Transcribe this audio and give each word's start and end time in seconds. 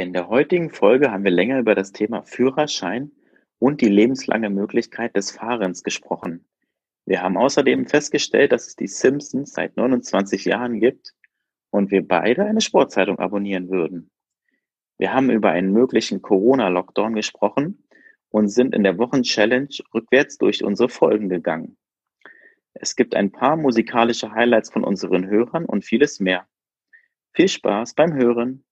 In 0.00 0.14
der 0.14 0.28
heutigen 0.28 0.70
Folge 0.70 1.12
haben 1.12 1.24
wir 1.24 1.30
länger 1.30 1.58
über 1.58 1.74
das 1.74 1.92
Thema 1.92 2.22
Führerschein 2.22 3.12
und 3.58 3.82
die 3.82 3.90
lebenslange 3.90 4.48
Möglichkeit 4.48 5.14
des 5.14 5.30
Fahrens 5.30 5.82
gesprochen. 5.82 6.46
Wir 7.04 7.20
haben 7.20 7.36
außerdem 7.36 7.84
festgestellt, 7.84 8.52
dass 8.52 8.66
es 8.66 8.76
die 8.76 8.86
Simpsons 8.86 9.52
seit 9.52 9.76
29 9.76 10.46
Jahren 10.46 10.80
gibt 10.80 11.12
und 11.68 11.90
wir 11.90 12.08
beide 12.08 12.46
eine 12.46 12.62
Sportzeitung 12.62 13.18
abonnieren 13.18 13.68
würden. 13.68 14.10
Wir 14.96 15.12
haben 15.12 15.28
über 15.28 15.50
einen 15.50 15.70
möglichen 15.70 16.22
Corona-Lockdown 16.22 17.14
gesprochen 17.14 17.86
und 18.30 18.48
sind 18.48 18.74
in 18.74 18.84
der 18.84 18.96
Wochenchallenge 18.96 19.80
rückwärts 19.92 20.38
durch 20.38 20.64
unsere 20.64 20.88
Folgen 20.88 21.28
gegangen. 21.28 21.76
Es 22.72 22.96
gibt 22.96 23.14
ein 23.14 23.32
paar 23.32 23.58
musikalische 23.58 24.32
Highlights 24.32 24.70
von 24.70 24.82
unseren 24.82 25.26
Hörern 25.26 25.66
und 25.66 25.84
vieles 25.84 26.20
mehr. 26.20 26.48
Viel 27.34 27.48
Spaß 27.48 27.92
beim 27.92 28.14
Hören! 28.14 28.64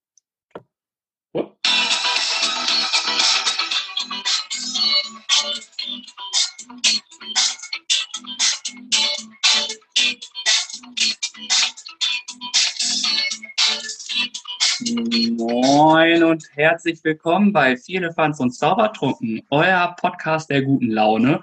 Moin 15.36 16.22
und 16.24 16.44
herzlich 16.54 17.02
willkommen 17.04 17.52
bei 17.52 17.76
Viele 17.76 18.12
Fans 18.12 18.40
und 18.40 18.52
Zaubertrunken, 18.52 19.42
euer 19.50 19.94
Podcast 20.00 20.50
der 20.50 20.62
guten 20.62 20.90
Laune, 20.90 21.40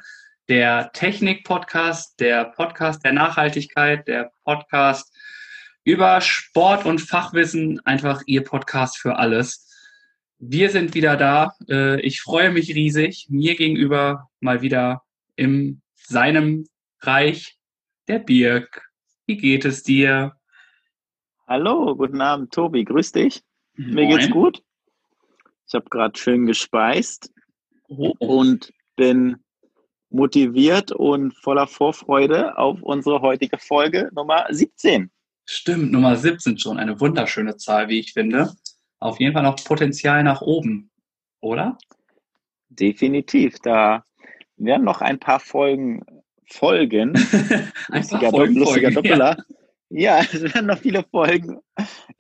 der 0.50 0.92
Technik-Podcast, 0.94 2.20
der 2.20 2.46
Podcast 2.46 3.04
der 3.04 3.14
Nachhaltigkeit, 3.14 4.08
der 4.08 4.32
Podcast 4.44 5.14
über 5.84 6.20
Sport 6.22 6.86
und 6.86 7.00
Fachwissen, 7.00 7.80
einfach 7.86 8.22
ihr 8.26 8.44
Podcast 8.44 8.98
für 8.98 9.18
alles. 9.18 9.65
Wir 10.40 10.70
sind 10.70 10.94
wieder 10.94 11.16
da. 11.16 11.56
Äh, 11.70 12.02
ich 12.02 12.22
freue 12.22 12.52
mich 12.52 12.76
riesig. 12.76 13.28
Mir 13.30 13.56
gegenüber 13.56 14.30
mal 14.40 14.62
wieder 14.62 15.04
in 15.36 15.82
seinem 15.94 16.68
Reich 17.00 17.58
der 18.08 18.20
Birk. 18.20 18.90
Wie 19.26 19.38
geht 19.38 19.66
es 19.66 19.84
dir? 19.84 20.34
Hallo, 21.48 21.96
guten 21.96 22.22
Abend, 22.22 22.54
Tobi. 22.54 22.84
Grüß 22.84 23.14
dich. 23.14 23.42
Moin. 23.76 23.94
Mir 23.94 24.08
geht's 24.08 24.30
gut. 24.30 24.62
Ich 25.68 25.74
habe 25.74 25.90
gerade 25.90 26.18
schön 26.18 26.46
gespeist 26.46 27.32
oh. 27.88 28.14
und 28.20 28.72
bin 28.96 29.38
motiviert 30.10 30.92
und 30.92 31.34
voller 31.34 31.68
Vorfreude 31.68 32.58
auf 32.58 32.82
unsere 32.82 33.22
heutige 33.22 33.58
Folge 33.58 34.10
Nummer 34.14 34.46
17. 34.50 35.10
Stimmt, 35.46 35.92
Nummer 35.92 36.16
17 36.16 36.58
schon. 36.58 36.78
Eine 36.78 37.00
wunderschöne 37.00 37.58
Zahl, 37.58 37.90
wie 37.90 38.00
ich 38.00 38.14
finde. 38.14 38.52
Auf 39.06 39.20
jeden 39.20 39.34
Fall 39.34 39.44
noch 39.44 39.64
Potenzial 39.64 40.24
nach 40.24 40.42
oben, 40.42 40.90
oder? 41.40 41.78
Definitiv. 42.70 43.60
Da 43.62 44.04
werden 44.58 44.84
noch 44.84 45.02
ein 45.02 45.20
paar 45.20 45.40
Folgen 45.40 46.04
folgen. 46.48 47.16
ein 47.90 48.02
lustiger, 48.02 48.32
Folgen 48.32 48.56
lustiger 48.56 48.92
folgen, 48.92 49.10
Doppler. 49.10 49.38
Ja. 49.38 49.56
Ja, 49.90 50.20
es 50.34 50.42
werden 50.42 50.66
noch 50.66 50.80
viele 50.80 51.04
Folgen. 51.04 51.60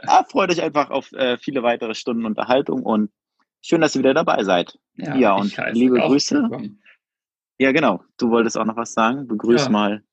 Ah, 0.05 0.23
freut 0.25 0.51
euch 0.51 0.61
einfach 0.61 0.91
auf 0.91 1.11
äh, 1.13 1.37
viele 1.37 1.63
weitere 1.63 1.95
Stunden 1.95 2.25
Unterhaltung 2.25 2.83
und 2.83 3.11
schön, 3.61 3.81
dass 3.81 3.95
ihr 3.95 3.99
wieder 3.99 4.13
dabei 4.13 4.43
seid. 4.43 4.77
Ja, 4.95 5.15
ja 5.15 5.33
und 5.33 5.57
liebe 5.71 5.99
Grüße. 5.99 6.47
Ja, 7.57 7.71
genau. 7.71 8.03
Du 8.17 8.29
wolltest 8.29 8.57
auch 8.57 8.65
noch 8.65 8.77
was 8.77 8.93
sagen. 8.93 9.27
Begrüß 9.27 9.65
ja. 9.65 9.71
mal 9.71 10.03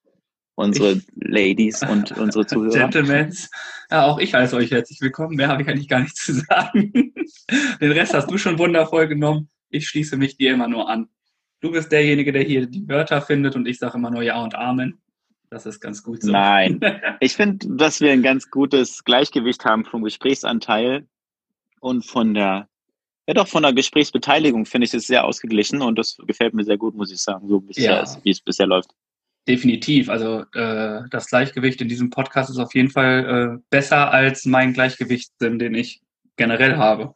unsere 0.55 0.92
ich, 0.92 1.06
Ladies 1.14 1.83
und 1.83 2.12
unsere 2.12 2.47
Zuhörer. 2.47 2.91
Gentlemen. 2.91 3.34
Ja, 3.91 4.06
auch 4.06 4.19
ich 4.19 4.34
heiße 4.34 4.56
euch 4.56 4.70
herzlich 4.70 5.00
willkommen. 5.00 5.36
Mehr 5.36 5.48
habe 5.48 5.62
ich 5.62 5.69
eigentlich 5.69 5.89
gar 5.89 6.00
nicht 6.00 6.17
zu 6.17 6.33
sagen. 6.34 6.92
Den 7.81 7.92
Rest 7.92 8.14
hast 8.14 8.31
du 8.31 8.39
schon 8.39 8.59
wundervoll 8.59 9.09
genommen. 9.09 9.48
Ich 9.70 9.89
schließe 9.89 10.17
mich 10.17 10.36
dir 10.36 10.53
immer 10.53 10.69
nur 10.69 10.89
an. 10.89 11.09
Du 11.61 11.70
bist 11.70 11.92
derjenige, 11.92 12.33
der 12.33 12.42
hier 12.42 12.67
die 12.67 12.89
Wörter 12.89 13.22
findet 13.22 13.55
und 13.55 13.67
ich 13.67 13.78
sage 13.78 13.97
immer 13.97 14.11
nur 14.11 14.22
Ja 14.22 14.42
und 14.42 14.55
Amen. 14.55 15.00
Das 15.53 15.66
ist 15.66 15.81
ganz 15.81 16.03
gut 16.03 16.22
so. 16.22 16.32
Nein, 16.32 16.81
ich 17.21 17.34
finde, 17.34 17.66
dass 17.76 18.00
wir 18.00 18.10
ein 18.10 18.22
ganz 18.22 18.50
gutes 18.50 19.05
Gleichgewicht 19.05 19.65
haben 19.66 19.84
vom 19.84 20.03
Gesprächsanteil 20.03 21.06
und 21.81 22.06
von 22.06 22.32
der, 22.32 22.69
ja 23.26 23.34
doch 23.34 23.47
von 23.49 23.62
der 23.62 23.75
Gesprächsbeteiligung 23.75 24.65
finde 24.65 24.87
ich 24.87 24.94
es 24.94 25.06
sehr 25.06 25.25
ausgeglichen 25.25 25.82
und 25.82 25.99
das 25.99 26.16
gefällt 26.26 26.55
mir 26.55 26.65
sehr 26.65 26.78
gut, 26.78 26.94
muss 26.94 27.12
ich 27.12 27.19
sagen, 27.19 27.49
so 27.49 27.60
bisher, 27.60 28.03
ja. 28.03 28.16
wie 28.22 28.31
es 28.31 28.41
bisher 28.41 28.66
läuft. 28.66 28.93
Definitiv. 29.48 30.08
Also 30.08 30.44
äh, 30.54 31.03
das 31.10 31.26
Gleichgewicht 31.26 31.80
in 31.80 31.88
diesem 31.88 32.10
Podcast 32.10 32.50
ist 32.50 32.58
auf 32.58 32.75
jeden 32.75 32.91
Fall 32.91 33.58
äh, 33.58 33.62
besser 33.70 34.12
als 34.12 34.44
mein 34.44 34.72
Gleichgewichtssinn, 34.72 35.58
den 35.58 35.75
ich 35.75 36.00
generell 36.36 36.76
habe. 36.76 37.14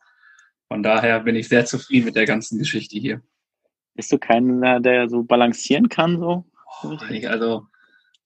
Von 0.69 0.83
daher 0.83 1.21
bin 1.21 1.37
ich 1.37 1.49
sehr 1.49 1.65
zufrieden 1.65 2.07
mit 2.07 2.17
der 2.17 2.27
ganzen 2.27 2.59
Geschichte 2.59 2.99
hier. 2.99 3.23
Bist 3.95 4.13
du 4.13 4.19
keiner, 4.19 4.81
der 4.81 5.09
so 5.09 5.23
balancieren 5.23 5.89
kann? 5.89 6.19
So? 6.19 6.45
Oh, 6.83 6.97
also 7.29 7.67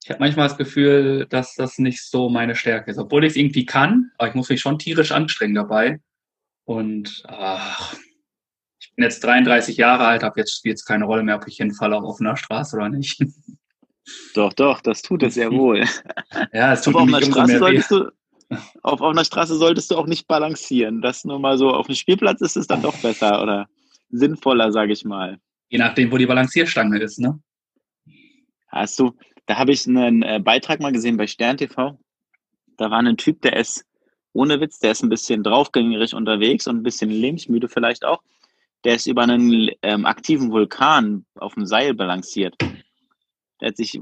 ich 0.03 0.11
habe 0.11 0.21
manchmal 0.21 0.49
das 0.49 0.57
Gefühl, 0.57 1.27
dass 1.29 1.55
das 1.55 1.79
nicht 1.79 2.03
so 2.03 2.31
meine 2.31 2.55
Stärke 2.55 2.91
ist. 2.91 2.99
Obwohl 2.99 3.25
ich 3.25 3.33
es 3.33 3.37
irgendwie 3.37 3.67
kann, 3.67 4.11
aber 4.17 4.29
ich 4.29 4.35
muss 4.35 4.49
mich 4.49 4.61
schon 4.61 4.79
tierisch 4.79 5.13
anstrengen 5.13 5.55
dabei. 5.55 6.01
Und 6.65 7.23
ach, 7.29 7.95
ich 8.81 8.95
bin 8.95 9.05
jetzt 9.05 9.23
33 9.23 9.77
Jahre 9.77 10.07
alt, 10.07 10.23
habe 10.23 10.41
jetzt 10.41 10.57
spielt 10.57 10.79
es 10.79 10.85
keine 10.85 11.05
Rolle 11.05 11.23
mehr, 11.23 11.37
ob 11.37 11.47
ich 11.47 11.57
hinfalle 11.59 11.97
auf 11.97 12.05
offener 12.05 12.37
Straße 12.37 12.77
oder 12.77 12.89
nicht. 12.89 13.23
Doch, 14.35 14.53
doch, 14.53 14.81
das 14.81 15.03
tut 15.03 15.23
es 15.23 15.35
sehr 15.35 15.51
wohl. 15.53 15.85
ja, 16.53 16.73
es 16.73 16.83
tut 16.83 16.95
auf 16.95 17.03
einer 17.03 17.23
Straße 17.23 17.59
solltest 17.59 17.91
du, 17.91 18.11
auf, 18.83 19.01
auf 19.01 19.11
einer 19.11 19.25
Straße 19.25 19.57
solltest 19.57 19.91
du 19.91 19.97
auch 19.97 20.07
nicht 20.07 20.27
balancieren. 20.27 21.03
Das 21.03 21.25
nur 21.25 21.39
mal 21.39 21.59
so 21.59 21.71
auf 21.71 21.87
dem 21.87 21.95
Spielplatz 21.95 22.41
ist 22.41 22.57
es 22.57 22.67
dann 22.67 22.83
doch 22.83 22.97
besser 22.99 23.43
oder 23.43 23.69
sinnvoller, 24.11 24.73
sage 24.73 24.93
ich 24.93 25.05
mal. 25.05 25.39
Je 25.69 25.79
nachdem, 25.79 26.11
wo 26.11 26.17
die 26.17 26.27
Balancierstange 26.27 26.99
ist, 26.99 27.21
ne? 27.21 27.41
Hast 28.69 28.99
du, 28.99 29.17
da 29.47 29.57
habe 29.57 29.73
ich 29.73 29.87
einen 29.87 30.23
äh, 30.23 30.41
Beitrag 30.43 30.81
mal 30.81 30.93
gesehen 30.93 31.17
bei 31.17 31.27
Stern 31.27 31.57
TV. 31.57 31.99
Da 32.77 32.91
war 32.91 32.99
ein 32.99 33.17
Typ, 33.17 33.43
der 33.43 33.57
ist, 33.57 33.85
ohne 34.33 34.61
Witz, 34.61 34.79
der 34.79 34.93
ist 34.93 35.03
ein 35.03 35.09
bisschen 35.09 35.43
draufgängerig 35.43 36.15
unterwegs 36.15 36.67
und 36.67 36.77
ein 36.77 36.83
bisschen 36.83 37.11
lebensmüde 37.11 37.69
vielleicht 37.69 38.05
auch. 38.05 38.23
Der 38.85 38.95
ist 38.95 39.07
über 39.07 39.23
einen 39.23 39.71
ähm, 39.83 40.07
aktiven 40.07 40.51
Vulkan 40.51 41.27
auf 41.35 41.55
dem 41.55 41.67
Seil 41.67 41.95
balanciert. 41.95 42.57
Der 43.61 43.69
hat 43.69 43.77
sich 43.77 44.01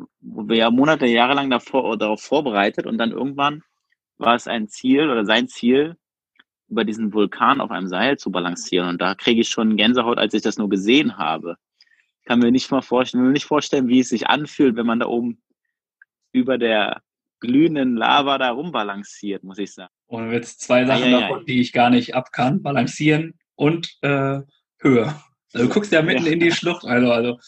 ja 0.50 0.70
Monate, 0.70 1.06
Jahre 1.06 1.34
lang 1.34 1.50
davor, 1.50 1.96
darauf 1.96 2.22
vorbereitet 2.22 2.86
und 2.86 2.98
dann 2.98 3.12
irgendwann 3.12 3.62
war 4.16 4.34
es 4.34 4.48
ein 4.48 4.68
Ziel 4.68 5.10
oder 5.10 5.24
sein 5.24 5.48
Ziel, 5.48 5.96
über 6.68 6.84
diesen 6.84 7.12
Vulkan 7.14 7.60
auf 7.60 7.70
einem 7.70 7.88
Seil 7.88 8.18
zu 8.18 8.30
balancieren. 8.30 8.88
Und 8.88 9.00
da 9.00 9.14
kriege 9.14 9.40
ich 9.40 9.48
schon 9.48 9.76
Gänsehaut, 9.76 10.18
als 10.18 10.34
ich 10.34 10.42
das 10.42 10.58
nur 10.58 10.68
gesehen 10.68 11.16
habe 11.16 11.56
kann 12.28 12.40
mir 12.40 12.52
nicht 12.52 12.70
mal 12.70 12.82
vorstellen, 12.82 13.32
nicht 13.32 13.46
vorstellen, 13.46 13.88
wie 13.88 14.00
es 14.00 14.10
sich 14.10 14.26
anfühlt, 14.26 14.76
wenn 14.76 14.86
man 14.86 15.00
da 15.00 15.06
oben 15.06 15.42
über 16.32 16.58
der 16.58 17.00
glühenden 17.40 17.96
Lava 17.96 18.36
da 18.36 18.50
rumbalanciert, 18.50 19.42
muss 19.44 19.58
ich 19.58 19.72
sagen. 19.72 19.92
Und 20.06 20.30
jetzt 20.30 20.60
zwei 20.60 20.84
Sachen 20.84 21.04
ah, 21.04 21.08
ja, 21.08 21.20
davon, 21.20 21.38
ja. 21.38 21.44
die 21.44 21.60
ich 21.60 21.72
gar 21.72 21.88
nicht 21.88 22.14
ab 22.14 22.30
kann. 22.32 22.62
Balancieren 22.62 23.38
und 23.54 23.96
äh, 24.02 24.40
Höhe. 24.78 25.14
Also 25.54 25.66
du 25.66 25.72
guckst 25.72 25.90
ja 25.90 26.02
mitten 26.02 26.26
ja. 26.26 26.32
in 26.32 26.40
die 26.40 26.52
Schlucht, 26.52 26.84
also, 26.84 27.10
also 27.10 27.38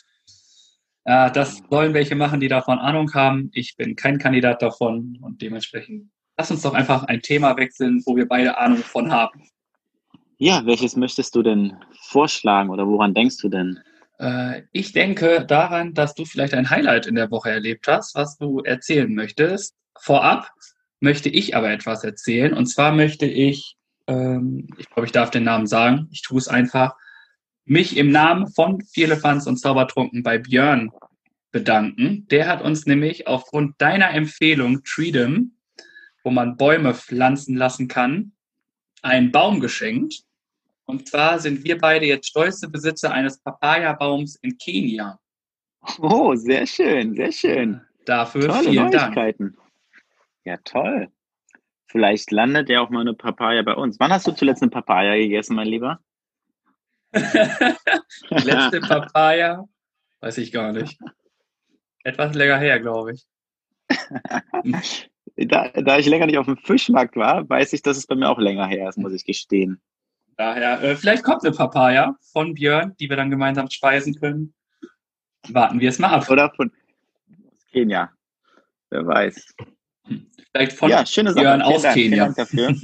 ja, 1.06 1.30
das 1.30 1.62
sollen 1.70 1.94
welche 1.94 2.14
machen, 2.14 2.40
die 2.40 2.48
davon 2.48 2.78
Ahnung 2.78 3.12
haben. 3.14 3.50
Ich 3.54 3.76
bin 3.76 3.96
kein 3.96 4.18
Kandidat 4.18 4.62
davon 4.62 5.18
und 5.22 5.40
dementsprechend 5.42 6.10
lass 6.36 6.50
uns 6.50 6.62
doch 6.62 6.74
einfach 6.74 7.04
ein 7.04 7.22
Thema 7.22 7.56
wechseln, 7.56 8.02
wo 8.06 8.16
wir 8.16 8.26
beide 8.26 8.58
Ahnung 8.58 8.78
von 8.78 9.12
haben. 9.12 9.42
Ja, 10.38 10.64
welches 10.64 10.96
möchtest 10.96 11.34
du 11.34 11.42
denn 11.42 11.76
vorschlagen 12.08 12.70
oder 12.70 12.86
woran 12.86 13.12
denkst 13.12 13.36
du 13.38 13.50
denn? 13.50 13.80
Äh, 14.18 14.62
ich 14.72 14.92
denke 14.92 15.44
daran, 15.44 15.92
dass 15.92 16.14
du 16.14 16.24
vielleicht 16.24 16.54
ein 16.54 16.70
Highlight 16.70 17.06
in 17.06 17.14
der 17.14 17.30
Woche 17.30 17.50
erlebt 17.50 17.86
hast, 17.88 18.14
was 18.14 18.38
du 18.38 18.60
erzählen 18.60 19.14
möchtest. 19.14 19.74
Vorab 19.98 20.50
möchte 21.00 21.28
ich 21.28 21.56
aber 21.56 21.70
etwas 21.70 22.04
erzählen. 22.04 22.54
Und 22.54 22.66
zwar 22.66 22.92
möchte 22.92 23.26
ich, 23.26 23.76
ähm, 24.06 24.68
ich 24.78 24.88
glaube, 24.88 25.06
ich 25.06 25.12
darf 25.12 25.30
den 25.30 25.44
Namen 25.44 25.66
sagen, 25.66 26.08
ich 26.10 26.22
tue 26.22 26.38
es 26.38 26.48
einfach, 26.48 26.96
mich 27.70 27.96
im 27.96 28.10
Namen 28.10 28.48
von 28.48 28.80
Vierlefanz 28.80 29.46
und 29.46 29.56
Zaubertrunken 29.56 30.24
bei 30.24 30.38
Björn 30.38 30.90
bedanken. 31.52 32.26
Der 32.28 32.48
hat 32.48 32.62
uns 32.62 32.84
nämlich 32.84 33.28
aufgrund 33.28 33.80
deiner 33.80 34.10
Empfehlung 34.10 34.82
Treedom, 34.82 35.52
wo 36.24 36.30
man 36.32 36.56
Bäume 36.56 36.94
pflanzen 36.94 37.56
lassen 37.56 37.86
kann, 37.86 38.32
einen 39.02 39.30
Baum 39.30 39.60
geschenkt. 39.60 40.24
Und 40.84 41.08
zwar 41.08 41.38
sind 41.38 41.62
wir 41.62 41.78
beide 41.78 42.06
jetzt 42.06 42.26
stolze 42.26 42.68
Besitzer 42.68 43.12
eines 43.12 43.38
Papaya-Baums 43.38 44.34
in 44.42 44.58
Kenia. 44.58 45.20
Oh, 46.00 46.34
sehr 46.34 46.66
schön, 46.66 47.14
sehr 47.14 47.30
schön. 47.30 47.80
Dafür 48.04 48.48
Tolle 48.48 48.70
vielen 48.70 48.90
Neuigkeiten. 48.90 49.54
Dank. 49.54 49.68
Ja, 50.42 50.56
toll. 50.64 51.08
Vielleicht 51.86 52.32
landet 52.32 52.68
ja 52.68 52.80
auch 52.80 52.90
mal 52.90 53.02
eine 53.02 53.14
Papaya 53.14 53.62
bei 53.62 53.74
uns. 53.74 54.00
Wann 54.00 54.10
hast 54.12 54.26
du 54.26 54.32
zuletzt 54.32 54.60
eine 54.60 54.72
Papaya 54.72 55.14
gegessen, 55.14 55.54
mein 55.54 55.68
Lieber? 55.68 56.00
Die 57.14 57.20
letzte 58.44 58.80
Papaya, 58.88 59.64
weiß 60.20 60.38
ich 60.38 60.52
gar 60.52 60.72
nicht. 60.72 60.98
Etwas 62.04 62.34
länger 62.34 62.58
her, 62.58 62.80
glaube 62.80 63.14
ich. 63.14 63.26
da, 65.36 65.68
da 65.68 65.98
ich 65.98 66.06
länger 66.06 66.26
nicht 66.26 66.38
auf 66.38 66.46
dem 66.46 66.56
Fischmarkt 66.56 67.16
war, 67.16 67.48
weiß 67.48 67.72
ich, 67.72 67.82
dass 67.82 67.96
es 67.96 68.06
bei 68.06 68.14
mir 68.14 68.28
auch 68.28 68.38
länger 68.38 68.66
her 68.66 68.88
ist, 68.88 68.98
muss 68.98 69.12
ich 69.12 69.24
gestehen. 69.24 69.80
Daher, 70.36 70.82
äh, 70.82 70.96
vielleicht 70.96 71.24
kommt 71.24 71.44
eine 71.44 71.54
Papaya 71.54 72.16
von 72.32 72.54
Björn, 72.54 72.94
die 72.98 73.10
wir 73.10 73.16
dann 73.16 73.30
gemeinsam 73.30 73.68
speisen 73.68 74.14
können. 74.14 74.54
Warten 75.48 75.80
wir 75.80 75.88
es 75.88 75.98
mal 75.98 76.08
ab. 76.08 76.30
Oder 76.30 76.50
von 76.54 76.72
Kenia. 77.72 78.10
Wer 78.90 79.06
weiß. 79.06 79.54
Vielleicht 80.52 80.72
von 80.72 80.90
ja, 80.90 81.04
schöne 81.04 81.32
Sache. 81.32 81.42
Björn 81.42 81.60
Vielen 81.60 81.74
aus 81.74 81.82
Dank. 81.82 81.94
Vielen 81.94 82.10
Kenia. 82.10 82.24
Dank 82.24 82.36
dafür. 82.36 82.74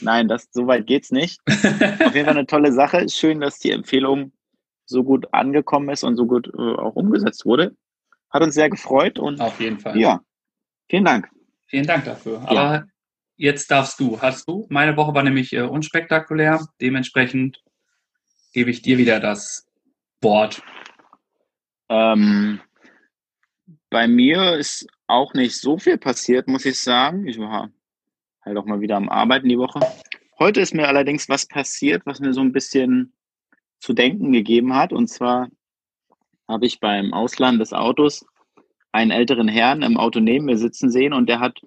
Nein, 0.00 0.28
das, 0.28 0.48
so 0.52 0.66
weit 0.66 0.86
geht's 0.86 1.10
nicht. 1.10 1.40
Auf 1.46 2.14
jeden 2.14 2.26
Fall 2.26 2.36
eine 2.36 2.46
tolle 2.46 2.72
Sache. 2.72 3.08
Schön, 3.08 3.40
dass 3.40 3.58
die 3.58 3.70
Empfehlung 3.70 4.32
so 4.86 5.04
gut 5.04 5.32
angekommen 5.32 5.88
ist 5.88 6.04
und 6.04 6.16
so 6.16 6.26
gut 6.26 6.48
äh, 6.48 6.60
auch 6.60 6.94
umgesetzt 6.94 7.44
wurde. 7.44 7.76
Hat 8.30 8.42
uns 8.42 8.54
sehr 8.54 8.70
gefreut 8.70 9.18
und 9.18 9.40
Auf 9.40 9.60
jeden 9.60 9.78
Fall. 9.78 9.98
ja, 9.98 10.20
vielen 10.88 11.04
Dank. 11.04 11.28
Vielen 11.66 11.86
Dank 11.86 12.04
dafür. 12.04 12.42
Aber 12.46 12.86
jetzt 13.36 13.70
darfst 13.70 13.98
du. 14.00 14.20
Hast 14.20 14.48
du? 14.48 14.66
Meine 14.70 14.96
Woche 14.96 15.14
war 15.14 15.22
nämlich 15.22 15.52
äh, 15.52 15.62
unspektakulär. 15.62 16.66
Dementsprechend 16.80 17.62
gebe 18.52 18.70
ich 18.70 18.82
dir 18.82 18.98
wieder 18.98 19.20
das 19.20 19.66
Wort. 20.20 20.62
Ähm, 21.88 22.60
bei 23.90 24.08
mir 24.08 24.56
ist 24.56 24.86
auch 25.06 25.34
nicht 25.34 25.58
so 25.60 25.78
viel 25.78 25.98
passiert, 25.98 26.48
muss 26.48 26.64
ich 26.64 26.80
sagen. 26.80 27.26
Ich 27.26 27.38
war 27.38 27.70
halt 28.44 28.56
auch 28.56 28.66
mal 28.66 28.80
wieder 28.80 28.96
am 28.96 29.08
Arbeiten 29.08 29.48
die 29.48 29.58
Woche. 29.58 29.80
Heute 30.38 30.60
ist 30.60 30.74
mir 30.74 30.88
allerdings 30.88 31.28
was 31.28 31.46
passiert, 31.46 32.02
was 32.04 32.20
mir 32.20 32.32
so 32.32 32.40
ein 32.40 32.52
bisschen 32.52 33.12
zu 33.78 33.92
denken 33.92 34.32
gegeben 34.32 34.74
hat. 34.74 34.92
Und 34.92 35.08
zwar 35.08 35.48
habe 36.48 36.66
ich 36.66 36.80
beim 36.80 37.12
Ausleihen 37.12 37.58
des 37.58 37.72
Autos 37.72 38.24
einen 38.92 39.10
älteren 39.10 39.48
Herrn 39.48 39.82
im 39.82 39.96
Auto 39.96 40.20
neben 40.20 40.46
mir 40.46 40.58
sitzen 40.58 40.90
sehen 40.90 41.12
und 41.12 41.28
der 41.28 41.40
hat 41.40 41.60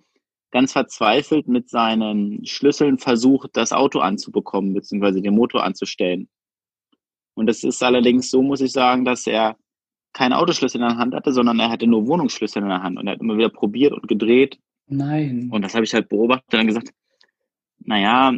ganz 0.52 0.72
verzweifelt 0.72 1.48
mit 1.48 1.70
seinen 1.70 2.46
Schlüsseln 2.46 2.98
versucht, 2.98 3.50
das 3.54 3.74
Auto 3.74 4.00
anzubekommen, 4.00 4.74
beziehungsweise 4.74 5.22
den 5.22 5.36
Motor 5.36 5.64
anzustellen. 5.64 6.30
Und 7.34 7.50
es 7.50 7.64
ist 7.64 7.84
allerdings 7.84 8.30
so, 8.32 8.42
muss 8.42 8.62
ich 8.62 8.72
sagen, 8.72 9.04
dass 9.04 9.28
er 9.28 9.58
keine 10.14 10.38
Autoschlüssel 10.38 10.80
in 10.80 10.88
der 10.88 10.98
Hand 10.98 11.14
hatte, 11.14 11.34
sondern 11.34 11.60
er 11.60 11.70
hatte 11.70 11.88
nur 11.88 12.08
Wohnungsschlüssel 12.08 12.62
in 12.62 12.70
der 12.70 12.84
Hand 12.84 12.98
und 12.98 13.08
er 13.08 13.14
hat 13.14 13.20
immer 13.20 13.38
wieder 13.38 13.50
probiert 13.50 13.92
und 13.92 14.08
gedreht. 14.08 14.58
Nein. 14.88 15.50
Und 15.52 15.62
das 15.62 15.74
habe 15.74 15.84
ich 15.84 15.94
halt 15.94 16.10
beobachtet 16.10 16.54
und 16.54 16.60
dann 16.60 16.68
gesagt, 16.68 16.92
naja, 17.80 18.34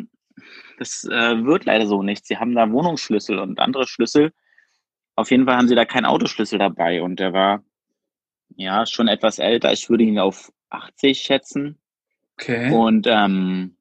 das 0.78 1.04
äh, 1.06 1.44
wird 1.44 1.66
leider 1.66 1.88
so 1.88 2.04
nicht. 2.04 2.26
Sie 2.26 2.38
haben 2.38 2.56
da 2.56 2.72
Wohnungsschlüssel 2.72 3.40
und 3.40 3.60
andere 3.60 3.88
Schlüssel. 3.88 4.34
Auf 5.16 5.32
jeden 5.32 5.46
Fall 5.46 5.58
haben 5.58 5.68
sie 5.68 5.76
da 5.76 5.86
keinen 5.86 6.06
Autoschlüssel 6.06 6.60
dabei 6.60 7.02
und 7.02 7.20
der 7.20 7.34
war 7.34 7.64
ja 8.56 8.86
schon 8.86 9.08
etwas 9.08 9.40
älter. 9.40 9.74
Ich 9.74 9.90
würde 9.90 10.04
ihn 10.04 10.20
auf 10.20 10.52
80 10.70 11.20
schätzen. 11.20 11.80
Okay. 12.40 12.72
Und 12.72 13.08
ähm, 13.08 13.78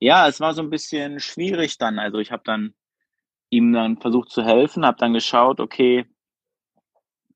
ja, 0.00 0.26
es 0.28 0.40
war 0.40 0.54
so 0.54 0.62
ein 0.62 0.70
bisschen 0.70 1.20
schwierig 1.20 1.78
dann. 1.78 1.98
Also 1.98 2.18
ich 2.18 2.32
habe 2.32 2.42
dann 2.44 2.74
ihm 3.50 3.72
dann 3.72 3.98
versucht 3.98 4.30
zu 4.30 4.44
helfen, 4.44 4.84
habe 4.84 4.98
dann 4.98 5.12
geschaut, 5.14 5.60
okay, 5.60 6.06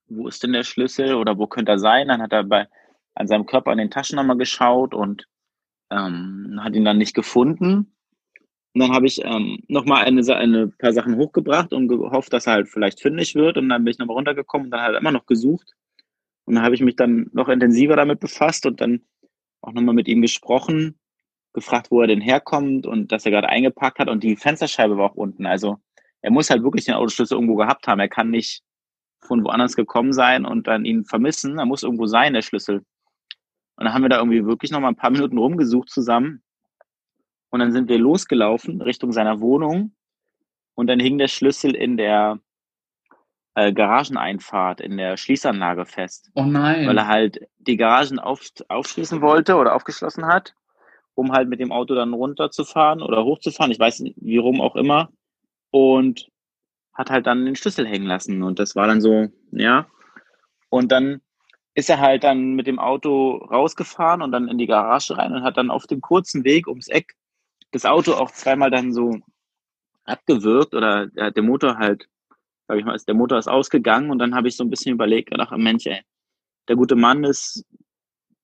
wo 0.08 0.28
ist 0.28 0.42
denn 0.42 0.52
der 0.52 0.64
Schlüssel 0.64 1.14
oder 1.14 1.38
wo 1.38 1.46
könnte 1.46 1.72
er 1.72 1.78
sein? 1.78 2.08
Dann 2.08 2.20
hat 2.20 2.32
er 2.32 2.44
bei 2.44 2.68
an 3.14 3.26
seinem 3.26 3.46
Körper 3.46 3.70
an 3.70 3.78
den 3.78 3.90
Taschen 3.90 4.16
nochmal 4.16 4.36
geschaut 4.36 4.94
und 4.94 5.28
ähm, 5.90 6.58
hat 6.62 6.74
ihn 6.74 6.84
dann 6.84 6.98
nicht 6.98 7.14
gefunden. 7.14 7.94
Und 8.74 8.80
dann 8.80 8.92
habe 8.92 9.06
ich 9.06 9.22
ähm, 9.22 9.62
nochmal 9.68 10.04
eine, 10.04 10.22
eine 10.34 10.68
paar 10.68 10.92
Sachen 10.92 11.16
hochgebracht 11.16 11.72
und 11.72 11.88
gehofft, 11.88 12.32
dass 12.32 12.46
er 12.46 12.54
halt 12.54 12.68
vielleicht 12.68 13.00
fündig 13.00 13.34
wird. 13.34 13.58
Und 13.58 13.68
dann 13.68 13.84
bin 13.84 13.92
ich 13.92 13.98
nochmal 13.98 14.16
runtergekommen 14.16 14.66
und 14.66 14.70
dann 14.70 14.80
er 14.80 14.98
immer 14.98 15.12
noch 15.12 15.26
gesucht. 15.26 15.74
Und 16.46 16.54
dann 16.54 16.64
habe 16.64 16.74
ich 16.74 16.80
mich 16.80 16.96
dann 16.96 17.28
noch 17.32 17.48
intensiver 17.48 17.96
damit 17.96 18.20
befasst 18.20 18.64
und 18.64 18.80
dann 18.80 19.02
auch 19.60 19.72
nochmal 19.72 19.94
mit 19.94 20.08
ihm 20.08 20.22
gesprochen, 20.22 20.98
gefragt, 21.52 21.90
wo 21.90 22.00
er 22.00 22.06
denn 22.06 22.22
herkommt 22.22 22.86
und 22.86 23.12
dass 23.12 23.26
er 23.26 23.30
gerade 23.30 23.48
eingepackt 23.48 23.98
hat. 23.98 24.08
Und 24.08 24.22
die 24.22 24.36
Fensterscheibe 24.36 24.96
war 24.96 25.10
auch 25.10 25.16
unten. 25.16 25.44
Also 25.44 25.76
er 26.22 26.30
muss 26.30 26.48
halt 26.48 26.62
wirklich 26.62 26.86
den 26.86 26.94
Autoschlüssel 26.94 27.36
irgendwo 27.36 27.56
gehabt 27.56 27.86
haben. 27.86 28.00
Er 28.00 28.08
kann 28.08 28.30
nicht 28.30 28.62
von 29.20 29.44
woanders 29.44 29.76
gekommen 29.76 30.12
sein 30.12 30.46
und 30.46 30.66
dann 30.66 30.84
ihn 30.84 31.04
vermissen. 31.04 31.58
Er 31.58 31.66
muss 31.66 31.82
irgendwo 31.82 32.06
sein, 32.06 32.32
der 32.32 32.42
Schlüssel. 32.42 32.84
Und 33.76 33.84
dann 33.84 33.94
haben 33.94 34.02
wir 34.02 34.08
da 34.08 34.18
irgendwie 34.18 34.44
wirklich 34.44 34.70
noch 34.70 34.80
mal 34.80 34.88
ein 34.88 34.96
paar 34.96 35.10
Minuten 35.10 35.38
rumgesucht 35.38 35.90
zusammen. 35.90 36.42
Und 37.50 37.60
dann 37.60 37.72
sind 37.72 37.88
wir 37.88 37.98
losgelaufen 37.98 38.80
Richtung 38.80 39.12
seiner 39.12 39.40
Wohnung. 39.40 39.94
Und 40.74 40.86
dann 40.86 41.00
hing 41.00 41.18
der 41.18 41.28
Schlüssel 41.28 41.74
in 41.74 41.96
der 41.96 42.38
äh, 43.54 43.72
Garageneinfahrt, 43.72 44.80
in 44.80 44.96
der 44.96 45.16
Schließanlage 45.16 45.84
fest. 45.84 46.30
Oh 46.34 46.44
nein. 46.44 46.86
Weil 46.86 46.96
er 46.96 47.08
halt 47.08 47.40
die 47.58 47.76
Garagen 47.76 48.18
auf, 48.18 48.40
aufschließen 48.68 49.20
wollte 49.20 49.56
oder 49.56 49.74
aufgeschlossen 49.74 50.26
hat, 50.26 50.54
um 51.14 51.32
halt 51.32 51.48
mit 51.48 51.60
dem 51.60 51.72
Auto 51.72 51.94
dann 51.94 52.14
runterzufahren 52.14 53.02
oder 53.02 53.24
hochzufahren. 53.24 53.72
Ich 53.72 53.78
weiß 53.78 54.00
nicht, 54.00 54.16
wie 54.20 54.38
rum 54.38 54.60
auch 54.60 54.76
immer. 54.76 55.10
Und 55.70 56.28
hat 56.94 57.10
halt 57.10 57.26
dann 57.26 57.44
den 57.44 57.56
Schlüssel 57.56 57.86
hängen 57.86 58.06
lassen. 58.06 58.42
Und 58.42 58.58
das 58.58 58.76
war 58.76 58.86
dann 58.86 59.00
so, 59.00 59.28
ja. 59.50 59.86
Und 60.68 60.92
dann 60.92 61.20
ist 61.74 61.88
er 61.88 62.00
halt 62.00 62.24
dann 62.24 62.54
mit 62.54 62.66
dem 62.66 62.78
Auto 62.78 63.36
rausgefahren 63.36 64.22
und 64.22 64.32
dann 64.32 64.48
in 64.48 64.58
die 64.58 64.66
Garage 64.66 65.16
rein 65.16 65.32
und 65.32 65.42
hat 65.42 65.56
dann 65.56 65.70
auf 65.70 65.86
dem 65.86 66.00
kurzen 66.00 66.44
Weg 66.44 66.66
ums 66.66 66.88
Eck 66.88 67.14
das 67.70 67.86
Auto 67.86 68.12
auch 68.12 68.30
zweimal 68.30 68.70
dann 68.70 68.92
so 68.92 69.18
abgewürgt 70.04 70.74
oder 70.74 71.06
der, 71.06 71.42
Motor 71.42 71.78
halt, 71.78 72.08
sag 72.68 72.78
ich 72.78 72.84
mal, 72.84 72.96
der 72.96 73.14
Motor 73.14 73.38
ist 73.38 73.48
ausgegangen 73.48 74.10
und 74.10 74.18
dann 74.18 74.34
habe 74.34 74.48
ich 74.48 74.56
so 74.56 74.64
ein 74.64 74.70
bisschen 74.70 74.92
überlegt, 74.92 75.30
gedacht, 75.30 75.56
Mensch, 75.56 75.86
ey, 75.86 76.02
der 76.68 76.76
gute 76.76 76.96
Mann 76.96 77.24
ist 77.24 77.64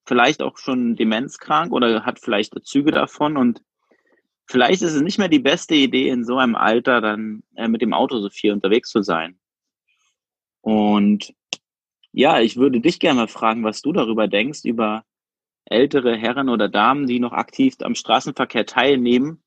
vielleicht 0.07 0.41
auch 0.41 0.57
schon 0.57 0.97
demenzkrank 0.97 1.73
oder 1.73 2.05
hat 2.05 2.19
vielleicht 2.19 2.55
Züge 2.65 2.91
davon 2.91 3.37
und 3.37 3.63
vielleicht 4.47 4.81
ist 4.83 4.95
es 4.95 5.03
nicht 5.03 5.19
mehr 5.19 5.29
die 5.29 5.39
beste 5.39 5.75
Idee, 5.75 6.09
in 6.09 6.25
so 6.25 6.39
einem 6.39 6.57
Alter 6.57 7.03
dann 7.03 7.43
äh, 7.57 7.69
mit 7.69 7.83
dem 7.83 7.93
Auto 7.93 8.19
so 8.19 8.31
viel 8.31 8.53
unterwegs 8.53 8.89
zu 8.91 9.03
sein. 9.03 9.39
Und 10.63 11.35
ja, 12.12 12.40
ich 12.40 12.56
würde 12.56 12.81
dich 12.81 13.00
gerne 13.00 13.20
mal 13.20 13.28
fragen, 13.28 13.64
was 13.64 13.82
du 13.82 13.93
darüber 13.93 14.28
denkst, 14.28 14.64
über 14.64 15.05
ältere 15.66 16.16
Herren 16.16 16.49
oder 16.49 16.69
Damen, 16.69 17.06
die 17.06 17.20
noch 17.20 17.32
aktiv 17.32 17.75
am 17.82 17.94
Straßenverkehr 17.94 18.66
teilnehmen 18.66 19.43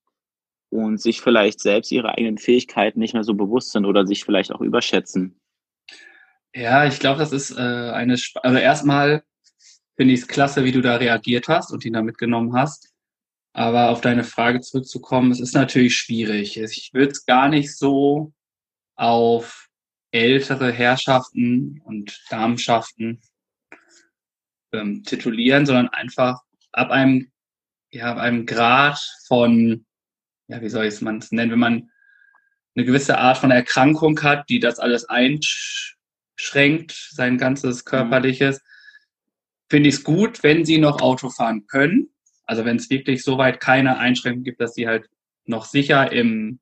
und 0.69 1.01
sich 1.01 1.21
vielleicht 1.21 1.59
selbst 1.59 1.91
ihre 1.91 2.09
eigenen 2.17 2.37
Fähigkeiten 2.37 2.99
nicht 2.99 3.13
mehr 3.13 3.23
so 3.23 3.33
bewusst 3.33 3.71
sind 3.71 3.85
oder 3.85 4.05
sich 4.05 4.23
vielleicht 4.23 4.51
auch 4.51 4.61
überschätzen. 4.61 5.39
Ja, 6.53 6.85
ich 6.85 6.99
glaube, 6.99 7.19
das 7.19 7.31
ist 7.31 7.51
äh, 7.51 7.61
eine, 7.61 8.13
Sp 8.19 8.39
also 8.43 8.57
erstmal 8.57 9.23
finde 9.95 10.13
ich 10.13 10.21
es 10.21 10.27
klasse, 10.27 10.63
wie 10.63 10.71
du 10.71 10.81
da 10.81 10.95
reagiert 10.95 11.47
hast 11.47 11.71
und 11.71 11.85
ihn 11.85 11.93
da 11.93 12.01
mitgenommen 12.01 12.53
hast. 12.53 12.93
Aber 13.53 13.89
auf 13.89 14.01
deine 14.01 14.23
Frage 14.23 14.61
zurückzukommen, 14.61 15.31
es 15.31 15.41
ist 15.41 15.53
natürlich 15.53 15.95
schwierig. 15.95 16.57
Ich 16.57 16.91
würde 16.93 17.11
es 17.11 17.25
gar 17.25 17.49
nicht 17.49 17.75
so 17.75 18.31
auf 18.95 19.69
ältere 20.11 20.71
Herrschaften 20.71 21.81
und 21.85 22.21
Damenschaften 22.29 23.21
ähm, 24.73 25.03
titulieren, 25.03 25.65
sondern 25.65 25.89
einfach 25.89 26.41
ab 26.71 26.91
einem, 26.91 27.31
ja, 27.91 28.11
ab 28.11 28.17
einem 28.17 28.45
Grad 28.45 28.99
von, 29.27 29.85
ja, 30.47 30.61
wie 30.61 30.69
soll 30.69 30.85
ich 30.85 30.95
es 30.95 31.01
man 31.01 31.23
nennen, 31.31 31.51
wenn 31.51 31.59
man 31.59 31.91
eine 32.75 32.85
gewisse 32.85 33.17
Art 33.17 33.37
von 33.37 33.51
Erkrankung 33.51 34.21
hat, 34.23 34.49
die 34.49 34.59
das 34.59 34.79
alles 34.79 35.05
einschränkt, 35.09 36.91
sein 37.11 37.37
ganzes 37.37 37.85
körperliches, 37.85 38.61
finde 39.69 39.89
ich 39.89 39.95
es 39.95 40.03
gut, 40.03 40.43
wenn 40.43 40.65
sie 40.65 40.77
noch 40.77 41.01
Auto 41.01 41.29
fahren 41.29 41.67
können. 41.67 42.09
Also 42.45 42.65
wenn 42.65 42.77
es 42.77 42.89
wirklich 42.89 43.23
soweit 43.23 43.59
keine 43.59 43.97
Einschränkung 43.97 44.43
gibt, 44.43 44.61
dass 44.61 44.73
sie 44.73 44.87
halt 44.87 45.09
noch 45.45 45.65
sicher 45.65 46.11
im 46.11 46.59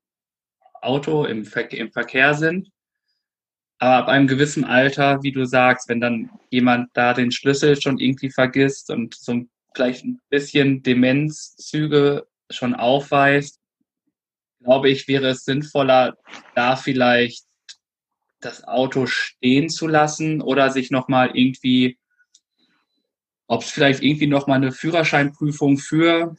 Auto, 0.81 1.25
im, 1.25 1.45
Ver 1.45 1.71
im 1.71 1.91
Verkehr 1.91 2.33
sind. 2.33 2.69
Aber 3.79 3.95
ab 3.95 4.07
einem 4.09 4.27
gewissen 4.27 4.65
Alter, 4.65 5.23
wie 5.23 5.31
du 5.31 5.45
sagst, 5.45 5.87
wenn 5.87 6.01
dann 6.01 6.29
jemand 6.49 6.89
da 6.93 7.13
den 7.13 7.31
Schlüssel 7.31 7.81
schon 7.81 7.97
irgendwie 7.97 8.29
vergisst 8.29 8.89
und 8.89 9.15
so 9.15 9.45
vielleicht 9.73 10.03
ein 10.03 10.19
bisschen 10.29 10.83
Demenzzüge 10.83 12.27
schon 12.49 12.75
aufweist, 12.75 13.61
glaube 14.61 14.89
ich, 14.89 15.07
wäre 15.07 15.29
es 15.29 15.45
sinnvoller, 15.45 16.17
da 16.55 16.75
vielleicht 16.75 17.45
das 18.41 18.65
Auto 18.65 19.05
stehen 19.05 19.69
zu 19.69 19.87
lassen 19.87 20.41
oder 20.41 20.71
sich 20.71 20.91
nochmal 20.91 21.31
irgendwie, 21.33 21.97
ob 23.47 23.61
es 23.61 23.71
vielleicht 23.71 24.03
irgendwie 24.03 24.27
nochmal 24.27 24.57
eine 24.57 24.73
Führerscheinprüfung 24.73 25.77
für 25.77 26.35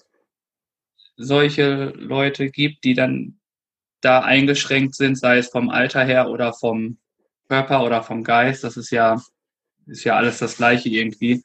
solche 1.17 1.93
Leute 1.97 2.51
gibt, 2.51 2.85
die 2.85 2.95
dann 2.95 3.41
da 4.03 4.21
eingeschränkt 4.21 4.95
sind, 4.95 5.17
sei 5.17 5.39
es 5.39 5.49
vom 5.49 5.71
Alter 5.71 6.05
her 6.05 6.29
oder 6.29 6.53
vom 6.53 6.99
Körper 7.51 7.85
oder 7.85 8.05
vom 8.05 8.23
Geist, 8.23 8.63
das 8.63 8.77
ist 8.77 8.91
ja, 8.91 9.21
ist 9.87 10.05
ja 10.05 10.17
alles 10.17 10.39
das 10.39 10.57
Gleiche 10.57 10.89
irgendwie. 10.89 11.43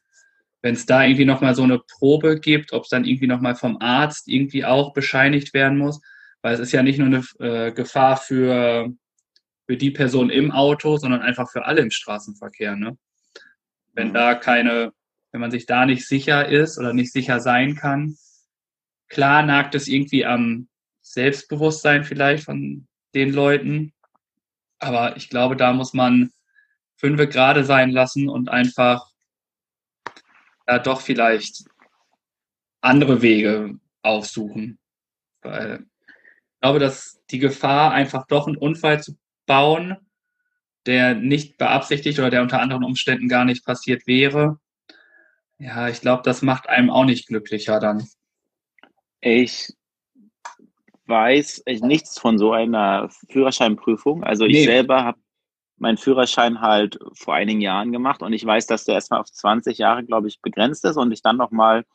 Wenn 0.62 0.76
es 0.76 0.86
da 0.86 1.04
irgendwie 1.04 1.26
nochmal 1.26 1.56
so 1.56 1.64
eine 1.64 1.80
Probe 1.80 2.40
gibt, 2.40 2.74
ob 2.74 2.84
es 2.84 2.90
dann 2.90 3.06
irgendwie 3.06 3.26
nochmal 3.26 3.56
vom 3.56 3.78
Arzt 3.82 4.28
irgendwie 4.28 4.66
auch 4.66 4.94
bescheinigt 4.94 5.56
werden 5.56 5.80
muss, 5.80 6.00
weil 6.44 6.54
es 6.54 6.60
ist 6.60 6.74
ja 6.74 6.84
nicht 6.84 7.00
nur 7.00 7.08
eine 7.08 7.24
äh, 7.40 7.72
Gefahr 7.72 8.18
für, 8.18 8.94
für 9.66 9.78
die 9.78 9.90
Person 9.90 10.30
im 10.30 10.52
Auto, 10.52 10.98
sondern 10.98 11.24
einfach 11.24 11.50
für 11.50 11.66
alle 11.66 11.82
im 11.82 11.90
Straßenverkehr. 11.90 12.76
Ne? 12.76 12.98
Wenn 13.94 14.14
da 14.14 14.36
keine, 14.36 14.94
wenn 15.32 15.42
man 15.42 15.50
sich 15.50 15.66
da 15.66 15.88
nicht 15.88 16.08
sicher 16.08 16.48
ist 16.48 16.78
oder 16.78 16.94
nicht 16.94 17.12
sicher 17.12 17.40
sein 17.40 17.76
kann, 17.76 18.16
klar 19.10 19.42
nagt 19.42 19.74
es 19.74 19.88
irgendwie 19.88 20.24
am 20.24 20.68
Selbstbewusstsein 21.02 22.04
vielleicht 22.04 22.44
von 22.44 22.88
den 23.16 23.34
Leuten. 23.34 23.94
Aber 24.86 25.18
ich 25.18 25.30
glaube, 25.30 25.56
da 25.56 25.74
muss 25.74 25.94
man 25.94 26.32
fünfe 26.96 27.28
gerade 27.28 27.64
sein 27.64 27.90
lassen 27.90 28.30
und 28.30 28.50
einfach 28.50 29.10
ja, 30.68 30.78
doch 30.78 31.02
vielleicht 31.02 31.64
andere 32.82 33.24
Wege 33.24 33.80
aufsuchen. 34.04 34.78
Weil 35.42 35.88
ich 36.54 36.60
glaube, 36.62 36.78
dass 36.78 37.20
die 37.32 37.40
Gefahr, 37.40 37.94
einfach 37.94 38.28
doch 38.28 38.46
einen 38.46 38.58
Unfall 38.58 39.02
zu 39.02 39.18
bauen, 39.48 39.98
der 40.86 41.16
nicht 41.16 41.58
beabsichtigt 41.58 42.20
oder 42.20 42.30
der 42.30 42.44
unter 42.44 42.62
anderen 42.62 42.84
Umständen 42.84 43.28
gar 43.28 43.44
nicht 43.44 43.66
passiert 43.66 44.06
wäre, 44.06 44.60
ja, 45.58 45.90
ich 45.90 46.00
glaube, 46.00 46.22
das 46.22 46.44
macht 46.44 46.70
einem 46.70 46.92
auch 46.92 47.06
nicht 47.06 47.26
glücklicher 47.26 47.80
dann. 47.80 48.08
Ich 49.20 49.74
weiß 51.08 51.64
nichts 51.82 52.20
von 52.20 52.38
so 52.38 52.52
einer 52.52 53.10
Führerscheinprüfung. 53.30 54.24
Also 54.24 54.46
ich 54.46 54.54
Nee. 54.54 54.66
selber 54.66 55.04
habe 55.04 55.20
meinen 55.78 55.98
Führerschein 55.98 56.62
halt 56.62 56.98
vor 57.14 57.34
einigen 57.34 57.62
Jahren 57.62 57.92
gemacht 57.92 58.22
und 58.22 58.34
ich 58.34 58.46
weiß, 58.46 58.66
dass 58.68 58.86
der 58.86 58.96
erstmal 58.96 59.20
auf 59.20 59.32
20 59.32 59.78
Jahre, 59.78 60.04
glaube 60.06 60.28
ich, 60.28 60.42
begrenzt 60.42 60.86
ist 60.86 60.98
und 60.98 61.12
ich 61.12 61.22
dann 61.22 61.38
nochmal, 61.38 61.86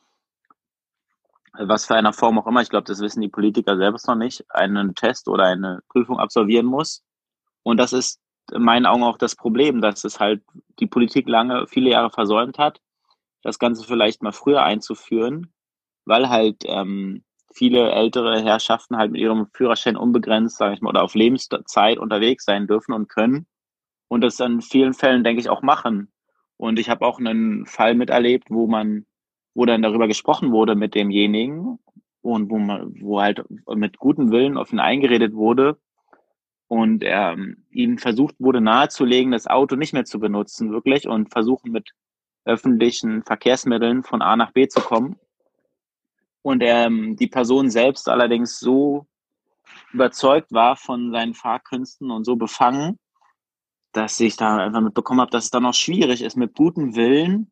was 1.53 1.85
für 1.85 1.95
einer 1.95 2.13
Form 2.13 2.37
auch 2.39 2.47
immer, 2.47 2.61
ich 2.61 2.69
glaube, 2.69 2.85
das 2.85 2.99
wissen 2.99 3.21
die 3.21 3.27
Politiker 3.27 3.77
selbst 3.77 4.07
noch 4.07 4.15
nicht, 4.15 4.45
einen 4.49 4.95
Test 4.95 5.27
oder 5.27 5.45
eine 5.45 5.81
Prüfung 5.89 6.19
absolvieren 6.19 6.65
muss. 6.65 7.03
Und 7.63 7.77
das 7.77 7.91
ist 7.91 8.19
in 8.51 8.61
meinen 8.63 8.85
Augen 8.85 9.03
auch 9.03 9.17
das 9.17 9.35
Problem, 9.35 9.81
dass 9.81 10.03
es 10.03 10.19
halt 10.19 10.43
die 10.79 10.87
Politik 10.87 11.27
lange, 11.27 11.67
viele 11.67 11.89
Jahre 11.89 12.09
versäumt 12.11 12.57
hat, 12.57 12.79
das 13.43 13.59
Ganze 13.59 13.83
vielleicht 13.83 14.21
mal 14.21 14.31
früher 14.31 14.63
einzuführen, 14.63 15.51
weil 16.05 16.29
halt 16.29 16.57
ähm, 16.65 17.23
viele 17.53 17.91
ältere 17.91 18.41
Herrschaften 18.41 18.97
halt 18.97 19.11
mit 19.11 19.21
ihrem 19.21 19.47
Führerschein 19.53 19.97
unbegrenzt, 19.97 20.57
sage 20.57 20.73
ich 20.73 20.81
mal, 20.81 20.89
oder 20.89 21.03
auf 21.03 21.15
Lebenszeit 21.15 21.97
unterwegs 21.97 22.45
sein 22.45 22.67
dürfen 22.67 22.93
und 22.93 23.09
können 23.09 23.47
und 24.11 24.19
das 24.19 24.41
in 24.41 24.59
vielen 24.59 24.93
Fällen, 24.93 25.23
denke 25.23 25.39
ich, 25.39 25.47
auch 25.47 25.61
machen. 25.61 26.11
Und 26.57 26.79
ich 26.79 26.89
habe 26.89 27.05
auch 27.05 27.17
einen 27.17 27.65
Fall 27.65 27.95
miterlebt, 27.95 28.49
wo 28.49 28.67
man, 28.67 29.05
wo 29.53 29.65
dann 29.65 29.81
darüber 29.81 30.09
gesprochen 30.09 30.51
wurde 30.51 30.75
mit 30.75 30.95
demjenigen 30.95 31.79
und 32.21 32.51
wo 32.51 32.57
man, 32.57 32.93
wo 32.99 33.21
halt 33.21 33.41
mit 33.73 33.97
gutem 33.99 34.29
Willen 34.31 34.57
auf 34.57 34.73
ihn 34.73 34.81
eingeredet 34.81 35.33
wurde 35.33 35.79
und 36.67 37.03
er, 37.03 37.37
ihm 37.69 37.97
versucht 37.99 38.35
wurde 38.37 38.59
nahezulegen, 38.59 39.31
das 39.31 39.47
Auto 39.47 39.77
nicht 39.77 39.93
mehr 39.93 40.03
zu 40.03 40.19
benutzen, 40.19 40.73
wirklich, 40.73 41.07
und 41.07 41.31
versuchen 41.31 41.71
mit 41.71 41.91
öffentlichen 42.43 43.23
Verkehrsmitteln 43.23 44.03
von 44.03 44.21
A 44.21 44.35
nach 44.35 44.51
B 44.51 44.67
zu 44.67 44.81
kommen. 44.81 45.15
Und 46.41 46.61
ähm, 46.63 47.15
die 47.17 47.27
Person 47.27 47.69
selbst 47.69 48.09
allerdings 48.09 48.59
so 48.59 49.05
überzeugt 49.93 50.51
war 50.51 50.75
von 50.75 51.11
seinen 51.11 51.33
Fahrkünsten 51.33 52.11
und 52.11 52.25
so 52.25 52.35
befangen, 52.35 52.97
dass 53.91 54.19
ich 54.19 54.37
da 54.37 54.57
einfach 54.57 54.81
mitbekommen 54.81 55.21
habe, 55.21 55.31
dass 55.31 55.45
es 55.45 55.51
dann 55.51 55.65
auch 55.65 55.73
schwierig 55.73 56.21
ist, 56.21 56.37
mit 56.37 56.55
gutem 56.55 56.95
Willen 56.95 57.51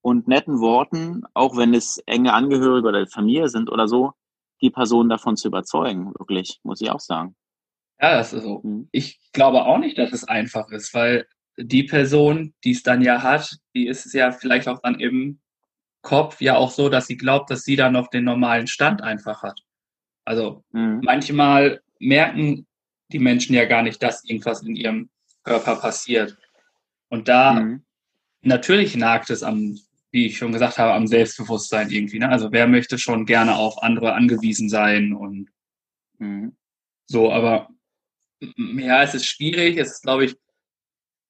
und 0.00 0.28
netten 0.28 0.60
Worten, 0.60 1.24
auch 1.34 1.56
wenn 1.56 1.74
es 1.74 1.98
enge 2.06 2.32
Angehörige 2.32 2.88
oder 2.88 3.06
Familie 3.08 3.48
sind 3.48 3.70
oder 3.70 3.88
so, 3.88 4.12
die 4.60 4.70
Person 4.70 5.08
davon 5.08 5.36
zu 5.36 5.48
überzeugen, 5.48 6.12
wirklich, 6.18 6.60
muss 6.62 6.80
ich 6.80 6.90
auch 6.90 7.00
sagen. 7.00 7.36
Ja, 8.00 8.16
das 8.16 8.32
ist 8.32 8.44
so. 8.44 8.60
Mhm. 8.62 8.88
Ich 8.92 9.20
glaube 9.32 9.64
auch 9.64 9.78
nicht, 9.78 9.98
dass 9.98 10.12
es 10.12 10.24
einfach 10.24 10.70
ist, 10.70 10.94
weil 10.94 11.26
die 11.56 11.82
Person, 11.82 12.54
die 12.62 12.70
es 12.70 12.84
dann 12.84 13.02
ja 13.02 13.22
hat, 13.22 13.56
die 13.74 13.88
ist 13.88 14.06
es 14.06 14.12
ja 14.12 14.30
vielleicht 14.30 14.68
auch 14.68 14.80
dann 14.80 15.00
im 15.00 15.40
Kopf 16.02 16.40
ja 16.40 16.56
auch 16.56 16.70
so, 16.70 16.88
dass 16.88 17.06
sie 17.06 17.16
glaubt, 17.16 17.50
dass 17.50 17.62
sie 17.62 17.76
dann 17.76 17.92
noch 17.92 18.08
den 18.08 18.24
normalen 18.24 18.66
Stand 18.66 19.02
einfach 19.02 19.42
hat. 19.42 19.60
Also 20.24 20.64
Mhm. 20.72 21.00
manchmal 21.02 21.80
merken 21.98 22.66
die 23.12 23.18
Menschen 23.18 23.54
ja 23.54 23.64
gar 23.64 23.82
nicht, 23.82 24.02
dass 24.02 24.24
irgendwas 24.24 24.62
in 24.62 24.76
ihrem 24.76 25.10
Körper 25.42 25.76
passiert. 25.76 26.36
Und 27.08 27.28
da 27.28 27.54
Mhm. 27.54 27.84
natürlich 28.42 28.96
nagt 28.96 29.30
es 29.30 29.42
am, 29.42 29.78
wie 30.10 30.26
ich 30.26 30.38
schon 30.38 30.52
gesagt 30.52 30.78
habe, 30.78 30.92
am 30.92 31.06
Selbstbewusstsein 31.06 31.90
irgendwie. 31.90 32.18
Ne? 32.18 32.28
Also 32.28 32.52
wer 32.52 32.66
möchte 32.66 32.98
schon 32.98 33.26
gerne 33.26 33.56
auf 33.56 33.82
andere 33.82 34.12
angewiesen 34.12 34.68
sein 34.68 35.12
und 35.12 35.50
Mhm. 36.18 36.56
so, 37.06 37.32
aber 37.32 37.68
ja, 38.40 39.02
es 39.02 39.14
ist 39.14 39.26
schwierig. 39.26 39.78
Es 39.78 39.92
ist, 39.92 40.02
glaube 40.02 40.26
ich, 40.26 40.36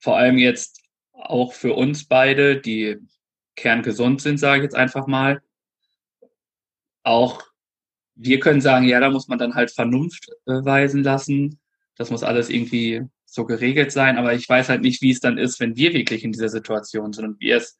vor 0.00 0.16
allem 0.16 0.38
jetzt 0.38 0.82
auch 1.12 1.52
für 1.52 1.74
uns 1.74 2.06
beide, 2.06 2.60
die 2.60 2.96
kerngesund 3.58 4.20
sind, 4.22 4.38
sage 4.38 4.58
ich 4.58 4.62
jetzt 4.64 4.76
einfach 4.76 5.06
mal. 5.06 5.42
Auch 7.02 7.42
wir 8.14 8.40
können 8.40 8.60
sagen, 8.60 8.86
ja, 8.86 8.98
da 9.00 9.10
muss 9.10 9.28
man 9.28 9.38
dann 9.38 9.54
halt 9.54 9.70
Vernunft 9.70 10.28
weisen 10.44 11.04
lassen. 11.04 11.60
Das 11.96 12.10
muss 12.10 12.24
alles 12.24 12.50
irgendwie 12.50 13.02
so 13.24 13.44
geregelt 13.44 13.92
sein. 13.92 14.18
Aber 14.18 14.34
ich 14.34 14.48
weiß 14.48 14.68
halt 14.68 14.82
nicht, 14.82 15.02
wie 15.02 15.12
es 15.12 15.20
dann 15.20 15.38
ist, 15.38 15.60
wenn 15.60 15.76
wir 15.76 15.92
wirklich 15.92 16.24
in 16.24 16.32
dieser 16.32 16.48
Situation 16.48 17.12
sind 17.12 17.24
und 17.24 17.40
wir 17.40 17.56
es 17.56 17.78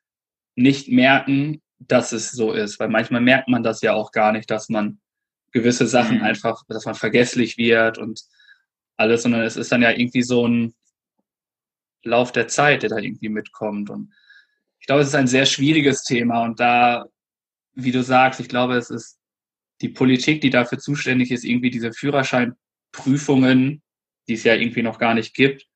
nicht 0.54 0.88
merken, 0.88 1.60
dass 1.78 2.12
es 2.12 2.30
so 2.30 2.52
ist. 2.52 2.78
Weil 2.78 2.88
manchmal 2.88 3.20
merkt 3.20 3.48
man 3.48 3.62
das 3.62 3.80
ja 3.80 3.94
auch 3.94 4.12
gar 4.12 4.32
nicht, 4.32 4.50
dass 4.50 4.68
man 4.68 5.00
gewisse 5.52 5.86
Sachen 5.86 6.18
Mhm. 6.18 6.22
einfach, 6.22 6.62
dass 6.68 6.84
man 6.84 6.94
vergesslich 6.94 7.56
wird 7.56 7.98
und 7.98 8.22
alles, 8.96 9.22
sondern 9.22 9.42
es 9.42 9.56
ist 9.56 9.72
dann 9.72 9.82
ja 9.82 9.90
irgendwie 9.90 10.22
so 10.22 10.46
ein 10.46 10.74
Lauf 12.04 12.30
der 12.30 12.48
Zeit, 12.48 12.82
der 12.82 12.90
da 12.90 12.98
irgendwie 12.98 13.28
mitkommt. 13.28 13.90
Und 13.90 14.12
glaube, 14.88 15.02
es 15.02 15.08
ist 15.08 15.14
ein 15.14 15.28
sehr 15.28 15.46
schwieriges 15.46 16.02
Thema. 16.02 16.42
Und 16.42 16.58
da, 16.58 17.06
wie 17.74 17.92
du 17.92 18.02
sagst, 18.02 18.40
ich 18.40 18.48
glaube, 18.48 18.74
es 18.74 18.90
ist 18.90 19.18
die 19.80 19.90
Politik, 19.90 20.40
die 20.40 20.50
dafür 20.50 20.78
zuständig 20.78 21.30
ist, 21.30 21.44
irgendwie 21.44 21.70
diese 21.70 21.92
Führerscheinprüfungen, 21.92 23.82
die 24.26 24.32
es 24.32 24.44
ja 24.44 24.54
irgendwie 24.54 24.82
noch 24.82 24.98
gar 24.98 25.14
nicht 25.14 25.34
gibt. 25.34 25.66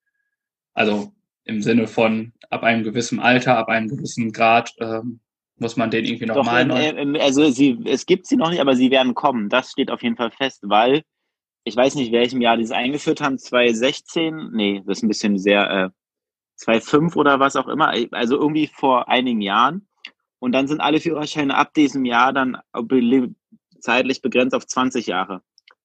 Also 0.73 1.13
im 1.45 1.63
Sinne 1.63 1.87
von 1.87 2.33
ab 2.51 2.63
einem 2.63 2.83
gewissen 2.83 3.21
Alter, 3.21 3.59
ab 3.59 3.69
einem 3.69 3.89
gewissen 3.89 4.33
Grad 4.33 4.73
ähm, 4.81 5.21
muss 5.57 5.77
man 5.77 5.91
den 5.91 6.07
irgendwie 6.07 6.27
nochmal 6.27 6.65
neu. 6.65 6.89
in, 6.89 7.17
also 7.19 7.51
sie, 7.51 7.79
es 7.85 8.07
gibt 8.07 8.27
sie 8.27 8.37
noch 8.37 8.51
nicht, 8.51 8.61
aber 8.61 8.75
sie 8.75 8.91
werden 8.91 9.15
kommen. 9.15 9.51
Das 9.51 9.71
steht 9.71 9.91
auf 9.91 10.03
jeden 10.03 10.17
Fall 10.17 10.31
fest, 10.31 10.61
weil 10.63 11.03
ich 11.65 11.77
weiß 11.77 11.97
nicht, 11.97 12.13
welchem 12.13 12.41
Jahr 12.41 12.57
die 12.57 12.65
es 12.65 12.71
eingeführt 12.71 13.21
haben, 13.21 13.39
2016, 13.39 14.51
nee, 14.53 14.83
das 14.87 14.99
ist 14.99 15.05
ein 15.05 15.09
bisschen 15.09 15.39
sehr, 15.39 15.71
äh, 15.71 15.91
2005 16.63 17.17
oder 17.17 17.41
was 17.41 17.57
auch 17.57 17.69
immer, 17.69 17.93
also 18.13 18.37
irgendwie 18.39 18.69
vor 18.69 19.09
einigen 19.09 19.41
Jahren. 19.41 19.87
Und 20.39 20.53
dann 20.53 20.69
sind 20.69 20.81
alle 20.81 21.01
Führerscheine 21.01 21.57
ab 21.57 21.75
diesem 21.75 22.05
Jahr 22.05 22.33
dann 22.33 22.59
zeitlich 23.81 24.23
begrenzt 24.23 24.55
auf 24.55 24.67
20 24.67 25.07
Jahre. 25.07 25.43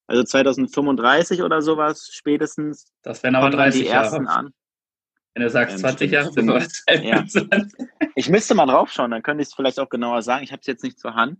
Also 0.08 0.24
2035 0.24 1.42
oder 1.44 1.62
sowas 1.62 2.10
spätestens 2.12 2.92
Das 3.02 3.22
wären 3.24 3.36
aber 3.36 3.48
kommen 3.48 3.58
dann 3.58 3.66
30 3.72 3.82
die 3.82 3.88
ersten 3.88 4.26
Jahre. 4.26 4.38
an. 4.38 4.54
Wenn 5.34 5.44
du 5.44 5.50
sagst 5.50 5.76
Ähm, 5.76 5.80
20 5.82 5.98
stimmt, 5.98 6.14
Jahre, 6.14 6.32
sind 6.32 6.48
wir 6.48 6.62
stimmt. 6.62 7.32
22. 7.32 7.88
Ich 8.16 8.30
müsste 8.30 8.56
mal 8.56 8.66
draufschauen, 8.66 9.12
dann 9.12 9.22
könnte 9.22 9.44
ich 9.44 9.50
es 9.50 9.54
vielleicht 9.54 9.80
auch 9.80 9.90
genauer 9.90 10.24
sagen. 10.24 10.44
Ich 10.44 10.52
habe 10.52 10.62
es 10.62 10.68
jetzt 10.68 10.84
nicht 10.84 11.00
zur 11.00 11.14
Hand. 11.14 11.40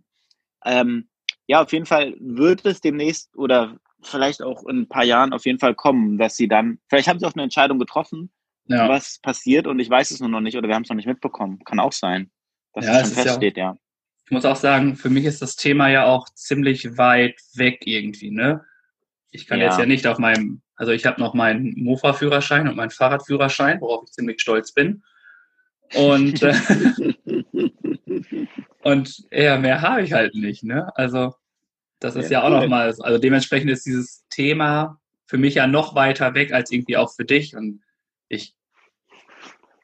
Ähm, 0.64 1.08
ja, 1.48 1.62
auf 1.62 1.72
jeden 1.72 1.86
Fall 1.86 2.14
wird 2.20 2.64
es 2.66 2.80
demnächst 2.80 3.36
oder 3.36 3.76
vielleicht 4.02 4.42
auch 4.42 4.64
in 4.66 4.82
ein 4.82 4.88
paar 4.88 5.04
Jahren 5.04 5.32
auf 5.32 5.44
jeden 5.46 5.58
Fall 5.58 5.74
kommen, 5.74 6.18
dass 6.18 6.36
sie 6.36 6.46
dann, 6.46 6.78
vielleicht 6.88 7.08
haben 7.08 7.18
sie 7.18 7.26
auch 7.26 7.34
eine 7.34 7.42
Entscheidung 7.42 7.80
getroffen, 7.80 8.30
Ja. 8.68 8.88
was 8.88 9.18
passiert 9.20 9.66
und 9.66 9.78
ich 9.80 9.90
weiß 9.90 10.10
es 10.10 10.20
nur 10.20 10.28
noch 10.28 10.40
nicht 10.40 10.56
oder 10.56 10.68
wir 10.68 10.74
haben 10.74 10.82
es 10.82 10.88
noch 10.88 10.96
nicht 10.96 11.06
mitbekommen. 11.08 11.62
Kann 11.64 11.80
auch 11.80 11.92
sein, 11.92 12.30
dass 12.74 12.84
Ja, 12.86 12.92
es 12.92 13.00
schon 13.00 13.10
ist 13.10 13.16
ja- 13.16 13.22
feststeht, 13.24 13.56
ja. 13.56 13.74
Ich 14.26 14.30
muss 14.30 14.44
auch 14.44 14.56
sagen, 14.56 14.94
für 14.96 15.08
mich 15.08 15.24
ist 15.24 15.40
das 15.40 15.56
Thema 15.56 15.88
ja 15.88 16.04
auch 16.04 16.28
ziemlich 16.34 16.98
weit 16.98 17.40
weg 17.54 17.86
irgendwie, 17.86 18.30
ne? 18.30 18.64
Ich 19.30 19.46
kann 19.46 19.60
jetzt 19.60 19.78
ja 19.78 19.86
nicht 19.86 20.06
auf 20.06 20.18
meinem, 20.18 20.62
also 20.76 20.92
ich 20.92 21.06
habe 21.06 21.20
noch 21.20 21.34
meinen 21.34 21.74
Mofa-Führerschein 21.82 22.68
und 22.68 22.76
meinen 22.76 22.90
Fahrradführerschein, 22.90 23.80
worauf 23.80 24.04
ich 24.04 24.12
ziemlich 24.12 24.40
stolz 24.40 24.72
bin. 24.72 25.02
Und, 25.94 26.42
äh, 26.42 26.54
und 28.82 29.24
ja, 29.30 29.58
mehr 29.58 29.80
habe 29.82 30.02
ich 30.02 30.12
halt 30.12 30.34
nicht, 30.34 30.62
ne? 30.64 30.94
Also 30.96 31.34
das 32.00 32.16
ist 32.16 32.30
ja, 32.30 32.40
Ja, 32.40 32.46
auch 32.46 32.52
cool. 32.52 32.60
nochmal, 32.62 32.94
also 33.00 33.18
dementsprechend 33.18 33.70
ist 33.70 33.86
dieses 33.86 34.26
Thema 34.28 35.00
für 35.26 35.38
mich 35.38 35.54
ja 35.56 35.66
noch 35.66 35.94
weiter 35.94 36.34
weg 36.34 36.52
als 36.52 36.70
irgendwie 36.70 36.96
auch 36.96 37.12
für 37.14 37.24
dich. 37.24 37.56
Und 37.56 37.82
ich 38.28 38.54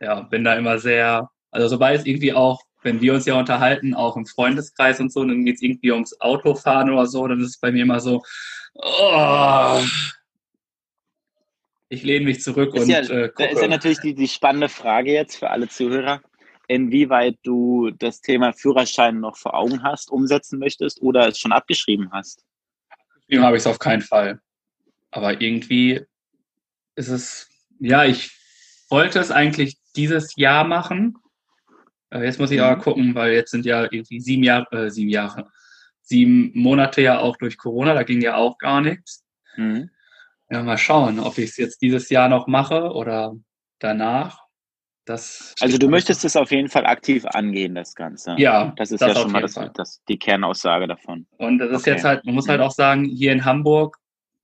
ja, 0.04 0.20
bin 0.20 0.44
da 0.44 0.54
immer 0.54 0.78
sehr, 0.78 1.30
also 1.50 1.68
sobald 1.68 2.00
es 2.00 2.06
irgendwie 2.06 2.32
auch, 2.32 2.62
wenn 2.82 3.00
wir 3.00 3.14
uns 3.14 3.24
ja 3.24 3.38
unterhalten, 3.38 3.94
auch 3.94 4.16
im 4.16 4.26
Freundeskreis 4.26 5.00
und 5.00 5.10
so, 5.10 5.24
dann 5.24 5.44
geht 5.44 5.56
es 5.56 5.62
irgendwie 5.62 5.90
ums 5.90 6.20
Autofahren 6.20 6.90
oder 6.90 7.06
so, 7.06 7.26
dann 7.26 7.40
ist 7.40 7.48
es 7.48 7.58
bei 7.58 7.72
mir 7.72 7.82
immer 7.82 8.00
so, 8.00 8.22
oh, 8.74 9.80
ich 11.88 12.02
lehne 12.02 12.26
mich 12.26 12.42
zurück 12.42 12.74
ist, 12.74 12.82
und 12.82 12.88
ja, 12.90 12.98
äh, 12.98 13.32
da 13.36 13.44
ist 13.44 13.52
ja 13.52 13.54
gucke. 13.54 13.68
natürlich 13.68 14.00
die, 14.00 14.14
die 14.14 14.28
spannende 14.28 14.68
Frage 14.68 15.12
jetzt 15.12 15.36
für 15.36 15.50
alle 15.50 15.68
Zuhörer, 15.68 16.20
inwieweit 16.68 17.38
du 17.42 17.90
das 17.90 18.20
Thema 18.20 18.52
Führerschein 18.52 19.20
noch 19.20 19.38
vor 19.38 19.54
Augen 19.54 19.82
hast, 19.82 20.10
umsetzen 20.10 20.58
möchtest 20.58 21.00
oder 21.00 21.28
es 21.28 21.38
schon 21.38 21.52
abgeschrieben 21.52 22.10
hast. 22.12 22.44
Ihm 23.28 23.42
habe 23.42 23.56
ich 23.56 23.62
es 23.62 23.66
auf 23.66 23.78
keinen 23.78 24.02
Fall. 24.02 24.40
Aber 25.10 25.40
irgendwie 25.40 26.02
ist 26.96 27.08
es, 27.08 27.48
ja, 27.78 28.04
ich 28.04 28.32
wollte 28.90 29.18
es 29.18 29.30
eigentlich 29.30 29.78
dieses 29.96 30.34
Jahr 30.36 30.64
machen. 30.64 31.16
Aber 32.10 32.24
jetzt 32.24 32.38
muss 32.38 32.50
ich 32.50 32.58
Mhm. 32.58 32.64
aber 32.64 32.80
gucken, 32.80 33.14
weil 33.14 33.32
jetzt 33.32 33.50
sind 33.50 33.64
ja 33.66 33.82
irgendwie 33.84 34.20
sieben 34.20 34.42
Jahre, 34.44 34.86
äh, 34.86 34.90
sieben 34.90 35.10
Jahre, 35.10 35.50
sieben 36.02 36.52
Monate 36.54 37.02
ja 37.02 37.18
auch 37.18 37.36
durch 37.36 37.56
Corona, 37.58 37.94
da 37.94 38.02
ging 38.02 38.20
ja 38.20 38.36
auch 38.36 38.58
gar 38.58 38.80
nichts. 38.80 39.24
Mhm. 39.56 39.90
Ja, 40.50 40.62
mal 40.62 40.78
schauen, 40.78 41.18
ob 41.20 41.38
ich 41.38 41.50
es 41.50 41.56
jetzt 41.56 41.80
dieses 41.82 42.10
Jahr 42.10 42.28
noch 42.28 42.46
mache 42.46 42.92
oder 42.92 43.34
danach. 43.78 44.44
Das 45.06 45.54
Also 45.60 45.76
du 45.76 45.88
möchtest 45.88 46.24
es 46.24 46.36
auf 46.36 46.50
jeden 46.50 46.68
Fall 46.68 46.86
aktiv 46.86 47.24
angehen, 47.26 47.74
das 47.74 47.94
Ganze. 47.94 48.36
Ja, 48.38 48.72
Das 48.76 48.90
ist 48.90 49.00
das 49.00 49.14
ja 49.14 49.22
schon 49.22 49.32
mal 49.32 49.42
das, 49.42 49.58
das, 49.74 50.02
die 50.08 50.18
Kernaussage 50.18 50.86
davon. 50.86 51.26
Und 51.36 51.58
das 51.58 51.70
ist 51.70 51.80
Okay. 51.82 51.90
jetzt 51.90 52.04
halt, 52.04 52.24
man 52.24 52.34
muss 52.34 52.48
halt 52.48 52.60
Mhm. 52.60 52.66
auch 52.66 52.70
sagen, 52.70 53.04
hier 53.04 53.32
in 53.32 53.44
Hamburg 53.44 53.98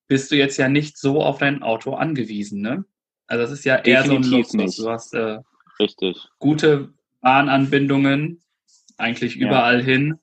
bist 0.06 0.30
du 0.30 0.36
jetzt 0.36 0.56
ja 0.58 0.68
nicht 0.68 0.98
so 0.98 1.22
auf 1.22 1.38
dein 1.38 1.62
Auto 1.62 1.94
angewiesen, 1.94 2.60
ne? 2.60 2.84
Also 3.30 3.42
das 3.44 3.52
ist 3.52 3.64
ja 3.64 3.76
eher 3.76 4.02
so 4.04 4.16
ein 4.16 4.22
Definitiv 4.22 4.52
Luxus. 4.52 4.54
nicht. 4.54 4.78
Du 4.80 4.90
hast 4.90 5.14
äh, 5.14 5.38
Richtig. 5.78 6.16
gute 6.40 6.92
Bahnanbindungen, 7.20 8.42
eigentlich 8.98 9.36
Ja. 9.36 9.46
überall 9.46 9.82
hin. 9.82 10.18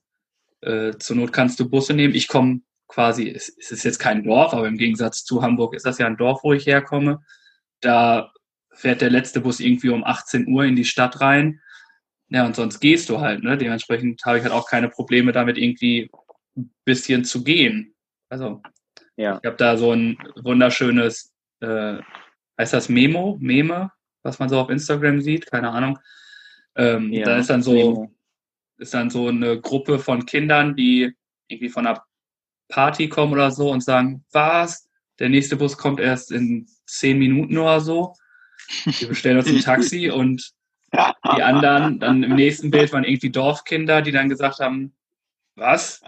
Äh, 0.60 0.92
zur 0.98 1.16
Not 1.16 1.32
kannst 1.32 1.58
du 1.58 1.68
Busse 1.68 1.94
nehmen. 1.94 2.14
Ich 2.14 2.28
komme 2.28 2.60
quasi, 2.86 3.28
es, 3.30 3.48
es 3.58 3.70
ist 3.72 3.84
jetzt 3.84 3.98
kein 3.98 4.24
Dorf, 4.24 4.52
aber 4.52 4.68
im 4.68 4.76
Gegensatz 4.76 5.24
zu 5.24 5.42
Hamburg 5.42 5.74
ist 5.74 5.86
das 5.86 5.98
ja 5.98 6.06
ein 6.06 6.16
Dorf, 6.16 6.40
wo 6.42 6.52
ich 6.52 6.66
herkomme. 6.66 7.22
Da 7.80 8.32
fährt 8.72 9.00
der 9.00 9.10
letzte 9.10 9.40
Bus 9.40 9.60
irgendwie 9.60 9.88
um 9.88 10.04
18 10.04 10.46
Uhr 10.48 10.64
in 10.64 10.76
die 10.76 10.84
Stadt 10.84 11.20
rein. 11.20 11.60
Ja, 12.28 12.44
und 12.44 12.56
sonst 12.56 12.80
gehst 12.80 13.08
du 13.08 13.20
halt, 13.20 13.42
ne? 13.42 13.56
Dementsprechend 13.56 14.22
habe 14.26 14.36
ich 14.38 14.42
halt 14.44 14.52
auch 14.52 14.68
keine 14.68 14.88
Probleme 14.90 15.32
damit, 15.32 15.56
irgendwie 15.56 16.10
ein 16.56 16.70
bisschen 16.84 17.24
zu 17.24 17.42
gehen. 17.42 17.94
Also, 18.28 18.60
Ja. 19.16 19.38
ich 19.42 19.46
habe 19.46 19.56
da 19.56 19.76
so 19.78 19.92
ein 19.92 20.18
wunderschönes, 20.42 21.32
äh, 21.60 21.98
heißt 22.58 22.72
das 22.72 22.88
Memo, 22.88 23.38
Meme, 23.40 23.90
was 24.22 24.38
man 24.38 24.48
so 24.48 24.58
auf 24.58 24.70
Instagram 24.70 25.20
sieht, 25.20 25.50
keine 25.50 25.70
Ahnung. 25.70 25.98
Ähm, 26.76 27.12
ja. 27.12 27.24
Da 27.24 27.38
ist 27.38 27.50
dann 27.50 27.62
so, 27.62 27.72
Nemo. 27.72 28.14
ist 28.78 28.94
dann 28.94 29.10
so 29.10 29.28
eine 29.28 29.60
Gruppe 29.60 29.98
von 29.98 30.26
Kindern, 30.26 30.76
die 30.76 31.12
irgendwie 31.48 31.70
von 31.70 31.86
einer 31.86 32.02
Party 32.68 33.08
kommen 33.08 33.32
oder 33.32 33.50
so 33.50 33.70
und 33.70 33.82
sagen, 33.82 34.24
was? 34.32 34.88
Der 35.18 35.28
nächste 35.28 35.56
Bus 35.56 35.76
kommt 35.76 36.00
erst 36.00 36.30
in 36.30 36.68
zehn 36.86 37.18
Minuten 37.18 37.56
oder 37.58 37.80
so. 37.80 38.14
Wir 38.84 39.08
bestellen 39.08 39.38
uns 39.38 39.48
ein 39.48 39.60
Taxi 39.60 40.10
und 40.14 40.52
die 40.92 41.42
anderen, 41.42 42.00
dann 42.00 42.22
im 42.22 42.34
nächsten 42.34 42.70
Bild 42.70 42.92
waren 42.92 43.04
irgendwie 43.04 43.30
Dorfkinder, 43.30 44.02
die 44.02 44.12
dann 44.12 44.28
gesagt 44.28 44.58
haben, 44.60 44.94
was? 45.54 46.00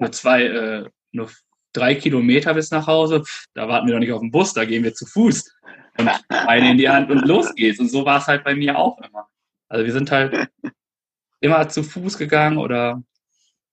Nur 0.00 0.12
zwei, 0.12 0.42
äh, 0.42 0.90
nur 1.12 1.30
drei 1.76 1.94
Kilometer 1.94 2.54
bis 2.54 2.70
nach 2.70 2.86
Hause, 2.86 3.22
Pff, 3.24 3.46
da 3.54 3.68
warten 3.68 3.86
wir 3.86 3.94
doch 3.94 4.00
nicht 4.00 4.12
auf 4.12 4.20
den 4.20 4.30
Bus, 4.30 4.52
da 4.52 4.64
gehen 4.64 4.84
wir 4.84 4.94
zu 4.94 5.06
Fuß. 5.06 5.52
Und 5.98 6.10
eine 6.28 6.70
in 6.70 6.78
die 6.78 6.88
Hand 6.88 7.10
und 7.10 7.26
los 7.26 7.54
geht's. 7.54 7.80
Und 7.80 7.90
so 7.90 8.04
war 8.04 8.18
es 8.18 8.26
halt 8.26 8.44
bei 8.44 8.54
mir 8.54 8.78
auch 8.78 8.98
immer. 8.98 9.28
Also 9.68 9.84
wir 9.84 9.92
sind 9.92 10.10
halt 10.10 10.48
immer 11.40 11.68
zu 11.68 11.82
Fuß 11.82 12.18
gegangen 12.18 12.58
oder 12.58 13.02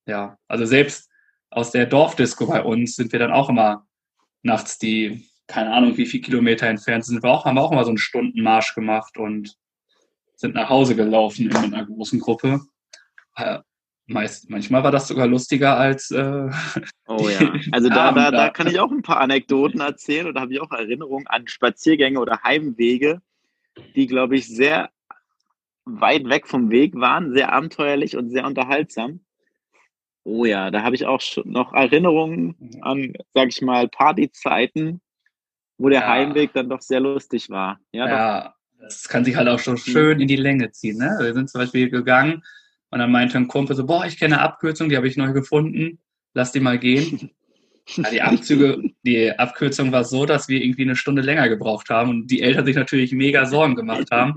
ja, 0.05 0.37
also 0.47 0.65
selbst 0.65 1.09
aus 1.49 1.71
der 1.71 1.85
Dorfdisco 1.85 2.47
bei 2.47 2.61
uns 2.61 2.95
sind 2.95 3.11
wir 3.11 3.19
dann 3.19 3.31
auch 3.31 3.49
immer 3.49 3.85
nachts 4.41 4.77
die, 4.77 5.29
keine 5.47 5.71
Ahnung, 5.71 5.97
wie 5.97 6.05
viele 6.05 6.23
Kilometer 6.23 6.67
entfernt 6.67 7.05
sind 7.05 7.23
wir 7.23 7.29
auch, 7.29 7.45
haben 7.45 7.55
wir 7.55 7.61
auch 7.61 7.71
immer 7.71 7.83
so 7.83 7.89
einen 7.89 7.97
Stundenmarsch 7.97 8.73
gemacht 8.73 9.17
und 9.17 9.55
sind 10.35 10.55
nach 10.55 10.69
Hause 10.69 10.95
gelaufen 10.95 11.49
in 11.49 11.55
einer 11.55 11.85
großen 11.85 12.19
Gruppe. 12.19 12.61
Meist, 14.05 14.49
manchmal 14.49 14.83
war 14.83 14.91
das 14.91 15.07
sogar 15.07 15.27
lustiger 15.27 15.77
als 15.77 16.11
äh, 16.11 16.49
Oh 17.07 17.29
ja. 17.29 17.53
Also 17.71 17.89
da, 17.89 18.11
da, 18.11 18.31
da 18.31 18.49
kann 18.49 18.67
ich 18.67 18.79
auch 18.79 18.91
ein 18.91 19.01
paar 19.01 19.21
Anekdoten 19.21 19.79
erzählen 19.79 20.27
oder 20.27 20.41
habe 20.41 20.53
ich 20.53 20.61
auch 20.61 20.71
Erinnerungen 20.71 21.27
an 21.27 21.47
Spaziergänge 21.47 22.19
oder 22.19 22.41
Heimwege, 22.43 23.21
die, 23.95 24.07
glaube 24.07 24.35
ich, 24.35 24.47
sehr 24.47 24.89
weit 25.85 26.27
weg 26.29 26.47
vom 26.47 26.69
Weg 26.69 26.95
waren, 26.95 27.33
sehr 27.33 27.51
abenteuerlich 27.53 28.17
und 28.17 28.29
sehr 28.29 28.45
unterhaltsam. 28.45 29.21
Oh 30.23 30.45
ja, 30.45 30.71
da 30.71 30.83
habe 30.83 30.95
ich 30.95 31.05
auch 31.05 31.19
schon 31.19 31.49
noch 31.49 31.73
Erinnerungen 31.73 32.79
an, 32.81 33.13
sag 33.33 33.49
ich 33.49 33.61
mal, 33.61 33.89
Partyzeiten, 33.89 35.01
wo 35.77 35.89
der 35.89 36.01
Ja. 36.01 36.07
Heimweg 36.07 36.53
dann 36.53 36.69
doch 36.69 36.81
sehr 36.81 37.01
lustig 37.01 37.49
war. 37.49 37.79
Ja. 37.91 38.07
Ja, 38.07 38.55
das 38.79 39.07
kann 39.07 39.25
sich 39.25 39.35
halt 39.35 39.49
auch 39.49 39.59
schon 39.59 39.77
schön 39.77 40.21
in 40.21 40.27
die 40.27 40.37
Länge 40.37 40.71
ziehen. 40.71 40.97
Ne? 40.97 41.17
Wir 41.19 41.33
sind 41.33 41.49
zum 41.49 41.59
Beispiel 41.59 41.89
gegangen 41.89 42.43
und 42.93 42.99
dann 42.99 43.11
meinte 43.11 43.39
ein 43.39 43.47
Kumpel 43.47 43.75
so, 43.75 43.87
boah, 43.87 44.05
ich 44.05 44.19
kenne 44.19 44.35
eine 44.35 44.43
Abkürzung, 44.43 44.87
die 44.87 44.95
habe 44.95 45.07
ich 45.07 45.17
neu 45.17 45.33
gefunden, 45.33 45.97
lass 46.35 46.51
die 46.51 46.59
mal 46.59 46.77
gehen. 46.77 47.31
Ja, 47.87 48.09
die 48.11 48.21
Abzüge, 48.21 48.83
die 49.01 49.31
Abkürzung 49.31 49.91
war 49.91 50.03
so, 50.03 50.27
dass 50.27 50.47
wir 50.47 50.61
irgendwie 50.61 50.83
eine 50.83 50.95
Stunde 50.95 51.23
länger 51.23 51.49
gebraucht 51.49 51.89
haben 51.89 52.11
und 52.11 52.27
die 52.27 52.41
Eltern 52.41 52.65
sich 52.65 52.75
natürlich 52.75 53.11
mega 53.11 53.45
Sorgen 53.45 53.75
gemacht 53.75 54.11
haben, 54.11 54.35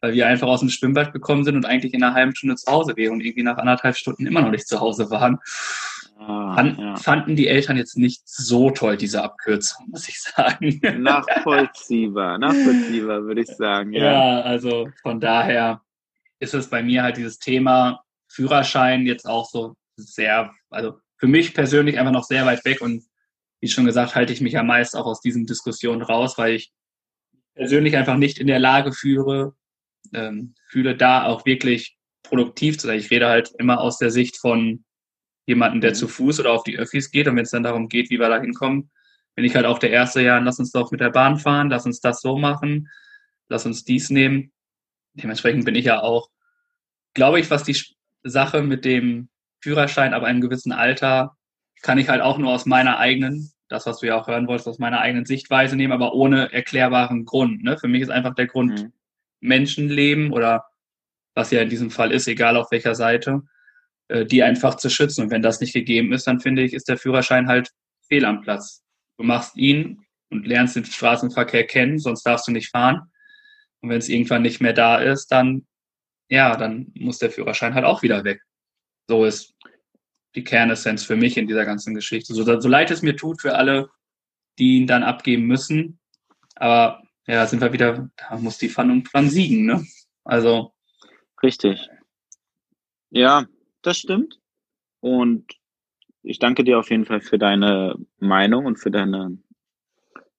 weil 0.00 0.14
wir 0.14 0.28
einfach 0.28 0.46
aus 0.46 0.60
dem 0.60 0.70
Schwimmbad 0.70 1.12
gekommen 1.12 1.42
sind 1.42 1.56
und 1.56 1.66
eigentlich 1.66 1.92
in 1.92 2.02
einer 2.04 2.14
halben 2.14 2.36
Stunde 2.36 2.54
zu 2.54 2.70
Hause 2.70 2.96
wären 2.96 3.14
und 3.14 3.20
irgendwie 3.20 3.42
nach 3.42 3.58
anderthalb 3.58 3.96
Stunden 3.96 4.26
immer 4.26 4.42
noch 4.42 4.52
nicht 4.52 4.68
zu 4.68 4.78
Hause 4.78 5.10
waren. 5.10 5.38
Ah, 6.20 6.54
Fand, 6.54 6.78
ja. 6.78 6.96
Fanden 6.96 7.34
die 7.34 7.48
Eltern 7.48 7.76
jetzt 7.76 7.98
nicht 7.98 8.22
so 8.28 8.70
toll, 8.70 8.96
diese 8.96 9.24
Abkürzung, 9.24 9.88
muss 9.90 10.08
ich 10.08 10.20
sagen. 10.20 10.80
Nachvollziehbar, 10.98 12.38
nachvollziehbar, 12.38 13.24
würde 13.24 13.40
ich 13.40 13.48
sagen. 13.48 13.92
Ja. 13.92 14.04
Ja, 14.04 14.40
also 14.42 14.88
von 15.02 15.20
daher 15.20 15.82
ist 16.40 16.54
es 16.54 16.70
bei 16.70 16.82
mir 16.82 17.02
halt 17.02 17.16
dieses 17.16 17.38
Thema 17.38 18.02
Führerschein 18.28 19.06
jetzt 19.06 19.26
auch 19.26 19.48
so 19.48 19.74
sehr, 19.96 20.54
also 20.70 20.98
für 21.16 21.26
mich 21.26 21.54
persönlich 21.54 21.98
einfach 21.98 22.12
noch 22.12 22.24
sehr 22.24 22.46
weit 22.46 22.64
weg 22.64 22.80
und 22.80 23.04
wie 23.60 23.68
schon 23.68 23.86
gesagt, 23.86 24.14
halte 24.14 24.32
ich 24.32 24.40
mich 24.40 24.52
ja 24.52 24.62
meist 24.62 24.96
auch 24.96 25.06
aus 25.06 25.20
diesen 25.20 25.46
Diskussionen 25.46 26.02
raus, 26.02 26.38
weil 26.38 26.54
ich 26.54 26.72
persönlich 27.54 27.96
einfach 27.96 28.16
nicht 28.16 28.38
in 28.38 28.46
der 28.46 28.60
Lage 28.60 28.92
führe, 28.92 29.54
ähm, 30.12 30.54
fühle 30.68 30.96
da 30.96 31.24
auch 31.24 31.44
wirklich 31.44 31.96
produktiv 32.22 32.78
zu 32.78 32.86
sein. 32.86 32.98
Ich 33.00 33.10
rede 33.10 33.28
halt 33.28 33.52
immer 33.58 33.80
aus 33.80 33.98
der 33.98 34.10
Sicht 34.10 34.36
von 34.36 34.84
jemandem, 35.46 35.80
der 35.80 35.90
Mhm. 35.90 35.94
zu 35.94 36.08
Fuß 36.08 36.38
oder 36.40 36.52
auf 36.52 36.62
die 36.62 36.78
Öffis 36.78 37.10
geht 37.10 37.26
und 37.26 37.34
wenn 37.34 37.44
es 37.44 37.50
dann 37.50 37.62
darum 37.64 37.88
geht, 37.88 38.10
wie 38.10 38.20
wir 38.20 38.28
da 38.28 38.40
hinkommen, 38.40 38.90
bin 39.34 39.44
ich 39.44 39.56
halt 39.56 39.66
auch 39.66 39.78
der 39.78 39.90
Erste, 39.90 40.22
ja, 40.22 40.38
lass 40.38 40.58
uns 40.58 40.70
doch 40.72 40.90
mit 40.90 41.00
der 41.00 41.10
Bahn 41.10 41.38
fahren, 41.38 41.70
lass 41.70 41.86
uns 41.86 42.00
das 42.00 42.20
so 42.20 42.38
machen, 42.38 42.88
lass 43.48 43.66
uns 43.66 43.84
dies 43.84 44.10
nehmen. 44.10 44.52
Dementsprechend 45.22 45.64
bin 45.64 45.74
ich 45.74 45.84
ja 45.84 46.00
auch, 46.02 46.30
glaube 47.14 47.40
ich, 47.40 47.50
was 47.50 47.64
die 47.64 47.76
Sache 48.22 48.62
mit 48.62 48.84
dem 48.84 49.28
Führerschein 49.60 50.14
ab 50.14 50.22
einem 50.22 50.40
gewissen 50.40 50.72
Alter 50.72 51.36
kann 51.82 51.98
ich 51.98 52.08
halt 52.08 52.22
auch 52.22 52.38
nur 52.38 52.52
aus 52.52 52.66
meiner 52.66 52.98
eigenen, 52.98 53.52
das, 53.68 53.86
was 53.86 53.98
du 53.98 54.06
ja 54.06 54.20
auch 54.20 54.26
hören 54.26 54.46
wolltest, 54.48 54.68
aus 54.68 54.78
meiner 54.78 55.00
eigenen 55.00 55.26
Sichtweise 55.26 55.76
nehmen, 55.76 55.92
aber 55.92 56.14
ohne 56.14 56.52
erklärbaren 56.52 57.24
Grund. 57.24 57.62
Ne? 57.62 57.78
Für 57.78 57.88
mich 57.88 58.02
ist 58.02 58.10
einfach 58.10 58.34
der 58.34 58.46
Grund 58.46 58.82
Mhm. 58.82 58.92
Menschenleben 59.40 60.32
oder 60.32 60.64
was 61.34 61.52
ja 61.52 61.62
in 61.62 61.68
diesem 61.68 61.90
Fall 61.90 62.10
ist, 62.10 62.26
egal 62.26 62.56
auf 62.56 62.70
welcher 62.72 62.96
Seite, 62.96 63.42
äh, 64.08 64.24
die 64.26 64.42
einfach 64.42 64.74
zu 64.76 64.90
schützen. 64.90 65.22
Und 65.22 65.30
wenn 65.30 65.42
das 65.42 65.60
nicht 65.60 65.72
gegeben 65.72 66.12
ist, 66.12 66.26
dann 66.26 66.40
finde 66.40 66.62
ich, 66.62 66.72
ist 66.74 66.88
der 66.88 66.98
Führerschein 66.98 67.46
halt 67.46 67.70
fehl 68.08 68.24
am 68.24 68.40
Platz. 68.40 68.82
Du 69.18 69.24
machst 69.24 69.56
ihn 69.56 70.04
und 70.30 70.46
lernst 70.46 70.76
den 70.76 70.84
Straßenverkehr 70.84 71.64
kennen, 71.66 71.98
sonst 71.98 72.24
darfst 72.24 72.48
du 72.48 72.52
nicht 72.52 72.70
fahren. 72.70 73.12
Und 73.80 73.90
wenn 73.90 73.98
es 73.98 74.08
irgendwann 74.08 74.42
nicht 74.42 74.60
mehr 74.60 74.72
da 74.72 74.98
ist, 74.98 75.28
dann, 75.28 75.66
ja, 76.28 76.56
dann 76.56 76.92
muss 76.94 77.18
der 77.18 77.30
Führerschein 77.30 77.74
halt 77.74 77.84
auch 77.84 78.02
wieder 78.02 78.24
weg. 78.24 78.42
So 79.08 79.24
ist 79.24 79.54
die 80.34 80.44
Kernessenz 80.44 81.04
für 81.04 81.16
mich 81.16 81.36
in 81.36 81.46
dieser 81.46 81.64
ganzen 81.64 81.94
Geschichte. 81.94 82.34
So, 82.34 82.44
so 82.60 82.68
leid 82.68 82.90
es 82.90 83.02
mir 83.02 83.16
tut 83.16 83.40
für 83.40 83.54
alle, 83.54 83.88
die 84.58 84.78
ihn 84.78 84.86
dann 84.86 85.02
abgeben 85.02 85.46
müssen. 85.46 85.98
Aber 86.56 87.02
ja, 87.26 87.46
sind 87.46 87.60
wir 87.60 87.72
wieder, 87.72 88.10
da 88.16 88.36
muss 88.38 88.58
die 88.58 88.68
Vernunft 88.68 89.12
dran 89.12 89.30
siegen, 89.30 89.66
ne? 89.66 89.84
Also, 90.24 90.74
Richtig. 91.42 91.88
Ja, 93.10 93.46
das 93.82 93.98
stimmt. 93.98 94.40
Und 95.00 95.54
ich 96.22 96.38
danke 96.38 96.64
dir 96.64 96.78
auf 96.78 96.90
jeden 96.90 97.04
Fall 97.04 97.20
für 97.20 97.38
deine 97.38 97.94
Meinung 98.18 98.66
und 98.66 98.76
für 98.76 98.90
deine 98.90 99.38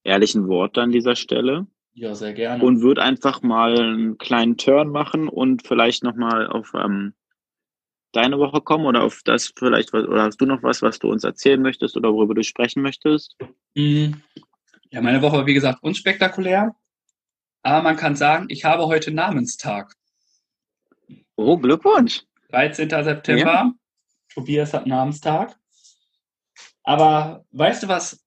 ehrlichen 0.03 0.47
Worte 0.47 0.81
an 0.81 0.91
dieser 0.91 1.15
Stelle 1.15 1.67
ja, 1.99 2.15
sehr 2.15 2.33
gerne. 2.33 2.63
und 2.63 2.81
würde 2.81 3.01
einfach 3.01 3.41
mal 3.41 3.77
einen 3.77 4.17
kleinen 4.17 4.57
Turn 4.57 4.89
machen 4.89 5.27
und 5.27 5.67
vielleicht 5.67 6.03
nochmal 6.03 6.47
auf 6.47 6.71
ähm, 6.73 7.13
deine 8.13 8.39
Woche 8.39 8.61
kommen 8.61 8.85
oder 8.85 9.03
auf 9.03 9.21
das 9.23 9.53
vielleicht, 9.55 9.93
was- 9.93 10.07
oder 10.07 10.23
hast 10.23 10.39
du 10.41 10.45
noch 10.45 10.63
was, 10.63 10.81
was 10.81 10.99
du 10.99 11.09
uns 11.11 11.23
erzählen 11.23 11.61
möchtest 11.61 11.97
oder 11.97 12.11
worüber 12.13 12.33
du 12.33 12.43
sprechen 12.43 12.81
möchtest? 12.81 13.35
Mhm. 13.75 14.21
Ja, 14.91 15.01
meine 15.01 15.21
Woche 15.21 15.37
war 15.37 15.45
wie 15.45 15.53
gesagt 15.53 15.83
unspektakulär. 15.83 16.75
Aber 17.61 17.83
man 17.83 17.97
kann 17.97 18.15
sagen, 18.15 18.45
ich 18.49 18.63
habe 18.63 18.85
heute 18.87 19.11
Namenstag. 19.11 19.93
Oh, 21.35 21.57
Glückwunsch! 21.57 22.23
13. 22.51 22.89
September. 22.89 23.73
Tobias 24.33 24.73
hat 24.73 24.87
Namenstag. 24.87 25.55
Aber 26.83 27.45
weißt 27.51 27.83
du, 27.83 27.87
was 27.89 28.25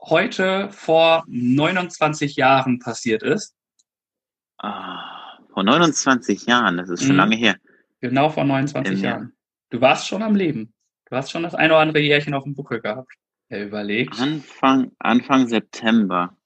heute 0.00 0.70
vor 0.70 1.24
29 1.28 2.36
Jahren 2.36 2.78
passiert 2.78 3.22
ist? 3.22 3.54
Ah, 4.58 5.38
vor 5.52 5.62
29 5.62 6.46
Jahren, 6.46 6.76
das 6.76 6.88
ist 6.90 7.02
schon 7.02 7.12
Mhm. 7.12 7.16
lange 7.18 7.36
her. 7.36 7.56
Genau 8.00 8.28
vor 8.28 8.44
29 8.44 8.98
Ähm, 8.98 9.04
ja. 9.04 9.10
Jahren. 9.10 9.32
Du 9.70 9.80
warst 9.80 10.06
schon 10.06 10.22
am 10.22 10.34
Leben. 10.36 10.72
Du 11.10 11.16
hast 11.16 11.30
schon 11.30 11.42
das 11.42 11.54
eine 11.54 11.72
oder 11.72 11.80
andere 11.82 12.00
Jährchen 12.00 12.34
auf 12.34 12.44
dem 12.44 12.54
Buckel 12.54 12.80
gehabt. 12.80 13.12
Er 13.48 13.64
überlegt. 13.66 14.18
Anfang, 14.20 14.92
Anfang 14.98 15.46
September. 15.48 16.36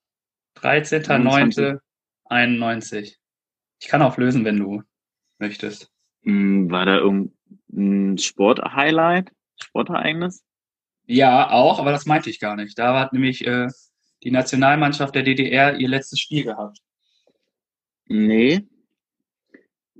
13.09.91. 2.30 3.16
Ich 3.80 3.88
kann 3.88 4.02
auflösen, 4.02 4.44
wenn 4.44 4.58
du 4.58 4.82
möchtest. 5.38 5.90
Hm, 6.22 6.70
War 6.70 6.84
da 6.86 6.96
irgendein 6.96 8.18
Sport-Highlight? 8.18 9.30
Sportereignis? 9.62 10.42
Ja, 11.10 11.50
auch, 11.50 11.78
aber 11.78 11.90
das 11.90 12.04
meinte 12.04 12.28
ich 12.28 12.38
gar 12.38 12.54
nicht. 12.54 12.78
Da 12.78 13.00
hat 13.00 13.14
nämlich 13.14 13.46
äh, 13.46 13.68
die 14.22 14.30
Nationalmannschaft 14.30 15.14
der 15.14 15.22
DDR 15.22 15.78
ihr 15.78 15.88
letztes 15.88 16.20
Spiel 16.20 16.44
gehabt. 16.44 16.78
Nee. 18.06 18.68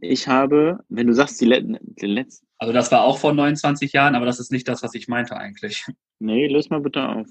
Ich 0.00 0.28
habe, 0.28 0.84
wenn 0.90 1.06
du 1.06 1.14
sagst, 1.14 1.40
die, 1.40 1.46
Let 1.46 1.64
die 1.80 2.06
letzte. 2.06 2.46
Also 2.58 2.74
das 2.74 2.92
war 2.92 3.04
auch 3.04 3.18
vor 3.18 3.32
29 3.32 3.92
Jahren, 3.92 4.14
aber 4.14 4.26
das 4.26 4.38
ist 4.38 4.52
nicht 4.52 4.68
das, 4.68 4.82
was 4.82 4.94
ich 4.94 5.08
meinte 5.08 5.36
eigentlich. 5.36 5.86
Nee, 6.20 6.48
löse 6.48 6.70
mal 6.70 6.80
bitte 6.80 7.08
auf. 7.08 7.28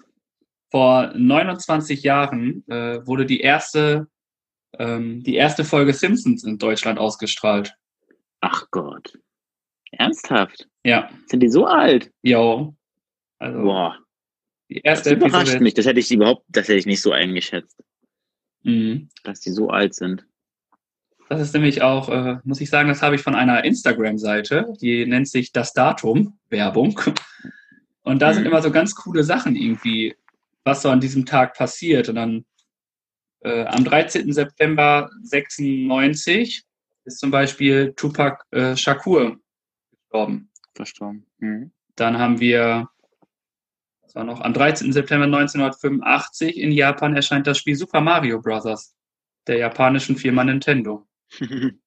Vor 0.71 1.11
29 1.13 2.01
Jahren 2.03 2.65
äh, 2.69 3.05
wurde 3.05 3.25
die 3.25 3.41
erste, 3.41 4.07
ähm, 4.79 5.21
die 5.23 5.35
erste 5.35 5.65
Folge 5.65 5.93
Simpsons 5.93 6.45
in 6.45 6.57
Deutschland 6.57 6.97
ausgestrahlt. 6.97 7.75
Ach 8.39 8.65
Gott. 8.71 9.19
Ernsthaft? 9.91 10.67
Ja. 10.83 11.09
Sind 11.27 11.41
die 11.41 11.49
so 11.49 11.65
alt? 11.65 12.11
Jo. 12.21 12.77
Also 13.39 13.61
Boah. 13.61 13.97
die 14.69 14.75
Das 14.75 14.83
erste 14.83 15.13
überrascht 15.13 15.35
Episode. 15.47 15.63
mich. 15.63 15.73
Das 15.75 15.85
hätte 15.85 15.99
ich 15.99 16.11
überhaupt, 16.11 16.45
das 16.49 16.67
hätte 16.67 16.79
ich 16.79 16.85
nicht 16.85 17.01
so 17.01 17.11
eingeschätzt, 17.11 17.83
Mhm. 18.63 19.09
dass 19.23 19.39
die 19.41 19.51
so 19.51 19.69
alt 19.69 19.93
sind. 19.95 20.25
Das 21.29 21.41
ist 21.41 21.53
nämlich 21.53 21.81
auch, 21.81 22.07
äh, 22.09 22.37
muss 22.45 22.61
ich 22.61 22.69
sagen, 22.69 22.87
das 22.87 23.01
habe 23.01 23.15
ich 23.15 23.21
von 23.21 23.35
einer 23.35 23.63
Instagram-Seite, 23.65 24.73
die 24.81 25.05
nennt 25.05 25.27
sich 25.27 25.51
Das 25.51 25.73
Datum, 25.73 26.39
Werbung. 26.49 26.99
Und 28.03 28.21
da 28.21 28.33
sind 28.33 28.43
Mhm. 28.43 28.47
immer 28.51 28.61
so 28.61 28.71
ganz 28.71 28.95
coole 28.95 29.23
Sachen 29.23 29.55
irgendwie, 29.57 30.15
was 30.63 30.81
so 30.81 30.89
an 30.89 31.01
diesem 31.01 31.25
Tag 31.25 31.55
passiert. 31.57 32.07
Und 32.09 32.15
dann 32.15 32.45
äh, 33.41 33.65
am 33.65 33.83
13. 33.85 34.31
September 34.33 35.09
96 35.21 36.63
ist 37.05 37.19
zum 37.19 37.29
Beispiel 37.29 37.93
Tupac 37.95 38.43
äh, 38.51 38.75
Shakur 38.75 39.37
gestorben. 39.91 40.49
Verstorben. 40.73 41.25
Mhm. 41.39 41.71
Dann 41.95 42.17
haben 42.17 42.39
wir, 42.39 42.89
war 44.17 44.23
noch, 44.23 44.41
am 44.41 44.53
13. 44.53 44.91
September 44.91 45.25
1985 45.25 46.57
in 46.57 46.71
Japan 46.71 47.15
erscheint 47.15 47.45
das 47.45 47.59
Spiel 47.59 47.75
Super 47.75 48.01
Mario 48.01 48.41
Bros. 48.41 48.95
der 49.45 49.57
japanischen 49.57 50.17
Firma 50.17 50.43
Nintendo. 50.43 51.07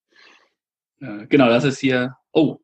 Äh, 1.03 1.27
genau, 1.29 1.49
das 1.49 1.65
ist 1.65 1.79
hier. 1.79 2.15
Oh. 2.33 2.59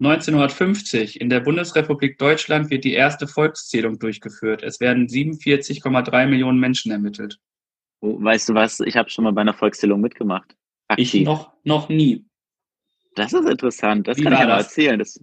1950 0.00 1.20
in 1.20 1.28
der 1.28 1.40
Bundesrepublik 1.40 2.16
Deutschland 2.16 2.70
wird 2.70 2.82
die 2.82 2.94
erste 2.94 3.28
Volkszählung 3.28 3.98
durchgeführt. 3.98 4.62
Es 4.62 4.80
werden 4.80 5.06
47,3 5.06 6.28
Millionen 6.28 6.58
Menschen 6.58 6.92
ermittelt. 6.92 7.38
oh, 8.00 8.16
weißt 8.24 8.48
du 8.48 8.54
was? 8.54 8.80
Ich 8.80 8.96
habe 8.96 9.10
schon 9.10 9.24
mal 9.24 9.34
bei 9.34 9.42
einer 9.42 9.52
Volkszählung 9.52 10.00
mitgemacht. 10.00 10.56
Ich 10.96 11.08
Aktiv. 11.08 11.26
noch, 11.26 11.52
noch 11.62 11.90
nie. 11.90 12.24
Das 13.16 13.34
ist 13.34 13.46
interessant. 13.46 14.08
Das 14.08 14.16
Wie 14.16 14.22
kann 14.22 14.32
ich 14.32 14.38
mal 14.38 14.46
das? 14.46 14.68
erzählen. 14.68 14.98
Das, 14.98 15.20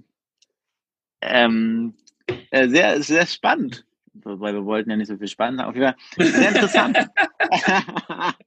ähm, 1.22 1.96
äh, 2.52 2.68
sehr, 2.70 3.02
sehr 3.02 3.26
spannend. 3.26 3.86
Wobei 4.14 4.54
wir 4.54 4.64
wollten 4.66 4.90
ja 4.90 4.96
nicht 4.96 5.08
so 5.08 5.18
viel 5.18 5.28
spannend 5.28 5.62
haben. 5.62 5.70
Auf 5.70 5.76
jeden 5.76 5.88
Fall 5.88 6.28
sehr 6.28 6.50
interessant. 6.50 6.98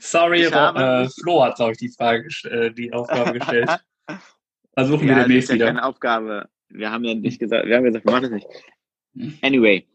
Sorry, 0.00 0.46
Ich 0.46 0.54
aber, 0.54 1.02
äh, 1.02 1.08
Flo 1.08 1.42
hat, 1.44 1.56
glaube 1.56 1.72
ich, 1.72 1.78
die 1.78 1.88
Frage, 1.88 2.28
äh, 2.44 2.70
die 2.72 2.92
Aufgabe 2.92 3.38
gestellt. 3.38 3.70
Versuchen 4.74 5.06
wir 5.06 5.08
ja, 5.08 5.14
das 5.14 5.22
ist 5.22 5.28
demnächst 5.28 5.48
ja 5.50 5.54
wieder. 5.54 5.66
keine 5.66 5.84
Aufgabe. 5.84 6.48
Wir 6.68 6.90
haben 6.90 7.04
ja 7.04 7.14
nicht 7.14 7.38
gesagt, 7.38 7.66
wir 7.66 7.76
haben 7.76 7.84
gesagt, 7.84 8.04
wir 8.04 8.12
machen 8.12 8.22
das 8.22 8.32
nicht. 8.32 9.42
Anyway, 9.42 9.86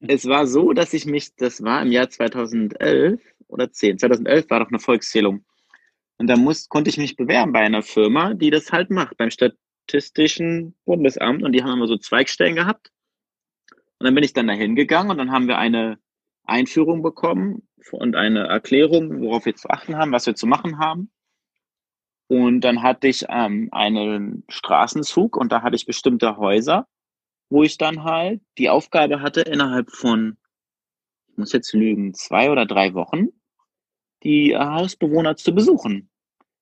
es 0.00 0.26
war 0.26 0.46
so, 0.46 0.72
dass 0.72 0.94
ich 0.94 1.04
mich, 1.04 1.34
das 1.36 1.62
war 1.62 1.82
im 1.82 1.90
Jahr 1.90 2.08
2011 2.08 3.20
oder 3.48 3.70
10, 3.72 3.98
2011 3.98 4.48
war 4.48 4.60
doch 4.60 4.68
eine 4.68 4.78
Volkszählung. 4.78 5.44
Und 6.18 6.28
da 6.28 6.36
muss, 6.36 6.68
konnte 6.68 6.90
ich 6.90 6.98
mich 6.98 7.16
bewerben 7.16 7.52
bei 7.52 7.60
einer 7.60 7.82
Firma, 7.82 8.34
die 8.34 8.50
das 8.50 8.70
halt 8.72 8.90
macht, 8.90 9.16
beim 9.16 9.30
Statistischen 9.90 10.76
Bundesamt. 10.84 11.42
Und 11.42 11.52
die 11.52 11.62
haben 11.62 11.72
immer 11.72 11.88
so 11.88 11.96
Zweigstellen 11.96 12.54
gehabt. 12.54 12.92
Und 13.98 14.06
dann 14.06 14.14
bin 14.14 14.24
ich 14.24 14.32
dann 14.32 14.46
dahin 14.46 14.76
gegangen 14.76 15.10
und 15.10 15.18
dann 15.18 15.32
haben 15.32 15.48
wir 15.48 15.58
eine 15.58 15.98
Einführung 16.44 17.02
bekommen 17.02 17.68
und 17.92 18.16
eine 18.16 18.46
Erklärung, 18.46 19.20
worauf 19.20 19.44
wir 19.44 19.54
zu 19.54 19.68
achten 19.68 19.96
haben, 19.96 20.12
was 20.12 20.26
wir 20.26 20.34
zu 20.34 20.46
machen 20.46 20.78
haben. 20.78 21.10
Und 22.28 22.60
dann 22.60 22.82
hatte 22.82 23.08
ich 23.08 23.26
ähm, 23.28 23.68
einen 23.72 24.44
Straßenzug 24.48 25.36
und 25.36 25.50
da 25.52 25.62
hatte 25.62 25.76
ich 25.76 25.84
bestimmte 25.84 26.36
Häuser, 26.36 26.86
wo 27.50 27.62
ich 27.64 27.76
dann 27.76 28.04
halt 28.04 28.40
die 28.56 28.70
Aufgabe 28.70 29.20
hatte, 29.20 29.42
innerhalb 29.42 29.90
von, 29.90 30.38
ich 31.28 31.36
muss 31.36 31.52
jetzt 31.52 31.74
lügen, 31.74 32.14
zwei 32.14 32.50
oder 32.50 32.66
drei 32.66 32.94
Wochen, 32.94 33.28
die 34.22 34.52
äh, 34.52 34.58
Hausbewohner 34.58 35.36
zu 35.36 35.52
besuchen. 35.54 36.08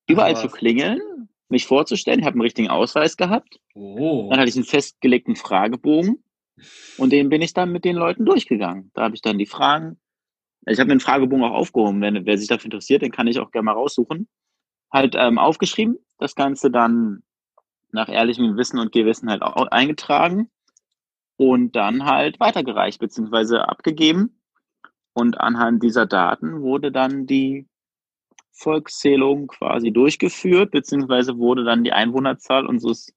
Überall 0.08 0.34
Ach, 0.34 0.40
zu 0.40 0.48
klingeln, 0.48 1.28
mich 1.50 1.66
vorzustellen, 1.66 2.20
ich 2.20 2.26
habe 2.26 2.34
einen 2.34 2.42
richtigen 2.42 2.68
Ausweis 2.68 3.16
gehabt. 3.16 3.60
Oh. 3.74 4.28
Dann 4.30 4.40
hatte 4.40 4.48
ich 4.48 4.56
einen 4.56 4.64
festgelegten 4.64 5.36
Fragebogen 5.36 6.22
und 6.98 7.12
den 7.12 7.28
bin 7.28 7.42
ich 7.42 7.54
dann 7.54 7.72
mit 7.72 7.84
den 7.84 7.96
Leuten 7.96 8.24
durchgegangen. 8.24 8.90
Da 8.94 9.02
habe 9.02 9.14
ich 9.14 9.22
dann 9.22 9.38
die 9.38 9.46
Fragen, 9.46 9.98
ich 10.66 10.78
habe 10.78 10.88
mir 10.88 10.92
einen 10.92 11.00
Fragebogen 11.00 11.44
auch 11.44 11.54
aufgehoben, 11.54 12.00
wenn 12.00 12.26
wer 12.26 12.38
sich 12.38 12.48
dafür 12.48 12.66
interessiert, 12.66 13.02
den 13.02 13.12
kann 13.12 13.26
ich 13.26 13.38
auch 13.38 13.50
gerne 13.50 13.66
mal 13.66 13.72
raussuchen. 13.72 14.28
Halt 14.92 15.14
ähm, 15.16 15.38
aufgeschrieben, 15.38 15.98
das 16.18 16.34
Ganze 16.34 16.70
dann 16.70 17.22
nach 17.92 18.08
ehrlichem 18.08 18.56
Wissen 18.56 18.78
und 18.78 18.92
Gewissen 18.92 19.30
halt 19.30 19.42
auch 19.42 19.66
eingetragen 19.68 20.50
und 21.36 21.76
dann 21.76 22.04
halt 22.04 22.40
weitergereicht 22.40 22.98
beziehungsweise 22.98 23.68
abgegeben. 23.68 24.40
Und 25.12 25.40
anhand 25.40 25.82
dieser 25.82 26.06
Daten 26.06 26.62
wurde 26.62 26.92
dann 26.92 27.26
die 27.26 27.67
Volkszählung 28.58 29.46
quasi 29.46 29.92
durchgeführt, 29.92 30.72
beziehungsweise 30.72 31.38
wurde 31.38 31.64
dann 31.64 31.84
die 31.84 31.92
Einwohnerzahl 31.92 32.66
unseres 32.66 33.12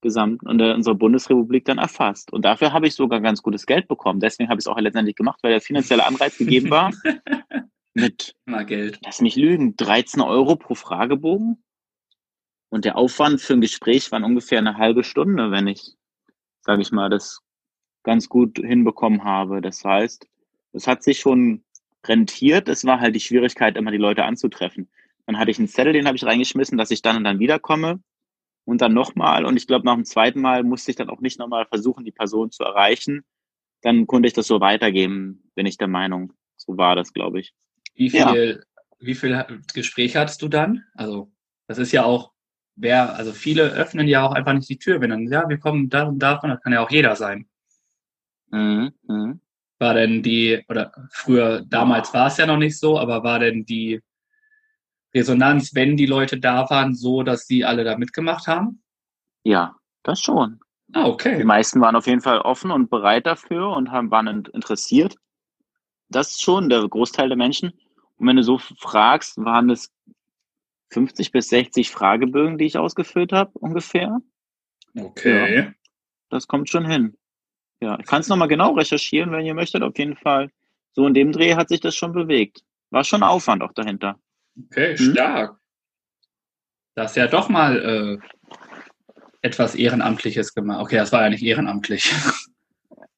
gesamten 0.00 0.48
unserer 0.48 0.94
Bundesrepublik 0.94 1.66
dann 1.66 1.76
erfasst. 1.76 2.32
Und 2.32 2.44
dafür 2.46 2.72
habe 2.72 2.86
ich 2.86 2.94
sogar 2.94 3.20
ganz 3.20 3.42
gutes 3.42 3.66
Geld 3.66 3.86
bekommen. 3.86 4.18
Deswegen 4.18 4.48
habe 4.48 4.58
ich 4.58 4.62
es 4.62 4.66
auch 4.66 4.78
letztendlich 4.78 5.14
gemacht, 5.14 5.38
weil 5.42 5.52
der 5.52 5.60
finanzielle 5.60 6.06
Anreiz 6.06 6.38
gegeben 6.38 6.70
war. 6.70 6.90
Mit, 7.94 8.34
Mal 8.46 8.64
Geld. 8.64 8.98
lass 9.04 9.20
mich 9.20 9.36
lügen, 9.36 9.76
13 9.76 10.22
Euro 10.22 10.56
pro 10.56 10.74
Fragebogen. 10.74 11.62
Und 12.70 12.84
der 12.84 12.96
Aufwand 12.96 13.40
für 13.40 13.54
ein 13.54 13.60
Gespräch 13.60 14.10
war 14.12 14.22
ungefähr 14.22 14.58
eine 14.58 14.76
halbe 14.76 15.02
Stunde, 15.02 15.50
wenn 15.50 15.66
ich, 15.66 15.96
sage 16.62 16.82
ich 16.82 16.92
mal, 16.92 17.10
das 17.10 17.40
ganz 18.04 18.28
gut 18.28 18.58
hinbekommen 18.58 19.24
habe. 19.24 19.60
Das 19.60 19.84
heißt, 19.84 20.26
es 20.72 20.86
hat 20.86 21.02
sich 21.02 21.18
schon 21.18 21.64
rentiert. 22.06 22.68
Es 22.68 22.84
war 22.84 23.00
halt 23.00 23.14
die 23.14 23.20
Schwierigkeit, 23.20 23.76
immer 23.76 23.90
die 23.90 23.98
Leute 23.98 24.24
anzutreffen. 24.24 24.88
Dann 25.26 25.38
hatte 25.38 25.50
ich 25.50 25.58
einen 25.58 25.68
Zettel, 25.68 25.92
den 25.92 26.06
habe 26.06 26.16
ich 26.16 26.24
reingeschmissen, 26.24 26.78
dass 26.78 26.90
ich 26.90 27.02
dann 27.02 27.16
und 27.16 27.24
dann 27.24 27.38
wiederkomme. 27.38 28.02
Und 28.64 28.82
dann 28.82 28.94
nochmal. 28.94 29.46
Und 29.46 29.56
ich 29.56 29.66
glaube, 29.66 29.86
nach 29.86 29.94
dem 29.94 30.04
zweiten 30.04 30.40
Mal 30.40 30.62
musste 30.62 30.90
ich 30.90 30.96
dann 30.96 31.08
auch 31.08 31.20
nicht 31.20 31.38
nochmal 31.38 31.66
versuchen, 31.66 32.04
die 32.04 32.12
Person 32.12 32.50
zu 32.50 32.62
erreichen. 32.62 33.24
Dann 33.82 34.06
konnte 34.06 34.28
ich 34.28 34.34
das 34.34 34.46
so 34.46 34.60
weitergeben, 34.60 35.50
bin 35.54 35.66
ich 35.66 35.78
der 35.78 35.88
Meinung. 35.88 36.34
So 36.56 36.76
war 36.76 36.94
das, 36.94 37.12
glaube 37.12 37.40
ich. 37.40 37.52
Wie 37.94 38.08
Ja. 38.08 38.32
viel, 38.32 38.64
wie 38.98 39.14
viel 39.14 39.62
Gespräche 39.74 40.20
hattest 40.20 40.42
du 40.42 40.48
dann? 40.48 40.84
Also, 40.94 41.32
das 41.66 41.78
ist 41.78 41.92
ja 41.92 42.04
auch, 42.04 42.32
wer, 42.76 43.14
also 43.14 43.32
viele 43.32 43.70
öffnen 43.70 44.06
ja 44.06 44.26
auch 44.26 44.32
einfach 44.32 44.52
nicht 44.52 44.68
die 44.68 44.78
Tür, 44.78 45.00
wenn 45.00 45.10
dann, 45.10 45.26
ja, 45.26 45.48
wir 45.48 45.58
kommen 45.58 45.88
da 45.88 46.04
und 46.04 46.18
davon, 46.18 46.50
das 46.50 46.60
kann 46.60 46.72
ja 46.72 46.84
auch 46.84 46.90
jeder 46.90 47.16
sein. 47.16 47.48
Mhm. 48.50 48.92
Mhm. 49.08 49.40
War 49.80 49.94
denn 49.94 50.22
die, 50.22 50.62
oder 50.68 50.92
früher, 51.10 51.62
damals 51.66 52.12
war 52.12 52.26
es 52.26 52.36
ja 52.36 52.46
noch 52.46 52.58
nicht 52.58 52.78
so, 52.78 52.98
aber 52.98 53.24
war 53.24 53.38
denn 53.38 53.64
die 53.64 54.00
Resonanz, 55.14 55.74
wenn 55.74 55.96
die 55.96 56.06
Leute 56.06 56.38
da 56.38 56.68
waren, 56.70 56.94
so, 56.94 57.22
dass 57.22 57.46
die 57.46 57.64
alle 57.64 57.82
da 57.82 57.96
mitgemacht 57.96 58.46
haben? 58.46 58.82
Ja, 59.42 59.74
das 60.02 60.20
schon. 60.20 60.60
Ah, 60.92 61.04
Die 61.04 61.10
okay. 61.10 61.44
meisten 61.44 61.80
waren 61.80 61.96
auf 61.96 62.06
jeden 62.06 62.20
Fall 62.20 62.40
offen 62.40 62.70
und 62.70 62.90
bereit 62.90 63.26
dafür 63.26 63.70
und 63.70 63.90
haben, 63.90 64.10
waren 64.10 64.26
in- 64.26 64.44
interessiert. 64.52 65.16
Das 66.10 66.30
ist 66.32 66.42
schon 66.42 66.68
der 66.68 66.86
Großteil 66.86 67.28
der 67.28 67.38
Menschen. 67.38 67.72
Und 68.16 68.26
wenn 68.26 68.36
du 68.36 68.42
so 68.42 68.58
fragst, 68.58 69.38
waren 69.38 69.70
es 69.70 69.90
50 70.90 71.30
bis 71.32 71.48
60 71.48 71.90
Fragebögen, 71.90 72.58
die 72.58 72.66
ich 72.66 72.76
ausgefüllt 72.76 73.32
habe, 73.32 73.52
ungefähr. 73.58 74.20
Okay. 74.98 75.72
Das 76.28 76.46
kommt 76.48 76.68
schon 76.68 76.84
hin. 76.84 77.16
Ja, 77.80 77.98
ich 77.98 78.06
kann 78.06 78.20
es 78.20 78.28
nochmal 78.28 78.48
genau 78.48 78.72
recherchieren, 78.72 79.32
wenn 79.32 79.44
ihr 79.46 79.54
möchtet, 79.54 79.82
auf 79.82 79.96
jeden 79.98 80.16
Fall. 80.16 80.50
So 80.92 81.06
in 81.06 81.14
dem 81.14 81.32
Dreh 81.32 81.54
hat 81.54 81.68
sich 81.68 81.80
das 81.80 81.94
schon 81.96 82.12
bewegt. 82.12 82.62
War 82.90 83.04
schon 83.04 83.22
Aufwand 83.22 83.62
auch 83.62 83.72
dahinter. 83.72 84.18
Okay, 84.70 84.92
Mhm. 84.98 85.12
stark. 85.12 85.56
Das 86.94 87.12
ist 87.12 87.16
ja 87.16 87.26
doch 87.28 87.48
mal 87.48 88.20
äh, 88.22 88.58
etwas 89.42 89.74
Ehrenamtliches 89.74 90.52
gemacht. 90.54 90.80
Okay, 90.82 90.96
das 90.96 91.12
war 91.12 91.22
ja 91.22 91.30
nicht 91.30 91.42
ehrenamtlich. 91.42 92.12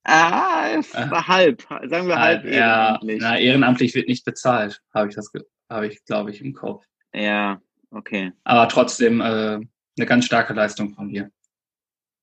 Ah, 0.04 0.66
es 0.78 0.94
Ah. 0.94 1.10
war 1.10 1.26
halb. 1.28 1.62
Sagen 1.62 2.08
wir 2.08 2.18
halb 2.18 2.44
ja, 2.44 2.50
ehrenamtlich. 2.50 3.18
na, 3.20 3.38
ehrenamtlich 3.38 3.94
wird 3.94 4.08
nicht 4.08 4.24
bezahlt, 4.24 4.80
habe 4.94 5.08
ich 5.08 5.14
das, 5.14 5.30
habe 5.70 5.86
ich, 5.86 6.04
glaube 6.04 6.30
ich, 6.30 6.40
im 6.40 6.52
Kopf. 6.54 6.84
Ja, 7.14 7.60
okay. 7.90 8.32
Aber 8.44 8.68
trotzdem 8.68 9.20
äh, 9.20 9.24
eine 9.24 10.06
ganz 10.06 10.26
starke 10.26 10.54
Leistung 10.54 10.94
von 10.94 11.08
dir. 11.08 11.30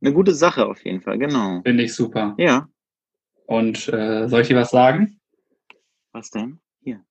Eine 0.02 0.14
gute 0.14 0.34
Sache 0.34 0.66
auf 0.66 0.84
jeden 0.86 1.02
Fall, 1.02 1.18
genau. 1.18 1.62
Finde 1.64 1.84
ich 1.84 1.94
super. 1.94 2.36
Ja, 2.38 2.68
Und 3.46 3.88
äh, 3.90 4.28
soll 4.28 4.42
ich 4.42 4.48
dir 4.48 4.56
was 4.58 4.72
sagen? 4.72 5.20
was 6.12 6.30
denn? 6.32 6.60
Hier. 6.82 7.04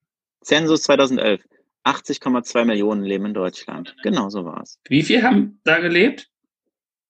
Zensus 0.42 0.82
2011. 0.82 1.44
80,2 1.84 2.64
Millionen 2.64 3.02
leben 3.02 3.26
in 3.26 3.34
Deutschland. 3.34 3.94
Genau 4.02 4.28
so 4.28 4.44
war 4.44 4.60
es. 4.62 4.78
Wie 4.88 5.02
viel 5.02 5.22
haben 5.22 5.60
da 5.64 5.78
gelebt? 5.78 6.30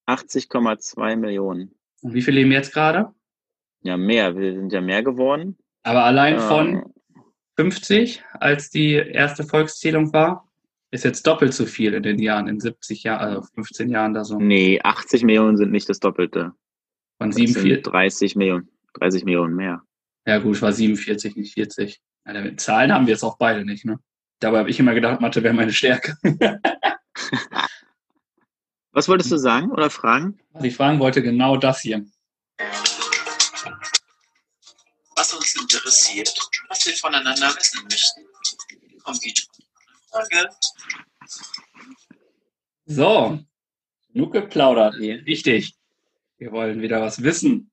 80,2 0.06 1.16
Millionen. 1.16 1.74
Und 2.02 2.14
wie 2.14 2.22
viel 2.22 2.34
leben 2.34 2.52
jetzt 2.52 2.72
gerade? 2.72 3.12
Ja, 3.82 3.96
mehr. 3.96 4.36
Wir 4.36 4.54
sind 4.54 4.72
ja 4.72 4.80
mehr 4.80 5.02
geworden. 5.02 5.56
Aber 5.82 6.04
allein 6.04 6.36
Äh, 6.36 6.40
von 6.40 6.92
50, 7.56 8.22
als 8.34 8.70
die 8.70 8.92
erste 8.94 9.44
Volkszählung 9.44 10.12
war, 10.12 10.47
ist 10.90 11.04
jetzt 11.04 11.26
doppelt 11.26 11.52
so 11.54 11.66
viel 11.66 11.94
in 11.94 12.02
den 12.02 12.18
Jahren, 12.18 12.48
in 12.48 12.60
70 12.60 13.02
Jahren, 13.02 13.20
also 13.20 13.42
15 13.54 13.90
Jahren 13.90 14.14
da 14.14 14.24
so. 14.24 14.38
Nee, 14.38 14.80
80 14.82 15.22
Millionen 15.24 15.56
sind 15.56 15.70
nicht 15.70 15.88
das 15.88 16.00
Doppelte. 16.00 16.52
Von 17.18 17.30
Das 17.30 17.36
sind 17.36 17.48
47. 17.48 17.82
30 17.92 18.36
Millionen. 18.36 18.68
30 18.94 19.24
Millionen 19.24 19.54
mehr. 19.54 19.82
Ja 20.26 20.38
gut, 20.38 20.56
es 20.56 20.62
war 20.62 20.72
47, 20.72 21.36
nicht 21.36 21.54
40. 21.54 22.00
Ja, 22.26 22.32
damit- 22.32 22.60
Zahlen 22.60 22.92
haben 22.92 23.06
wir 23.06 23.12
jetzt 23.12 23.22
auch 23.22 23.36
beide 23.38 23.64
nicht, 23.64 23.84
ne? 23.84 23.98
Dabei 24.40 24.58
habe 24.60 24.70
ich 24.70 24.78
immer 24.78 24.94
gedacht, 24.94 25.20
Mathe 25.20 25.42
wäre 25.42 25.54
meine 25.54 25.72
Stärke. 25.72 26.16
Was 28.92 29.08
wolltest 29.08 29.30
du 29.30 29.36
sagen 29.36 29.70
oder 29.70 29.90
fragen? 29.90 30.38
Was 30.52 30.64
ich 30.64 30.74
fragen 30.76 30.98
wollte, 31.00 31.22
genau 31.22 31.56
das 31.56 31.80
hier. 31.80 32.04
was 35.16 35.32
uns 35.34 35.54
interessiert, 35.60 36.32
was 36.68 36.86
wir 36.86 36.92
voneinander 36.94 37.48
wissen 37.56 37.82
möchten. 37.84 38.20
Kommt 39.02 39.20
So, 42.86 43.38
genug 44.12 44.32
geplaudert. 44.32 44.96
Ja. 45.00 45.16
Wichtig. 45.24 45.74
Wir 46.38 46.52
wollen 46.52 46.80
wieder 46.80 47.00
was 47.00 47.22
wissen. 47.22 47.70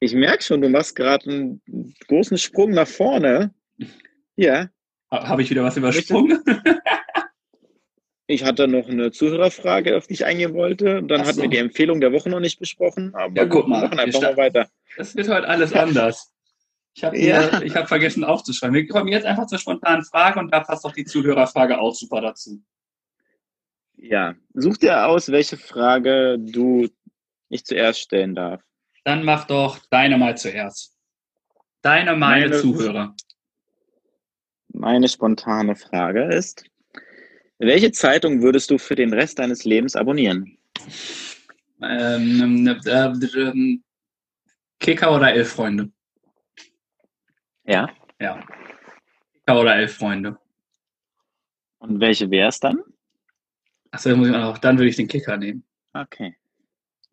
Ich 0.00 0.12
merke 0.14 0.42
schon, 0.42 0.60
du 0.60 0.68
machst 0.68 0.94
gerade 0.96 1.28
einen 1.30 1.62
großen 2.08 2.38
Sprung 2.38 2.70
nach 2.70 2.86
vorne. 2.88 3.54
Ja, 4.36 4.68
Ha- 5.10 5.26
Habe 5.26 5.40
ich 5.42 5.48
wieder 5.50 5.64
was 5.64 5.76
übersprungen? 5.76 6.44
ich 8.26 8.44
hatte 8.44 8.68
noch 8.68 8.86
eine 8.88 9.10
Zuhörerfrage, 9.10 9.96
auf 9.96 10.06
die 10.06 10.12
ich 10.14 10.26
eingehen 10.26 10.52
wollte. 10.52 10.98
Und 10.98 11.08
dann 11.08 11.22
Ach 11.22 11.26
hatten 11.26 11.36
so. 11.36 11.42
wir 11.42 11.48
die 11.48 11.56
Empfehlung 11.56 12.00
der 12.02 12.12
Woche 12.12 12.28
noch 12.28 12.40
nicht 12.40 12.58
besprochen. 12.60 13.14
Aber 13.14 13.34
Ja, 13.34 13.46
guck 13.46 13.66
mal, 13.68 13.76
wir 13.80 13.88
machen 13.88 13.98
hier 13.98 14.04
einfach 14.06 14.20
mal 14.20 14.36
weiter. 14.36 14.68
Das 14.98 15.16
wird 15.16 15.28
heute 15.28 15.48
alles 15.48 15.72
anders. 15.72 16.30
Ich 16.98 17.04
habe 17.04 17.16
Ja. 17.16 17.62
ich 17.62 17.76
hab 17.76 17.86
vergessen 17.86 18.24
aufzuschreiben. 18.24 18.74
Wir 18.74 18.88
kommen 18.88 19.06
jetzt 19.06 19.24
einfach 19.24 19.46
zur 19.46 19.60
spontanen 19.60 20.04
Frage 20.04 20.40
und 20.40 20.52
da 20.52 20.58
passt 20.58 20.84
auch 20.84 20.90
die 20.90 21.04
Zuhörerfrage 21.04 21.78
auch 21.78 21.94
super 21.94 22.20
dazu. 22.20 22.60
Ja, 23.96 24.34
such 24.54 24.78
dir 24.78 25.06
aus, 25.06 25.30
welche 25.30 25.56
Frage 25.56 26.38
du 26.40 26.88
nicht 27.50 27.68
zuerst 27.68 28.00
stellen 28.00 28.34
darf. 28.34 28.60
Dann 29.04 29.22
mach 29.22 29.46
doch 29.46 29.78
deine 29.90 30.18
mal 30.18 30.36
zuerst. 30.36 30.96
Deine, 31.82 32.16
meine, 32.16 32.48
Meine- 32.48 32.60
Zuhörer. 32.60 33.14
Meine 34.66 35.08
spontane 35.08 35.76
Frage 35.76 36.24
ist, 36.24 36.64
welche 37.58 37.92
Zeitung 37.92 38.42
würdest 38.42 38.72
du 38.72 38.78
für 38.78 38.96
den 38.96 39.12
Rest 39.12 39.38
deines 39.38 39.62
Lebens 39.64 39.94
abonnieren? 39.94 40.58
Ähm, 41.80 42.66
äh, 42.66 42.90
ähm, 42.90 43.84
Kicker 44.80 45.14
oder 45.14 45.32
elf 45.32 45.52
Freunde? 45.52 45.92
Ja. 47.68 47.88
Ja. 48.20 48.40
Kicker 49.46 49.60
oder 49.60 49.76
elf 49.76 49.96
Freunde. 49.96 50.38
Und 51.78 52.00
welche 52.00 52.30
wäre 52.30 52.48
es 52.48 52.58
dann? 52.58 52.82
Achso, 53.90 54.16
muss 54.16 54.28
ich 54.28 54.34
auch 54.34 54.58
dann 54.58 54.78
würde 54.78 54.88
ich 54.88 54.96
den 54.96 55.06
Kicker 55.06 55.36
nehmen. 55.36 55.64
Okay. 55.92 56.34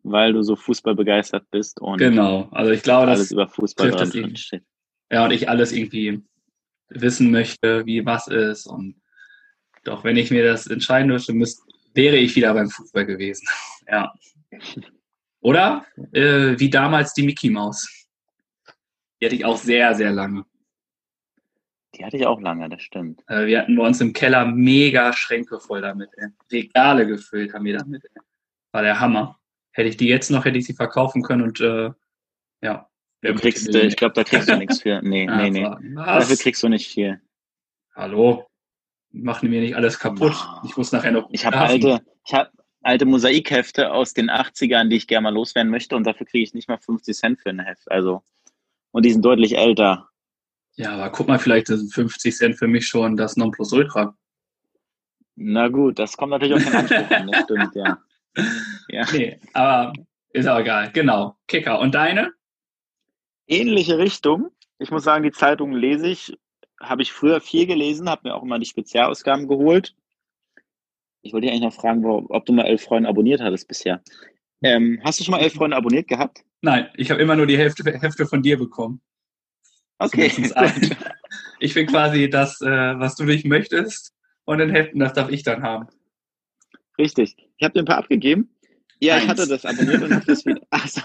Weil 0.02 0.32
du 0.32 0.42
so 0.42 0.56
fußballbegeistert 0.56 1.50
bist 1.50 1.80
und 1.80 1.98
Genau. 1.98 2.48
Also 2.52 2.72
ich 2.72 2.82
glaube, 2.82 3.08
alles 3.10 3.30
über 3.30 3.46
Fußball 3.46 3.90
trifft 3.90 4.14
dran 4.14 4.36
steht. 4.36 4.62
ja, 5.10 5.24
und 5.24 5.30
ich 5.30 5.48
alles 5.48 5.72
irgendwie 5.72 6.22
wissen 6.88 7.30
möchte, 7.30 7.86
wie 7.86 8.04
was 8.04 8.26
ist. 8.28 8.66
Und 8.66 9.00
doch, 9.84 10.04
wenn 10.04 10.16
ich 10.16 10.30
mir 10.30 10.44
das 10.44 10.66
entscheiden 10.66 11.10
müsste, 11.10 11.32
müsste 11.32 11.62
wäre 11.94 12.16
ich 12.16 12.36
wieder 12.36 12.52
beim 12.54 12.70
Fußball 12.70 13.06
gewesen. 13.06 13.46
ja. 13.88 14.12
Oder 15.40 15.86
äh, 16.12 16.58
wie 16.58 16.70
damals 16.70 17.14
die 17.14 17.22
Mickey 17.22 17.50
Maus. 17.50 18.05
Die 19.20 19.26
hatte 19.26 19.34
ich 19.36 19.44
auch 19.44 19.56
sehr, 19.56 19.94
sehr 19.94 20.12
lange. 20.12 20.44
Die 21.94 22.04
hatte 22.04 22.16
ich 22.16 22.26
auch 22.26 22.40
lange, 22.40 22.68
das 22.68 22.82
stimmt. 22.82 23.22
Äh, 23.28 23.46
wir 23.46 23.60
hatten 23.60 23.76
bei 23.76 23.86
uns 23.86 24.00
im 24.00 24.12
Keller 24.12 24.44
mega 24.44 25.12
Schränke 25.12 25.58
voll 25.58 25.80
damit. 25.80 26.10
Ey. 26.16 26.28
Regale 26.52 27.06
gefüllt 27.06 27.54
haben 27.54 27.64
wir 27.64 27.78
damit. 27.78 28.04
Ey. 28.04 28.22
War 28.72 28.82
der 28.82 29.00
Hammer. 29.00 29.38
Hätte 29.72 29.88
ich 29.88 29.96
die 29.96 30.08
jetzt 30.08 30.30
noch, 30.30 30.44
hätte 30.44 30.58
ich 30.58 30.66
sie 30.66 30.74
verkaufen 30.74 31.22
können 31.22 31.42
und 31.42 31.60
äh, 31.60 31.90
ja. 32.62 32.88
Du 33.22 33.34
kriegst, 33.34 33.74
äh, 33.74 33.86
ich 33.86 33.96
glaube, 33.96 34.14
da 34.14 34.24
kriegst 34.24 34.48
du 34.48 34.56
nichts 34.56 34.82
für. 34.82 35.00
Nee, 35.02 35.24
Ja, 35.24 35.36
nee, 35.36 35.50
nee. 35.50 35.64
Was? 35.94 36.28
Dafür 36.28 36.36
kriegst 36.36 36.62
du 36.62 36.68
nicht 36.68 36.88
viel. 36.88 37.20
Hallo? 37.94 38.46
Machen 39.10 39.48
mir 39.48 39.62
nicht 39.62 39.74
alles 39.74 39.98
kaputt. 39.98 40.34
Ich 40.64 40.76
muss 40.76 40.92
nachher 40.92 41.12
noch. 41.12 41.28
Ich 41.30 41.46
habe 41.46 41.56
alte, 41.58 42.02
ich 42.26 42.34
habe 42.34 42.50
alte 42.82 43.06
Mosaikhefte 43.06 43.90
aus 43.90 44.12
den 44.12 44.30
80ern, 44.30 44.88
die 44.88 44.96
ich 44.96 45.06
gerne 45.06 45.24
mal 45.24 45.34
loswerden 45.34 45.70
möchte 45.70 45.96
und 45.96 46.04
dafür 46.04 46.26
kriege 46.26 46.44
ich 46.44 46.52
nicht 46.52 46.68
mal 46.68 46.76
50 46.76 47.16
Cent 47.16 47.40
für 47.40 47.48
ein 47.48 47.60
Heft. 47.60 47.90
Also, 47.90 48.22
und 48.96 49.04
die 49.04 49.12
sind 49.12 49.22
deutlich 49.22 49.58
älter. 49.58 50.08
Ja, 50.76 50.92
aber 50.92 51.10
guck 51.10 51.28
mal, 51.28 51.38
vielleicht 51.38 51.66
sind 51.66 51.92
50 51.92 52.34
Cent 52.34 52.56
für 52.56 52.66
mich 52.66 52.86
schon 52.86 53.14
das 53.14 53.36
Nonplusultra. 53.36 54.16
Na 55.34 55.68
gut, 55.68 55.98
das 55.98 56.16
kommt 56.16 56.30
natürlich 56.30 56.54
auf 56.54 56.64
den 56.64 56.74
Anspruch 56.74 57.10
an, 57.10 57.26
das 57.26 57.42
stimmt, 57.44 57.74
ja. 57.74 57.98
Ja. 58.88 59.04
Nee, 59.12 59.38
aber 59.52 59.92
ist 60.30 60.46
auch 60.46 60.58
egal. 60.58 60.92
Genau. 60.92 61.36
Kicker. 61.46 61.78
Und 61.78 61.94
deine? 61.94 62.32
Ähnliche 63.46 63.98
Richtung. 63.98 64.50
Ich 64.78 64.90
muss 64.90 65.04
sagen, 65.04 65.24
die 65.24 65.32
Zeitung 65.32 65.72
lese 65.72 66.08
ich, 66.08 66.34
habe 66.80 67.02
ich 67.02 67.12
früher 67.12 67.42
viel 67.42 67.66
gelesen, 67.66 68.08
habe 68.08 68.28
mir 68.28 68.34
auch 68.34 68.42
immer 68.42 68.58
die 68.58 68.66
Spezialausgaben 68.66 69.46
geholt. 69.46 69.94
Ich 71.20 71.34
wollte 71.34 71.46
dich 71.46 71.50
eigentlich 71.50 71.74
noch 71.74 71.80
fragen, 71.80 72.04
ob 72.06 72.46
du 72.46 72.54
mal 72.54 72.64
Elf 72.64 72.82
Freunde 72.82 73.10
abonniert 73.10 73.42
hattest 73.42 73.68
bisher. 73.68 74.02
Ähm, 74.62 75.00
hast 75.04 75.20
du 75.20 75.24
schon 75.24 75.32
mal 75.32 75.40
Elf 75.40 75.54
Freunde 75.54 75.76
abonniert 75.76 76.08
gehabt? 76.08 76.44
Nein, 76.66 76.88
ich 76.96 77.12
habe 77.12 77.22
immer 77.22 77.36
nur 77.36 77.46
die 77.46 77.56
Hälfte, 77.56 77.84
Hälfte 77.84 78.26
von 78.26 78.42
dir 78.42 78.58
bekommen. 78.58 79.00
Okay. 79.98 80.32
Ich 81.60 81.74
bin 81.74 81.86
quasi 81.86 82.28
das, 82.28 82.60
äh, 82.60 82.66
was 82.66 83.14
du 83.14 83.22
nicht 83.22 83.46
möchtest. 83.46 84.12
Und 84.46 84.58
den 84.58 84.70
Hälften, 84.70 84.98
das 84.98 85.12
darf 85.12 85.30
ich 85.30 85.44
dann 85.44 85.62
haben. 85.62 85.86
Richtig. 86.98 87.36
Ich 87.56 87.64
habe 87.64 87.72
dir 87.72 87.82
ein 87.82 87.86
paar 87.86 87.98
abgegeben. 87.98 88.50
Ja, 88.98 89.16
ich 89.16 89.22
Eins. 89.22 89.30
hatte 89.30 89.46
das 89.46 89.64
abonniert 89.64 90.02
und 90.02 90.12
hab 90.12 90.24
das 90.26 90.44
wieder. 90.44 90.60
Achso. 90.70 91.02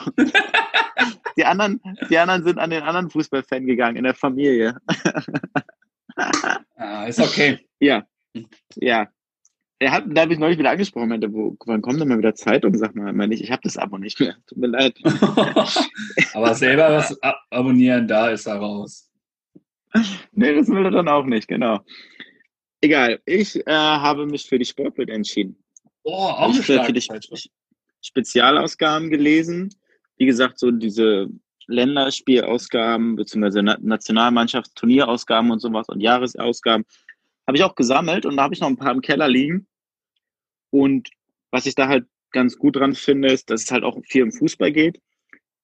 Die 1.37 1.45
anderen, 1.45 1.79
die 2.09 2.17
anderen 2.17 2.43
sind 2.43 2.57
an 2.57 2.71
den 2.71 2.81
anderen 2.81 3.11
Fußballfan 3.11 3.67
gegangen 3.67 3.97
in 3.97 4.03
der 4.03 4.15
Familie. 4.15 4.75
Ah, 6.75 7.05
ist 7.05 7.19
okay. 7.19 7.59
Ja. 7.79 8.07
Ja. 8.77 9.07
Er 9.81 9.91
hat, 9.91 10.03
da 10.09 10.21
habe 10.21 10.33
ich 10.33 10.37
neulich 10.37 10.59
wieder 10.59 10.69
angesprochen, 10.69 11.09
meinte, 11.09 11.33
wo, 11.33 11.57
wann 11.65 11.81
kommt 11.81 11.99
denn 11.99 12.07
mal 12.07 12.19
wieder 12.19 12.35
Zeitung? 12.35 12.77
Sag 12.77 12.93
mal, 12.93 13.11
meine 13.13 13.33
ich, 13.33 13.41
ich 13.41 13.49
habe 13.49 13.63
das 13.63 13.77
Abo 13.77 13.97
nicht 13.97 14.19
mehr. 14.19 14.35
Tut 14.45 14.59
mir 14.59 14.67
leid. 14.67 14.95
aber 16.35 16.53
selber 16.53 16.91
was 16.91 17.19
ab 17.23 17.41
abonnieren, 17.49 18.07
da 18.07 18.29
ist 18.29 18.45
er 18.45 18.57
raus. 18.57 19.09
Nee, 20.33 20.53
das 20.53 20.67
will 20.67 20.85
er 20.85 20.91
dann 20.91 21.07
auch 21.07 21.25
nicht, 21.25 21.47
genau. 21.47 21.79
Egal. 22.79 23.21
Ich 23.25 23.55
äh, 23.55 23.71
habe 23.71 24.27
mich 24.27 24.47
für 24.47 24.59
die 24.59 24.65
Sportbild 24.65 25.09
entschieden. 25.09 25.57
Oh, 26.03 26.13
auch 26.13 26.53
ich 26.53 26.63
Zeitschrift. 26.63 27.23
Spe 27.23 27.49
Spezialausgaben 28.03 29.09
gelesen. 29.09 29.73
Wie 30.17 30.27
gesagt, 30.27 30.59
so 30.59 30.69
diese 30.69 31.27
Länderspielausgaben, 31.65 33.15
beziehungsweise 33.15 33.63
Na 33.63 33.79
Nationalmannschaftsturnierausgaben 33.81 35.49
und 35.49 35.59
sowas 35.59 35.89
und 35.89 36.01
Jahresausgaben 36.01 36.85
habe 37.47 37.57
ich 37.57 37.63
auch 37.63 37.73
gesammelt 37.73 38.27
und 38.27 38.37
da 38.37 38.43
habe 38.43 38.53
ich 38.53 38.61
noch 38.61 38.67
ein 38.67 38.77
paar 38.77 38.91
im 38.91 39.01
Keller 39.01 39.27
liegen. 39.27 39.65
Und 40.71 41.09
was 41.51 41.65
ich 41.65 41.75
da 41.75 41.87
halt 41.87 42.05
ganz 42.31 42.57
gut 42.57 42.77
dran 42.77 42.95
finde, 42.95 43.31
ist, 43.31 43.49
dass 43.49 43.63
es 43.63 43.71
halt 43.71 43.83
auch 43.83 43.99
viel 44.03 44.23
um 44.23 44.31
Fußball 44.31 44.71
geht, 44.71 44.99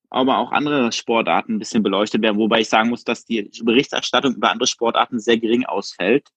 aber 0.09 0.37
auch 0.37 0.51
andere 0.51 0.91
Sportarten 0.91 1.55
ein 1.55 1.59
bisschen 1.59 1.81
beleuchtet 1.81 2.21
werden, 2.21 2.37
wobei 2.37 2.61
ich 2.61 2.69
sagen 2.69 2.89
muss, 2.89 3.03
dass 3.03 3.25
die 3.25 3.49
Berichterstattung 3.63 4.35
über 4.35 4.51
andere 4.51 4.67
Sportarten 4.67 5.19
sehr 5.19 5.37
gering 5.37 5.65
ausfällt 5.65 6.29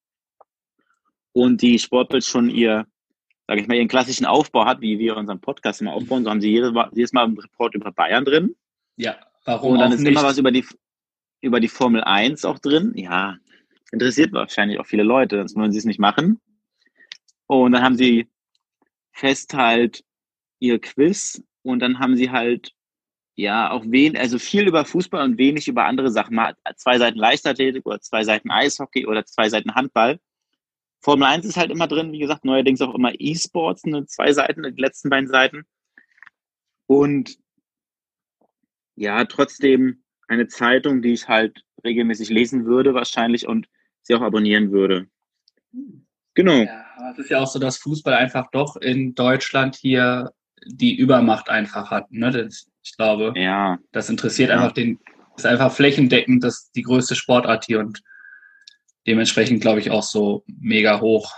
und 1.32 1.60
die 1.62 1.78
Sportbild 1.78 2.24
schon 2.24 2.48
ihr 2.48 2.86
sage 3.50 3.62
ich 3.62 3.66
mal, 3.66 3.74
ihren 3.74 3.88
klassischen 3.88 4.26
Aufbau 4.26 4.64
hat, 4.64 4.80
wie 4.80 5.00
wir 5.00 5.16
unseren 5.16 5.40
Podcast 5.40 5.80
immer 5.80 5.92
aufbauen. 5.92 6.22
So 6.22 6.30
haben 6.30 6.40
sie 6.40 6.52
jedes 6.52 6.70
Mal, 6.70 6.88
jedes 6.94 7.12
Mal 7.12 7.24
einen 7.24 7.36
Report 7.36 7.74
über 7.74 7.90
Bayern 7.90 8.24
drin. 8.24 8.54
Ja, 8.94 9.16
warum 9.44 9.72
Und 9.72 9.80
dann 9.80 9.90
ist 9.90 10.02
nicht? 10.02 10.12
immer 10.12 10.22
was 10.22 10.38
über 10.38 10.52
die, 10.52 10.64
über 11.40 11.58
die 11.58 11.66
Formel 11.66 12.04
1 12.04 12.44
auch 12.44 12.60
drin. 12.60 12.92
Ja, 12.94 13.38
interessiert 13.90 14.32
wahrscheinlich 14.32 14.78
auch 14.78 14.86
viele 14.86 15.02
Leute, 15.02 15.38
sonst 15.38 15.56
würden 15.56 15.72
sie 15.72 15.78
es 15.78 15.84
nicht 15.84 15.98
machen. 15.98 16.40
Und 17.48 17.72
dann 17.72 17.82
haben 17.82 17.96
sie 17.96 18.28
fest 19.20 19.52
halt 19.54 20.02
ihr 20.60 20.80
Quiz 20.80 21.42
und 21.62 21.80
dann 21.80 21.98
haben 21.98 22.16
sie 22.16 22.30
halt 22.30 22.72
ja 23.36 23.70
auch 23.70 23.84
wen, 23.86 24.16
also 24.16 24.38
viel 24.38 24.66
über 24.66 24.84
Fußball 24.84 25.22
und 25.22 25.38
wenig 25.38 25.68
über 25.68 25.84
andere 25.84 26.10
Sachen. 26.10 26.34
Mal 26.34 26.56
zwei 26.76 26.98
Seiten 26.98 27.18
Leichtathletik 27.18 27.86
oder 27.86 28.00
zwei 28.00 28.24
Seiten 28.24 28.50
Eishockey 28.50 29.06
oder 29.06 29.24
zwei 29.26 29.48
Seiten 29.48 29.74
Handball. 29.74 30.18
Formel 31.02 31.28
1 31.28 31.46
ist 31.46 31.56
halt 31.56 31.70
immer 31.70 31.86
drin, 31.86 32.12
wie 32.12 32.18
gesagt, 32.18 32.44
neuerdings 32.44 32.80
auch 32.80 32.94
immer 32.94 33.12
E-Sports, 33.18 33.84
ne, 33.84 34.06
zwei 34.06 34.32
Seiten, 34.32 34.62
die 34.62 34.80
letzten 34.80 35.08
beiden 35.08 35.28
Seiten. 35.28 35.64
Und 36.86 37.38
ja, 38.96 39.24
trotzdem 39.24 40.02
eine 40.28 40.48
Zeitung, 40.48 41.00
die 41.00 41.12
ich 41.12 41.28
halt 41.28 41.64
regelmäßig 41.84 42.28
lesen 42.28 42.66
würde 42.66 42.92
wahrscheinlich 42.92 43.46
und 43.48 43.68
sie 44.02 44.14
auch 44.14 44.20
abonnieren 44.20 44.72
würde. 44.72 45.08
Genau. 46.40 46.62
Ja, 46.62 47.10
es 47.12 47.18
ist 47.18 47.30
ja 47.30 47.38
auch 47.40 47.46
so, 47.46 47.58
dass 47.58 47.76
Fußball 47.76 48.14
einfach 48.14 48.50
doch 48.50 48.76
in 48.76 49.14
Deutschland 49.14 49.76
hier 49.76 50.32
die 50.66 50.96
Übermacht 50.96 51.50
einfach 51.50 51.90
hat. 51.90 52.10
Ne? 52.10 52.30
Das, 52.30 52.66
ich 52.82 52.96
glaube, 52.96 53.34
Ja, 53.36 53.78
das 53.92 54.08
interessiert 54.08 54.48
Ja. 54.48 54.56
einfach 54.56 54.72
den, 54.72 54.98
ist 55.36 55.44
einfach 55.44 55.70
flächendeckend 55.70 56.42
das 56.42 56.70
die 56.72 56.80
größte 56.82 57.14
Sportart 57.14 57.66
hier 57.66 57.78
und 57.80 58.00
dementsprechend 59.06 59.60
glaube 59.60 59.80
ich 59.80 59.90
auch 59.90 60.02
so 60.02 60.42
mega 60.46 61.00
hoch. 61.00 61.30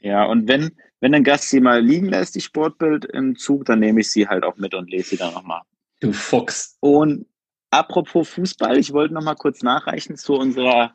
ja. 0.00 0.24
Und 0.24 0.48
wenn, 0.48 0.72
wenn 0.98 1.14
ein 1.14 1.22
Gast 1.24 1.48
sie 1.48 1.60
mal 1.60 1.80
liegen 1.80 2.06
lässt, 2.08 2.34
die 2.34 2.40
Sportbild 2.40 3.04
im 3.04 3.36
Zug, 3.36 3.66
dann 3.66 3.78
nehme 3.78 4.00
ich 4.00 4.10
sie 4.10 4.26
halt 4.26 4.42
auch 4.44 4.56
mit 4.56 4.74
und 4.74 4.90
lese 4.90 5.10
sie 5.10 5.16
dann 5.16 5.32
nochmal. 5.32 5.62
Du 6.00 6.12
Fuchs. 6.12 6.76
Und 6.80 7.26
apropos 7.70 8.30
Fußball, 8.30 8.78
ich 8.78 8.92
wollte 8.92 9.14
noch 9.14 9.22
mal 9.22 9.36
kurz 9.36 9.62
nachreichen 9.62 10.16
zu 10.16 10.34
unserer 10.34 10.92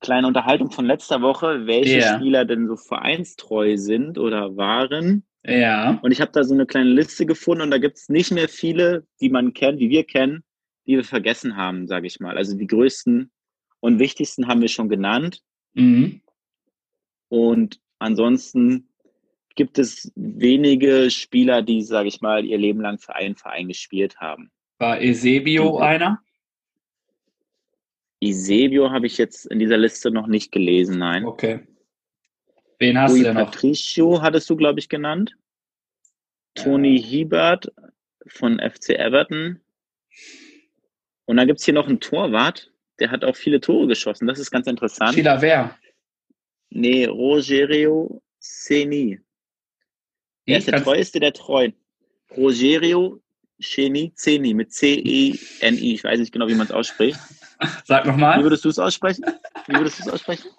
kleinen 0.00 0.26
Unterhaltung 0.26 0.70
von 0.70 0.84
letzter 0.86 1.22
Woche, 1.22 1.66
welche 1.66 1.98
Ja. 1.98 2.16
Spieler 2.16 2.44
denn 2.44 2.66
so 2.68 2.76
vereinstreu 2.76 3.76
sind 3.76 4.18
oder 4.18 4.56
waren. 4.56 5.24
Ja. 5.44 5.98
Und 6.02 6.10
ich 6.12 6.20
habe 6.20 6.32
da 6.32 6.44
so 6.44 6.54
eine 6.54 6.66
kleine 6.66 6.90
Liste 6.90 7.24
gefunden 7.26 7.62
und 7.62 7.70
da 7.70 7.78
gibt 7.78 7.96
es 7.98 8.08
nicht 8.08 8.32
mehr 8.32 8.48
viele, 8.48 9.06
die 9.20 9.30
man 9.30 9.52
kennt, 9.54 9.80
die 9.80 9.88
wir 9.90 10.04
kennen, 10.04 10.42
die 10.86 10.96
wir 10.96 11.04
vergessen 11.04 11.56
haben, 11.56 11.86
sage 11.86 12.06
ich 12.06 12.20
mal. 12.20 12.36
Also 12.36 12.56
die 12.56 12.66
größten 12.66 13.30
und 13.80 13.98
wichtigsten 13.98 14.48
haben 14.48 14.60
wir 14.60 14.68
schon 14.68 14.88
genannt. 14.88 15.42
Mhm. 15.74 16.20
Und 17.28 17.80
ansonsten 17.98 18.88
gibt 19.54 19.78
es 19.78 20.12
wenige 20.16 21.10
Spieler, 21.10 21.62
die, 21.62 21.82
sage 21.82 22.08
ich 22.08 22.20
mal, 22.20 22.44
ihr 22.44 22.58
Leben 22.58 22.80
lang 22.80 22.98
für 22.98 23.14
einen 23.14 23.36
Verein 23.36 23.68
gespielt 23.68 24.18
haben. 24.18 24.50
War 24.78 24.98
Eusebio 24.98 25.76
Mhm. 25.76 25.82
einer? 25.82 26.20
Isebio 28.20 28.90
habe 28.90 29.06
ich 29.06 29.18
jetzt 29.18 29.46
in 29.46 29.58
dieser 29.58 29.76
Liste 29.76 30.10
noch 30.10 30.26
nicht 30.26 30.52
gelesen, 30.52 30.98
nein. 30.98 31.24
Okay. 31.24 31.66
Wen 32.78 32.98
hast 32.98 33.12
Rui 33.12 33.18
du 33.18 33.24
denn 33.24 33.34
noch? 33.34 33.50
Patricio 33.50 34.22
hattest 34.22 34.48
du, 34.50 34.56
glaube 34.56 34.78
ich, 34.78 34.88
genannt. 34.88 35.36
Toni 36.54 37.00
Hiebert 37.00 37.72
von 38.26 38.58
FC 38.58 38.90
Everton. 38.90 39.60
Und 41.26 41.36
dann 41.36 41.46
gibt 41.46 41.60
es 41.60 41.64
hier 41.64 41.74
noch 41.74 41.88
einen 41.88 42.00
Torwart, 42.00 42.72
der 42.98 43.10
hat 43.10 43.24
auch 43.24 43.36
viele 43.36 43.60
Tore 43.60 43.86
geschossen. 43.86 44.26
Das 44.26 44.38
ist 44.38 44.50
ganz 44.50 44.66
interessant. 44.66 45.14
Sheila 45.14 45.40
Wer? 45.42 45.76
Nee, 46.70 47.06
Rogerio 47.06 48.22
Ceni. 48.40 49.20
Er 50.46 50.58
ist 50.58 50.68
der 50.68 50.82
treueste 50.82 51.20
der 51.20 51.32
Treuen. 51.32 51.74
Rogerio 52.36 53.20
Ceni, 53.60 54.12
Ceni 54.14 54.54
mit 54.54 54.72
C-E-N-I. 54.72 55.94
Ich 55.94 56.04
weiß 56.04 56.20
nicht 56.20 56.32
genau, 56.32 56.48
wie 56.48 56.54
man 56.54 56.66
es 56.66 56.72
ausspricht. 56.72 57.18
Sag 57.84 58.04
Wie 58.04 58.08
nochmal. 58.08 58.42
würdest 58.42 58.64
du 58.64 58.68
es 58.68 58.78
aussprechen? 58.78 59.24
Wie 59.66 59.74
würdest 59.74 59.98
du 59.98 60.02
es 60.04 60.08
aussprechen? 60.08 60.50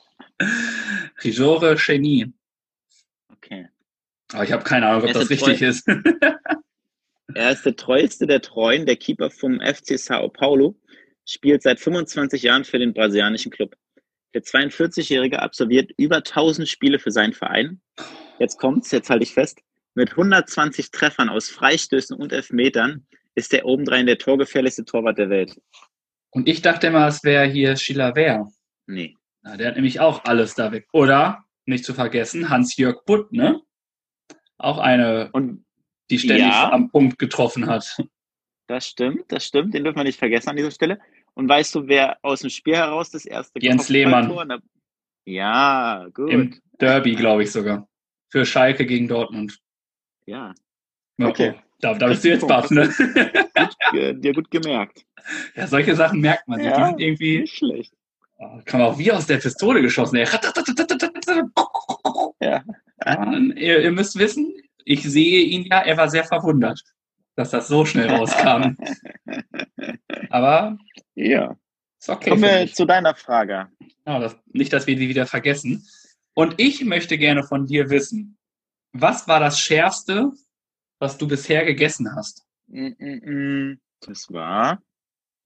Rijore 1.23 1.75
Genie. 1.75 2.33
Okay. 3.31 3.67
Aber 4.33 4.43
ich 4.43 4.51
habe 4.51 4.63
keine 4.63 4.87
Ahnung, 4.87 5.03
ob 5.03 5.13
das 5.13 5.29
richtig 5.29 5.61
ist. 5.61 5.87
Er 7.33 7.51
ist 7.51 7.65
der 7.65 7.75
treueste 7.75 8.25
der 8.25 8.41
Treuen, 8.41 8.85
der 8.85 8.95
Keeper 8.95 9.29
vom 9.29 9.59
FC 9.59 9.99
Sao 9.99 10.29
Paulo, 10.29 10.79
spielt 11.25 11.61
seit 11.61 11.79
25 11.79 12.41
Jahren 12.41 12.63
für 12.63 12.79
den 12.79 12.93
brasilianischen 12.93 13.51
Club. 13.51 13.75
Der 14.33 14.43
42-Jährige 14.43 15.41
absolviert 15.41 15.91
über 15.97 16.17
1000 16.17 16.67
Spiele 16.67 16.99
für 16.99 17.11
seinen 17.11 17.33
Verein. 17.33 17.81
Jetzt 18.39 18.57
kommt's, 18.57 18.91
jetzt 18.91 19.09
halte 19.09 19.23
ich 19.23 19.33
fest. 19.33 19.59
Mit 19.93 20.11
120 20.11 20.91
Treffern 20.91 21.29
aus 21.29 21.49
Freistößen 21.49 22.15
und 22.15 22.31
Elfmetern 22.31 23.05
ist 23.35 23.53
er 23.53 23.65
obendrein 23.65 24.05
der 24.05 24.17
torgefährlichste 24.17 24.85
Torwart 24.85 25.17
der 25.17 25.29
Welt. 25.29 25.59
Und 26.37 26.47
ich 26.47 26.61
dachte 26.61 26.85
immer, 26.87 27.07
es 27.07 27.23
wäre 27.23 27.45
hier 27.45 27.75
Sheila 27.75 28.13
Wer. 28.15 28.47
Nee. 28.85 29.15
Ja, 29.43 29.57
der 29.57 29.69
hat 29.69 29.75
nämlich 29.75 29.99
auch 29.99 30.23
alles 30.25 30.53
da 30.53 30.71
weg. 30.71 30.87
Oder, 30.93 31.43
nicht 31.65 31.83
zu 31.83 31.95
vergessen, 31.95 32.49
Hans-Jörg 32.49 33.03
Butt, 33.05 33.31
ne? 33.31 33.59
Auch 34.59 34.77
eine, 34.77 35.31
Und 35.33 35.65
die 36.11 36.19
ständig 36.19 36.45
Ja. 36.45 36.71
am 36.71 36.91
Punkt 36.91 37.17
getroffen 37.17 37.65
hat. 37.65 37.97
das 38.67 38.85
stimmt, 38.85 39.31
das 39.31 39.45
stimmt, 39.45 39.73
den 39.73 39.83
dürfen 39.83 39.97
wir 39.97 40.03
nicht 40.03 40.19
vergessen 40.19 40.49
an 40.49 40.57
dieser 40.57 40.69
Stelle. 40.71 40.99
Und 41.33 41.49
weißt 41.49 41.73
du, 41.73 41.87
wer 41.87 42.17
aus 42.21 42.41
dem 42.41 42.51
Spiel 42.51 42.75
heraus 42.75 43.09
das 43.09 43.25
erste 43.25 43.59
Jens 43.59 43.87
der- 43.87 44.61
Ja, 45.25 46.07
gut. 46.13 46.29
Im 46.31 46.61
Derby, 46.79 47.15
glaube 47.15 47.43
ich 47.43 47.51
sogar. 47.51 47.89
Für 48.29 48.45
Schalke 48.45 48.85
gegen 48.85 49.07
Dortmund. 49.07 49.57
Ja, 50.27 50.53
Okay. 51.19 51.55
oh, 51.57 51.61
Da, 51.79 51.93
da 51.95 52.07
bist 52.07 52.23
du 52.23 52.29
jetzt 52.29 52.47
baff, 52.47 52.69
ne? 52.71 52.93
dir 54.15 54.33
gut 54.33 54.49
gemerkt. 54.51 55.03
Ja, 55.55 55.67
solche 55.67 55.95
Sachen 55.95 56.21
merkt 56.21 56.47
man 56.47 56.59
sich. 56.59 56.67
Die 56.71 56.79
Ja. 56.79 56.87
sind 56.87 56.99
irgendwie, 56.99 57.39
Nicht 57.41 57.55
schlecht. 57.57 57.93
oh, 58.37 58.59
kann 58.65 58.79
man 58.79 58.89
auch 58.89 58.97
wie 58.97 59.11
aus 59.11 59.27
der 59.27 59.37
Pistole 59.37 59.81
geschossen. 59.81 60.17
Ja. 60.17 60.27
Ihr, 63.55 63.79
ihr 63.81 63.91
müsst 63.91 64.17
wissen, 64.17 64.53
ich 64.85 65.03
sehe 65.03 65.41
ihn 65.43 65.63
ja, 65.65 65.79
er 65.81 65.97
war 65.97 66.09
sehr 66.09 66.23
verwundert, 66.23 66.81
dass 67.35 67.51
das 67.51 67.67
so 67.67 67.85
schnell 67.85 68.09
rauskam. 68.09 68.75
Aber 70.29 70.77
Ja. 71.15 71.55
ist 71.99 72.09
okay. 72.09 72.29
Kommen 72.31 72.43
wir 72.43 72.73
zu 72.73 72.85
deiner 72.85 73.15
Frage. 73.15 73.67
Ja, 74.05 74.19
das, 74.19 74.37
nicht, 74.47 74.71
dass 74.73 74.87
wir 74.87 74.95
die 74.95 75.09
wieder 75.09 75.25
vergessen. 75.25 75.85
Und 76.33 76.55
ich 76.57 76.83
möchte 76.85 77.17
gerne 77.17 77.43
von 77.43 77.65
dir 77.65 77.89
wissen, 77.89 78.37
was 78.93 79.27
war 79.27 79.39
das 79.39 79.59
Schärfste, 79.59 80.31
was 80.99 81.17
du 81.17 81.27
bisher 81.27 81.65
gegessen 81.65 82.15
hast? 82.15 82.45
Mm, 82.67 82.87
mm, 82.97 83.21
mm. 83.71 83.79
Das 84.01 84.31
war 84.31 84.81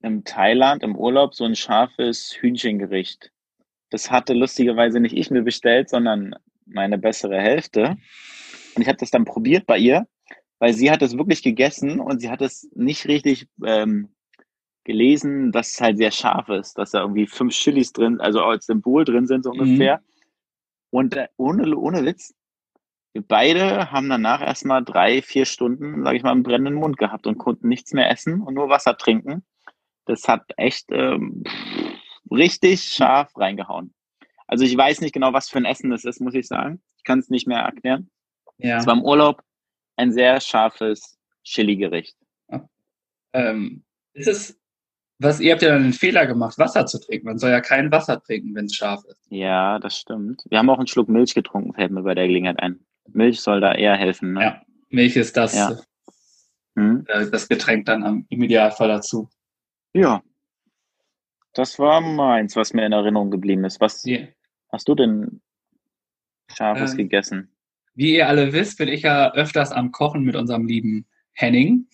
in 0.04 0.24
Thailand 0.24 0.84
im 0.84 0.96
Urlaub 0.96 1.36
so 1.36 1.44
ein 1.44 1.56
scharfes 1.56 2.36
Hühnchengericht. 2.40 3.32
Das 3.90 4.10
hatte 4.10 4.34
lustigerweise 4.34 5.00
nicht 5.00 5.16
ich 5.16 5.30
mir 5.32 5.42
bestellt, 5.42 5.90
sondern 5.90 6.36
meine 6.66 6.98
bessere 6.98 7.40
Hälfte. 7.40 7.98
Und 8.76 8.82
ich 8.82 8.88
habe 8.88 8.98
das 8.98 9.12
dann 9.12 9.26
probiert 9.26 9.66
bei 9.66 9.78
ihr, 9.78 10.08
weil 10.60 10.74
sie 10.74 10.92
hat 10.92 11.02
es 11.02 11.18
wirklich 11.18 11.44
gegessen 11.44 12.00
und 12.00 12.20
sie 12.20 12.30
hat 12.30 12.42
es 12.42 12.70
nicht 12.74 13.08
richtig 13.08 13.48
ähm, 13.66 14.10
gelesen, 14.84 15.52
dass 15.52 15.74
es 15.74 15.82
halt 15.82 15.98
sehr 15.98 16.12
scharf 16.12 16.50
ist, 16.50 16.78
dass 16.78 16.92
da 16.92 17.02
irgendwie 17.02 17.28
fünf 17.28 17.54
Chilis 17.54 17.92
drin, 17.92 18.20
also 18.20 18.42
als 18.42 18.66
Symbol 18.66 19.06
drin 19.06 19.28
sind 19.28 19.44
so 19.44 19.54
Mhm. 19.54 19.60
ungefähr. 19.60 20.02
Und 20.90 21.16
äh, 21.16 21.28
ohne, 21.38 21.76
ohne 21.78 22.06
Witz, 22.06 22.34
wir 23.14 23.22
beide 23.22 23.92
haben 23.92 24.10
danach 24.10 24.42
erstmal 24.42 24.84
drei, 24.84 25.22
vier 25.22 25.46
Stunden, 25.46 26.04
sage 26.04 26.18
ich 26.18 26.24
mal, 26.24 26.32
einen 26.32 26.44
brennenden 26.44 26.76
Mund 26.76 26.98
gehabt 26.98 27.28
und 27.28 27.38
konnten 27.38 27.68
nichts 27.68 27.94
mehr 27.94 28.10
essen 28.10 28.42
und 28.42 28.54
nur 28.54 28.70
Wasser 28.70 28.98
trinken. 28.98 29.44
Das 30.06 30.28
hat 30.28 30.44
echt 30.58 30.86
ähm, 30.92 31.44
richtig 32.30 32.84
scharf 32.84 33.32
reingehauen. 33.38 33.94
Also 34.48 34.66
ich 34.66 34.76
weiß 34.76 35.02
nicht 35.02 35.14
genau, 35.14 35.34
was 35.34 35.50
für 35.50 35.60
ein 35.60 35.66
Essen 35.66 35.92
das 35.92 36.04
ist, 36.04 36.20
muss 36.20 36.34
ich 36.34 36.48
sagen. 36.48 36.82
Ich 36.98 37.04
kann 37.04 37.20
es 37.20 37.30
nicht 37.30 37.48
mehr 37.48 37.60
erklären. 37.60 38.10
Ja. 38.58 38.78
Es 38.78 38.86
war 38.86 38.96
im 38.96 39.04
Urlaub 39.04 39.42
ein 39.96 40.12
sehr 40.12 40.40
scharfes 40.42 41.18
Chili-Gericht. 41.44 42.16
Ähm, 43.34 43.84
ist 44.14 44.28
es, 44.28 44.60
was, 45.20 45.40
ihr 45.40 45.54
habt 45.54 45.62
ja 45.62 45.70
dann 45.70 45.84
den 45.84 45.94
Fehler 45.94 46.26
gemacht, 46.26 46.58
Wasser 46.58 46.86
zu 46.86 47.00
trinken. 47.00 47.28
Man 47.28 47.38
soll 47.38 47.52
ja 47.52 47.62
kein 47.62 47.92
Wasser 47.92 48.22
trinken, 48.22 48.54
wenn 48.56 48.66
es 48.66 48.76
scharf 48.76 49.04
ist. 49.06 49.18
Ja, 49.30 49.80
das 49.80 49.98
stimmt. 49.98 50.44
Wir 50.50 50.58
haben 50.58 50.70
auch 50.70 50.80
einen 50.80 50.88
Schluck 50.88 51.08
Milch 51.08 51.34
getrunken, 51.34 51.74
fällt 51.74 51.92
mir 51.92 52.04
bei 52.04 52.16
der 52.16 52.28
Gelegenheit 52.28 52.60
ein. 52.60 52.80
Milch 53.08 53.40
soll 53.42 53.62
da 53.62 53.74
eher 53.74 53.96
helfen. 53.96 54.34
Ne? 54.34 54.42
Ja. 54.42 54.62
Milch 54.90 55.16
ist 55.16 55.38
das, 55.38 55.56
Ja. 55.56 55.78
Hm? 56.76 57.06
äh, 57.08 57.30
das 57.30 57.48
Getränk 57.48 57.86
dann 57.86 58.04
am, 58.04 58.26
im 58.30 58.44
Idealfall 58.44 58.88
dazu. 58.88 59.30
Ja. 59.94 60.22
Das 61.54 61.78
war 61.80 62.00
meins, 62.00 62.56
was 62.56 62.74
mir 62.74 62.86
in 62.86 62.94
Erinnerung 62.94 63.30
geblieben 63.30 63.66
ist. 63.66 63.82
Was 63.82 64.06
Wie, 64.06 64.30
hast 64.72 64.88
du 64.88 64.96
denn 64.96 65.42
Scharfes 66.54 66.92
Ähm, 66.92 66.98
gegessen? 66.98 67.56
wie 67.94 68.16
ihr 68.16 68.28
alle 68.30 68.54
wisst, 68.54 68.78
bin 68.78 68.88
ich 68.88 69.02
ja 69.02 69.34
öfters 69.34 69.72
am 69.74 69.92
Kochen 69.92 70.24
mit 70.24 70.36
unserem 70.38 70.66
lieben 70.66 71.06
Henning. 71.34 71.88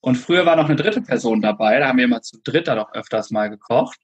Und 0.00 0.16
früher 0.16 0.44
war 0.46 0.56
noch 0.56 0.64
eine 0.66 0.74
dritte 0.74 1.00
Person 1.00 1.40
dabei. 1.40 1.78
Da 1.78 1.86
haben 1.88 1.98
wir 1.98 2.06
immer 2.06 2.22
zu 2.22 2.40
dritt 2.42 2.66
dann 2.66 2.80
auch 2.80 2.92
öfters 2.92 3.30
mal 3.30 3.48
gekocht. 3.48 4.00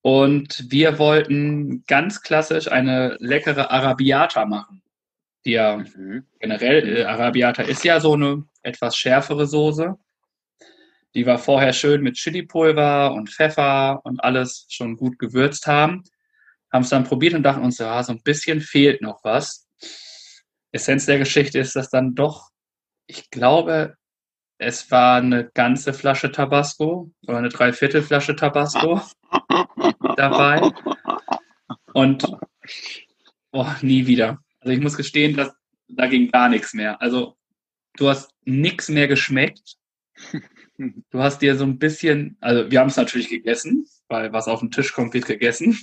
Und 0.00 0.64
wir 0.68 0.98
wollten 0.98 1.84
ganz 1.86 2.22
klassisch 2.22 2.70
eine 2.70 3.16
leckere 3.20 3.70
Arabiata 3.70 4.46
machen. 4.46 4.82
Die 5.44 5.52
ja 5.52 5.76
Mhm. 5.76 6.24
generell, 6.40 6.96
äh, 6.98 7.04
Arabiata 7.04 7.62
ist 7.62 7.84
ja 7.84 8.00
so 8.00 8.14
eine 8.14 8.44
etwas 8.62 8.96
schärfere 8.96 9.46
Soße. 9.46 9.96
Die 11.14 11.26
wir 11.26 11.38
vorher 11.38 11.72
schön 11.72 12.02
mit 12.02 12.16
Chili-Pulver 12.16 13.12
und 13.12 13.30
Pfeffer 13.30 14.00
und 14.04 14.22
alles 14.22 14.66
schon 14.68 14.96
gut 14.96 15.18
gewürzt 15.18 15.66
haben. 15.66 16.02
Haben 16.72 16.82
es 16.82 16.90
dann 16.90 17.04
probiert 17.04 17.34
und 17.34 17.42
dachten 17.42 17.62
uns, 17.62 17.78
ja, 17.78 18.02
so 18.02 18.12
ein 18.12 18.22
bisschen 18.22 18.60
fehlt 18.60 19.00
noch 19.00 19.24
was. 19.24 19.66
Essenz 20.72 21.06
der 21.06 21.18
Geschichte 21.18 21.58
ist, 21.58 21.74
dass 21.76 21.88
dann 21.88 22.14
doch, 22.14 22.50
ich 23.06 23.30
glaube, 23.30 23.96
es 24.58 24.90
war 24.90 25.18
eine 25.18 25.50
ganze 25.54 25.94
Flasche 25.94 26.32
Tabasco 26.32 27.10
oder 27.26 27.38
eine 27.38 27.48
Dreiviertelflasche 27.48 28.36
Tabasco 28.36 29.00
dabei. 30.16 30.70
Und 31.92 32.24
oh, 33.52 33.66
nie 33.82 34.06
wieder. 34.06 34.38
Also 34.60 34.72
ich 34.74 34.80
muss 34.80 34.96
gestehen, 34.96 35.36
dass, 35.36 35.52
da 35.88 36.06
ging 36.06 36.30
gar 36.30 36.48
nichts 36.48 36.74
mehr. 36.74 37.00
Also 37.00 37.36
du 37.96 38.08
hast 38.08 38.32
nichts 38.44 38.88
mehr 38.88 39.08
geschmeckt. 39.08 39.76
Du 40.78 41.18
hast 41.18 41.42
dir 41.42 41.56
so 41.56 41.64
ein 41.64 41.78
bisschen, 41.78 42.36
also 42.40 42.70
wir 42.70 42.80
haben 42.80 42.88
es 42.88 42.96
natürlich 42.96 43.28
gegessen, 43.28 43.86
weil 44.08 44.32
was 44.32 44.46
auf 44.46 44.60
den 44.60 44.70
Tisch 44.70 44.92
kommt, 44.92 45.12
wird 45.12 45.26
gegessen. 45.26 45.76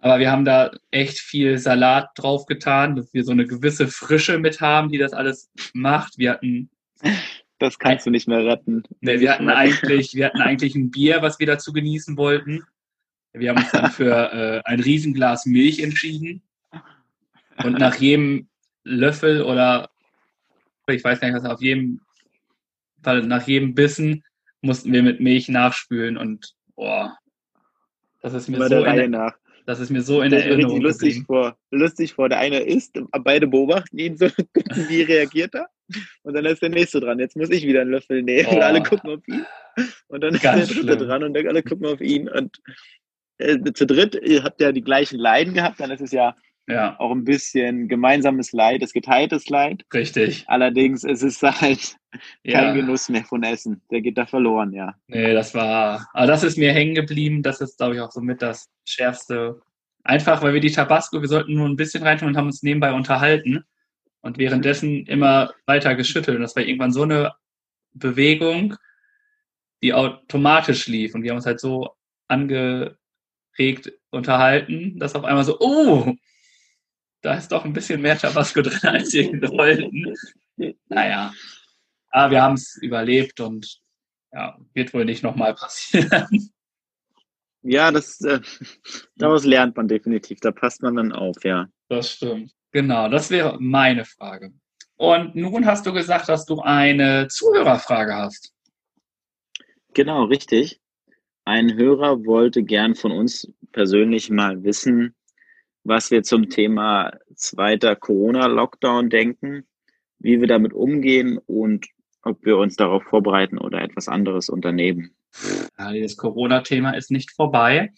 Aber 0.00 0.18
wir 0.18 0.30
haben 0.30 0.44
da 0.44 0.70
echt 0.90 1.18
viel 1.18 1.58
Salat 1.58 2.10
drauf 2.16 2.46
getan, 2.46 2.96
dass 2.96 3.12
wir 3.12 3.24
so 3.24 3.32
eine 3.32 3.46
gewisse 3.46 3.88
Frische 3.88 4.38
mit 4.38 4.60
haben, 4.60 4.90
die 4.90 4.98
das 4.98 5.12
alles 5.12 5.50
macht. 5.72 6.18
Wir 6.18 6.32
hatten 6.32 6.70
Das 7.58 7.78
kannst 7.78 8.06
du 8.06 8.10
nicht 8.10 8.28
mehr 8.28 8.44
retten. 8.44 8.82
Nee, 9.00 9.20
wir 9.20 9.32
hatten 9.32 9.48
eigentlich, 9.48 10.14
wir 10.14 10.26
hatten 10.26 10.40
eigentlich 10.40 10.74
ein 10.74 10.90
Bier, 10.90 11.22
was 11.22 11.38
wir 11.38 11.46
dazu 11.46 11.72
genießen 11.72 12.16
wollten. 12.16 12.64
Wir 13.32 13.50
haben 13.50 13.58
uns 13.58 13.70
dann 13.70 13.90
für 13.90 14.32
äh, 14.32 14.62
ein 14.64 14.80
Riesenglas 14.80 15.46
Milch 15.46 15.80
entschieden. 15.80 16.42
Und 17.62 17.78
nach 17.78 17.96
jedem 17.96 18.48
Löffel 18.82 19.42
oder 19.42 19.90
ich 20.88 21.02
weiß 21.02 21.20
gar 21.20 21.28
nicht 21.28 21.42
was, 21.42 21.50
auf 21.50 21.62
jedem 21.62 22.00
Fall, 23.04 23.22
nach 23.22 23.46
jedem 23.46 23.74
Bissen 23.74 24.24
mussten 24.62 24.92
wir 24.92 25.02
mit 25.02 25.20
Milch 25.20 25.48
nachspülen 25.48 26.16
und 26.16 26.54
boah, 26.74 27.16
das 28.22 28.32
ist 28.34 28.48
mir 28.48 28.56
Immer 28.56 28.68
so 28.68 28.74
der 28.76 28.86
Reihe 28.86 29.02
in, 29.04 29.10
nach. 29.10 29.34
das 29.66 29.80
ist 29.80 29.90
mir 29.90 30.02
so 30.02 30.22
in 30.22 30.30
Das 30.30 30.40
ist 30.40 30.46
mir 30.46 30.50
Erinnerung 30.52 30.72
richtig 30.76 30.84
lustig 30.84 31.08
geblieben. 31.10 31.26
vor. 31.26 31.58
Lustig 31.70 32.14
vor. 32.14 32.28
Der 32.30 32.38
eine 32.38 32.60
isst, 32.60 32.98
beide 33.22 33.46
beobachten 33.46 33.98
ihn 33.98 34.16
so, 34.16 34.28
gucken, 34.54 34.88
wie 34.88 35.02
reagiert 35.02 35.54
er. 35.54 35.68
Und 36.22 36.32
dann 36.34 36.46
ist 36.46 36.62
der 36.62 36.70
nächste 36.70 37.00
dran. 37.00 37.18
Jetzt 37.18 37.36
muss 37.36 37.50
ich 37.50 37.66
wieder 37.66 37.82
einen 37.82 37.90
Löffel 37.90 38.22
nehmen. 38.22 38.48
Und 38.48 38.56
Oh. 38.56 38.60
alle 38.60 38.82
gucken 38.82 39.10
auf 39.10 39.28
ihn. 39.28 39.44
Und 40.08 40.22
dann 40.22 40.34
ist 40.34 40.42
Ganz 40.42 40.66
der 40.68 40.76
dritte 40.76 40.94
schlimm. 40.94 41.08
dran 41.08 41.24
und 41.24 41.34
dann 41.34 41.46
alle 41.46 41.62
gucken 41.62 41.86
auf 41.86 42.00
ihn. 42.00 42.28
Und 42.30 42.56
äh, 43.36 43.58
zu 43.74 43.84
dritt 43.86 44.14
ihr 44.24 44.42
habt 44.44 44.60
ja 44.62 44.72
die 44.72 44.80
gleichen 44.80 45.18
Leiden 45.18 45.52
gehabt. 45.52 45.78
Dann 45.80 45.90
ist 45.90 46.00
es 46.00 46.12
ja 46.12 46.34
Ja, 46.66 46.98
auch 46.98 47.10
ein 47.10 47.24
bisschen 47.24 47.88
gemeinsames 47.88 48.52
Leid, 48.52 48.82
es 48.82 48.92
geteiltes 48.94 49.48
Leid. 49.50 49.84
richtig. 49.92 50.44
Allerdings 50.46 51.04
ist 51.04 51.22
es 51.22 51.42
halt 51.42 51.96
kein 52.10 52.20
Ja. 52.44 52.72
Genuss 52.72 53.08
mehr 53.10 53.24
von 53.24 53.42
Essen. 53.42 53.82
Der 53.90 54.00
geht 54.00 54.16
da 54.16 54.24
verloren, 54.24 54.72
ja. 54.72 54.94
Nee, 55.08 55.34
das 55.34 55.54
war, 55.54 56.08
aber 56.14 56.26
das 56.26 56.42
ist 56.42 56.56
mir 56.56 56.72
hängen 56.72 56.94
geblieben. 56.94 57.42
Das 57.42 57.60
ist, 57.60 57.76
glaube 57.76 57.96
ich, 57.96 58.00
auch 58.00 58.10
somit 58.10 58.40
das 58.40 58.70
Schärfste. 58.86 59.60
Einfach, 60.04 60.42
weil 60.42 60.54
wir 60.54 60.60
die 60.60 60.72
Tabasco, 60.72 61.20
wir 61.20 61.28
sollten 61.28 61.54
nur 61.54 61.68
ein 61.68 61.76
bisschen 61.76 62.02
reintun 62.02 62.28
und 62.28 62.36
haben 62.36 62.46
uns 62.46 62.62
nebenbei 62.62 62.92
unterhalten 62.92 63.64
und 64.22 64.38
währenddessen 64.38 65.04
immer 65.06 65.52
weiter 65.66 65.94
geschüttelt. 65.94 66.36
Und 66.36 66.42
das 66.42 66.56
war 66.56 66.62
irgendwann 66.62 66.92
so 66.92 67.02
eine 67.02 67.34
Bewegung, 67.92 68.76
die 69.82 69.92
automatisch 69.92 70.86
lief. 70.86 71.14
Und 71.14 71.22
wir 71.22 71.30
haben 71.30 71.36
uns 71.36 71.46
halt 71.46 71.60
so 71.60 71.90
angeregt 72.28 72.96
unterhalten, 74.10 74.98
dass 74.98 75.14
auf 75.14 75.24
einmal 75.24 75.44
so, 75.44 75.58
oh, 75.60 76.14
da 77.24 77.34
ist 77.34 77.50
doch 77.52 77.64
ein 77.64 77.72
bisschen 77.72 78.02
mehr 78.02 78.18
Tabasco 78.18 78.60
drin, 78.60 78.78
als 78.82 79.12
wir 79.12 79.32
wollten. 79.50 80.14
Naja, 80.88 81.32
aber 82.10 82.30
wir 82.30 82.42
haben 82.42 82.54
es 82.54 82.76
überlebt 82.80 83.40
und 83.40 83.80
ja, 84.32 84.58
wird 84.74 84.92
wohl 84.92 85.04
nicht 85.04 85.22
nochmal 85.22 85.54
passieren. 85.54 86.50
Ja, 87.62 87.90
das, 87.90 88.20
äh, 88.20 88.40
daraus 89.16 89.46
lernt 89.46 89.74
man 89.76 89.88
definitiv. 89.88 90.38
Da 90.40 90.52
passt 90.52 90.82
man 90.82 90.96
dann 90.96 91.12
auf, 91.12 91.42
ja. 91.44 91.66
Das 91.88 92.10
stimmt. 92.12 92.52
Genau, 92.72 93.08
das 93.08 93.30
wäre 93.30 93.56
meine 93.58 94.04
Frage. 94.04 94.52
Und 94.96 95.34
nun 95.34 95.64
hast 95.64 95.86
du 95.86 95.92
gesagt, 95.94 96.28
dass 96.28 96.44
du 96.44 96.60
eine 96.60 97.28
Zuhörerfrage 97.28 98.14
hast. 98.14 98.52
Genau, 99.94 100.24
richtig. 100.24 100.78
Ein 101.46 101.74
Hörer 101.74 102.24
wollte 102.26 102.62
gern 102.64 102.94
von 102.94 103.12
uns 103.12 103.50
persönlich 103.72 104.28
mal 104.28 104.62
wissen, 104.62 105.14
was 105.84 106.10
wir 106.10 106.22
zum 106.22 106.48
Thema 106.48 107.12
zweiter 107.34 107.94
Corona-Lockdown 107.94 109.10
denken, 109.10 109.64
wie 110.18 110.40
wir 110.40 110.48
damit 110.48 110.72
umgehen 110.72 111.38
und 111.46 111.86
ob 112.22 112.44
wir 112.44 112.56
uns 112.56 112.76
darauf 112.76 113.04
vorbereiten 113.04 113.58
oder 113.58 113.82
etwas 113.82 114.08
anderes 114.08 114.48
unternehmen. 114.48 115.14
Ja, 115.78 115.92
das 115.92 116.16
Corona-Thema 116.16 116.92
ist 116.92 117.10
nicht 117.10 117.30
vorbei. 117.32 117.92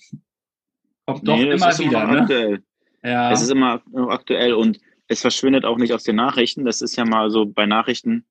Kommt 1.07 1.27
doch 1.29 1.37
Nee, 1.37 1.53
immer 1.53 1.79
wieder, 1.79 2.07
ne? 2.07 2.63
Ja, 3.05 3.31
Es 3.31 3.41
ist 3.41 3.51
immer 3.51 3.83
noch 3.93 4.09
aktuell 4.09 4.55
und 4.55 4.81
es 5.07 5.21
verschwindet 5.21 5.65
auch 5.65 5.79
nicht 5.79 5.93
aus 5.93 6.03
den 6.03 6.17
Nachrichten. 6.17 6.65
Das 6.65 6.83
ist 6.83 6.97
ja 6.97 7.05
mal 7.05 7.31
so 7.31 7.47
bei 7.47 7.67
Nachrichten, 7.67 8.27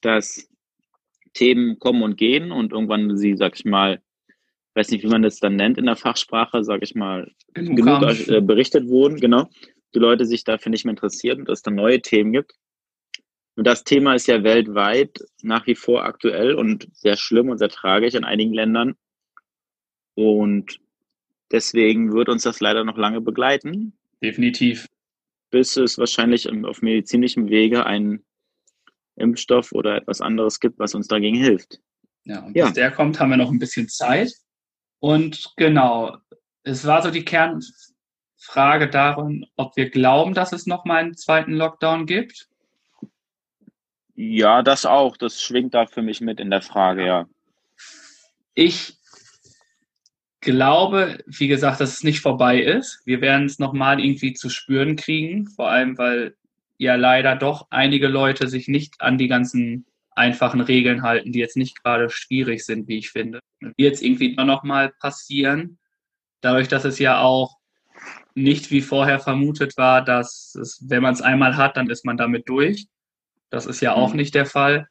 dass 0.00 0.48
Themen 1.34 1.78
kommen 1.78 2.02
und 2.02 2.16
gehen 2.16 2.50
und 2.50 2.72
irgendwann 2.72 3.18
sie, 3.18 3.36
sag 3.36 3.56
ich 3.56 3.66
mal, 3.66 4.00
weiß 4.78 4.90
nicht, 4.90 5.02
wie 5.02 5.08
man 5.08 5.22
das 5.22 5.40
dann 5.40 5.56
nennt 5.56 5.76
in 5.76 5.86
der 5.86 5.96
Fachsprache, 5.96 6.62
sag 6.64 6.82
ich 6.82 6.94
mal, 6.94 7.30
genug 7.52 7.76
genug 7.76 8.28
äh, 8.28 8.40
berichtet 8.40 8.88
wurden, 8.88 9.18
genau. 9.20 9.48
Die 9.94 9.98
Leute 9.98 10.24
sich 10.24 10.44
dafür 10.44 10.70
nicht 10.70 10.84
mehr 10.84 10.92
interessieren 10.92 11.40
und 11.40 11.48
es 11.48 11.62
dann 11.62 11.74
neue 11.74 12.00
Themen 12.00 12.32
gibt. 12.32 12.52
Und 13.56 13.66
das 13.66 13.82
Thema 13.82 14.14
ist 14.14 14.28
ja 14.28 14.44
weltweit 14.44 15.18
nach 15.42 15.66
wie 15.66 15.74
vor 15.74 16.04
aktuell 16.04 16.54
und 16.54 16.88
sehr 16.92 17.16
schlimm 17.16 17.48
und 17.48 17.58
sehr 17.58 17.70
tragisch 17.70 18.14
in 18.14 18.24
einigen 18.24 18.52
Ländern. 18.54 18.94
Und 20.14 20.78
deswegen 21.50 22.12
wird 22.12 22.28
uns 22.28 22.42
das 22.44 22.60
leider 22.60 22.84
noch 22.84 22.96
lange 22.96 23.20
begleiten, 23.20 23.98
Definitiv. 24.22 24.86
bis 25.50 25.76
es 25.76 25.98
wahrscheinlich 25.98 26.48
auf 26.48 26.82
medizinischem 26.82 27.48
Wege 27.48 27.84
einen 27.84 28.24
Impfstoff 29.16 29.72
oder 29.72 29.96
etwas 29.96 30.20
anderes 30.20 30.60
gibt, 30.60 30.78
was 30.78 30.94
uns 30.94 31.08
dagegen 31.08 31.36
hilft. 31.36 31.80
Ja, 32.24 32.44
und 32.44 32.56
Ja. 32.56 32.66
bis 32.66 32.74
der 32.74 32.92
kommt, 32.92 33.18
haben 33.18 33.30
wir 33.30 33.36
noch 33.38 33.50
ein 33.50 33.58
bisschen 33.58 33.88
Zeit. 33.88 34.32
Und 35.00 35.52
genau, 35.56 36.16
es 36.62 36.86
war 36.86 37.02
so 37.02 37.10
die 37.10 37.24
Kernfrage 37.24 38.88
darin, 38.88 39.46
ob 39.56 39.76
wir 39.76 39.90
glauben, 39.90 40.34
dass 40.34 40.52
es 40.52 40.66
nochmal 40.66 40.98
einen 40.98 41.16
zweiten 41.16 41.54
Lockdown 41.54 42.06
gibt. 42.06 42.48
Ja, 44.14 44.62
das 44.62 44.84
auch. 44.84 45.16
Das 45.16 45.40
schwingt 45.40 45.74
da 45.74 45.86
für 45.86 46.02
mich 46.02 46.20
mit 46.20 46.40
in 46.40 46.50
der 46.50 46.62
Frage, 46.62 47.06
ja. 47.06 47.28
Ich 48.54 48.98
glaube, 50.40 51.22
wie 51.26 51.46
gesagt, 51.46 51.80
dass 51.80 51.94
es 51.94 52.02
nicht 52.02 52.20
vorbei 52.20 52.60
ist. 52.60 53.00
Wir 53.04 53.20
werden 53.20 53.46
es 53.46 53.58
nochmal 53.58 54.00
irgendwie 54.00 54.34
zu 54.34 54.48
spüren 54.48 54.96
kriegen, 54.96 55.46
vor 55.48 55.70
allem 55.70 55.98
weil 55.98 56.36
ja 56.78 56.96
leider 56.96 57.36
doch 57.36 57.66
einige 57.70 58.08
Leute 58.08 58.48
sich 58.48 58.68
nicht 58.68 59.00
an 59.00 59.18
die 59.18 59.28
ganzen 59.28 59.86
einfachen 60.18 60.60
Regeln 60.60 61.02
halten, 61.02 61.32
die 61.32 61.38
jetzt 61.38 61.56
nicht 61.56 61.82
gerade 61.82 62.10
schwierig 62.10 62.64
sind, 62.66 62.88
wie 62.88 62.98
ich 62.98 63.10
finde. 63.10 63.40
Wird 63.60 63.74
jetzt 63.78 64.02
irgendwie 64.02 64.36
doch 64.36 64.44
nochmal 64.44 64.92
passieren, 65.00 65.78
dadurch, 66.42 66.68
dass 66.68 66.84
es 66.84 66.98
ja 66.98 67.20
auch 67.20 67.56
nicht 68.34 68.70
wie 68.70 68.82
vorher 68.82 69.18
vermutet 69.18 69.76
war, 69.76 70.04
dass 70.04 70.54
es, 70.54 70.84
wenn 70.88 71.02
man 71.02 71.14
es 71.14 71.22
einmal 71.22 71.56
hat, 71.56 71.76
dann 71.76 71.90
ist 71.90 72.04
man 72.04 72.16
damit 72.16 72.48
durch. 72.48 72.86
Das 73.50 73.66
ist 73.66 73.80
ja 73.80 73.94
auch 73.94 74.10
Mhm. 74.12 74.16
nicht 74.18 74.34
der 74.34 74.46
Fall. 74.46 74.88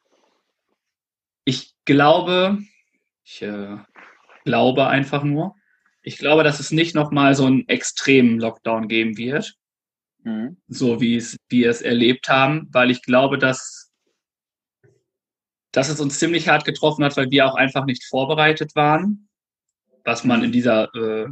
Ich 1.44 1.72
glaube, 1.84 2.58
ich 3.24 3.42
äh, 3.42 3.76
glaube 4.44 4.88
einfach 4.88 5.22
nur, 5.22 5.54
ich 6.02 6.18
glaube, 6.18 6.42
dass 6.44 6.60
es 6.60 6.70
nicht 6.70 6.94
nochmal 6.94 7.34
so 7.34 7.46
einen 7.46 7.66
extremen 7.68 8.38
Lockdown 8.38 8.88
geben 8.88 9.16
wird, 9.16 9.54
Mhm. 10.24 10.58
so 10.68 11.00
wie 11.00 11.16
es 11.16 11.36
wir 11.48 11.70
es 11.70 11.80
erlebt 11.80 12.28
haben, 12.28 12.68
weil 12.72 12.90
ich 12.90 13.02
glaube, 13.02 13.38
dass, 13.38 13.87
dass 15.78 15.88
es 15.88 16.00
uns 16.00 16.18
ziemlich 16.18 16.48
hart 16.48 16.64
getroffen 16.64 17.04
hat, 17.04 17.16
weil 17.16 17.30
wir 17.30 17.46
auch 17.46 17.54
einfach 17.54 17.84
nicht 17.84 18.02
vorbereitet 18.02 18.74
waren, 18.74 19.28
was 20.04 20.24
man 20.24 20.42
in 20.42 20.50
dieser 20.50 20.92
äh, 20.92 21.28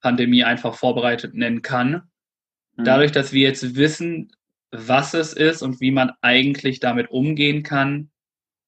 Pandemie 0.00 0.42
einfach 0.42 0.74
vorbereitet 0.74 1.34
nennen 1.34 1.60
kann. 1.60 2.08
Mhm. 2.76 2.84
Dadurch, 2.84 3.12
dass 3.12 3.34
wir 3.34 3.42
jetzt 3.42 3.76
wissen, 3.76 4.32
was 4.70 5.12
es 5.12 5.34
ist 5.34 5.60
und 5.60 5.82
wie 5.82 5.90
man 5.90 6.12
eigentlich 6.22 6.80
damit 6.80 7.10
umgehen 7.10 7.62
kann, 7.62 8.10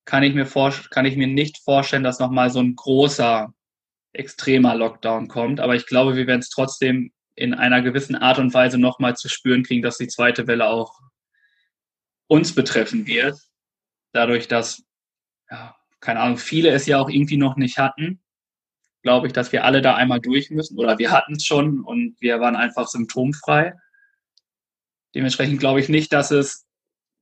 kann 0.04 0.22
ich 0.22 0.34
mir, 0.34 0.44
vor, 0.44 0.74
kann 0.90 1.06
ich 1.06 1.16
mir 1.16 1.28
nicht 1.28 1.64
vorstellen, 1.64 2.04
dass 2.04 2.20
nochmal 2.20 2.50
so 2.50 2.60
ein 2.60 2.76
großer, 2.76 3.54
extremer 4.12 4.74
Lockdown 4.74 5.28
kommt. 5.28 5.60
Aber 5.60 5.74
ich 5.74 5.86
glaube, 5.86 6.14
wir 6.16 6.26
werden 6.26 6.40
es 6.40 6.50
trotzdem 6.50 7.10
in 7.36 7.54
einer 7.54 7.80
gewissen 7.80 8.16
Art 8.16 8.38
und 8.38 8.52
Weise 8.52 8.76
nochmal 8.76 9.16
zu 9.16 9.30
spüren 9.30 9.62
kriegen, 9.62 9.80
dass 9.80 9.96
die 9.96 10.08
zweite 10.08 10.46
Welle 10.46 10.68
auch 10.68 10.92
uns 12.26 12.54
betreffen 12.54 13.06
wird. 13.06 13.38
Dadurch, 14.12 14.46
dass, 14.46 14.85
ja, 15.50 15.76
keine 16.00 16.20
Ahnung, 16.20 16.38
viele 16.38 16.70
es 16.70 16.86
ja 16.86 16.98
auch 16.98 17.08
irgendwie 17.08 17.36
noch 17.36 17.56
nicht 17.56 17.78
hatten, 17.78 18.20
glaube 19.02 19.26
ich, 19.26 19.32
dass 19.32 19.52
wir 19.52 19.64
alle 19.64 19.82
da 19.82 19.94
einmal 19.94 20.20
durch 20.20 20.50
müssen. 20.50 20.78
Oder 20.78 20.98
wir 20.98 21.10
hatten 21.10 21.34
es 21.34 21.44
schon 21.44 21.80
und 21.80 22.16
wir 22.20 22.40
waren 22.40 22.56
einfach 22.56 22.88
symptomfrei. 22.88 23.74
Dementsprechend 25.14 25.60
glaube 25.60 25.80
ich 25.80 25.88
nicht, 25.88 26.12
dass 26.12 26.30
es 26.30 26.66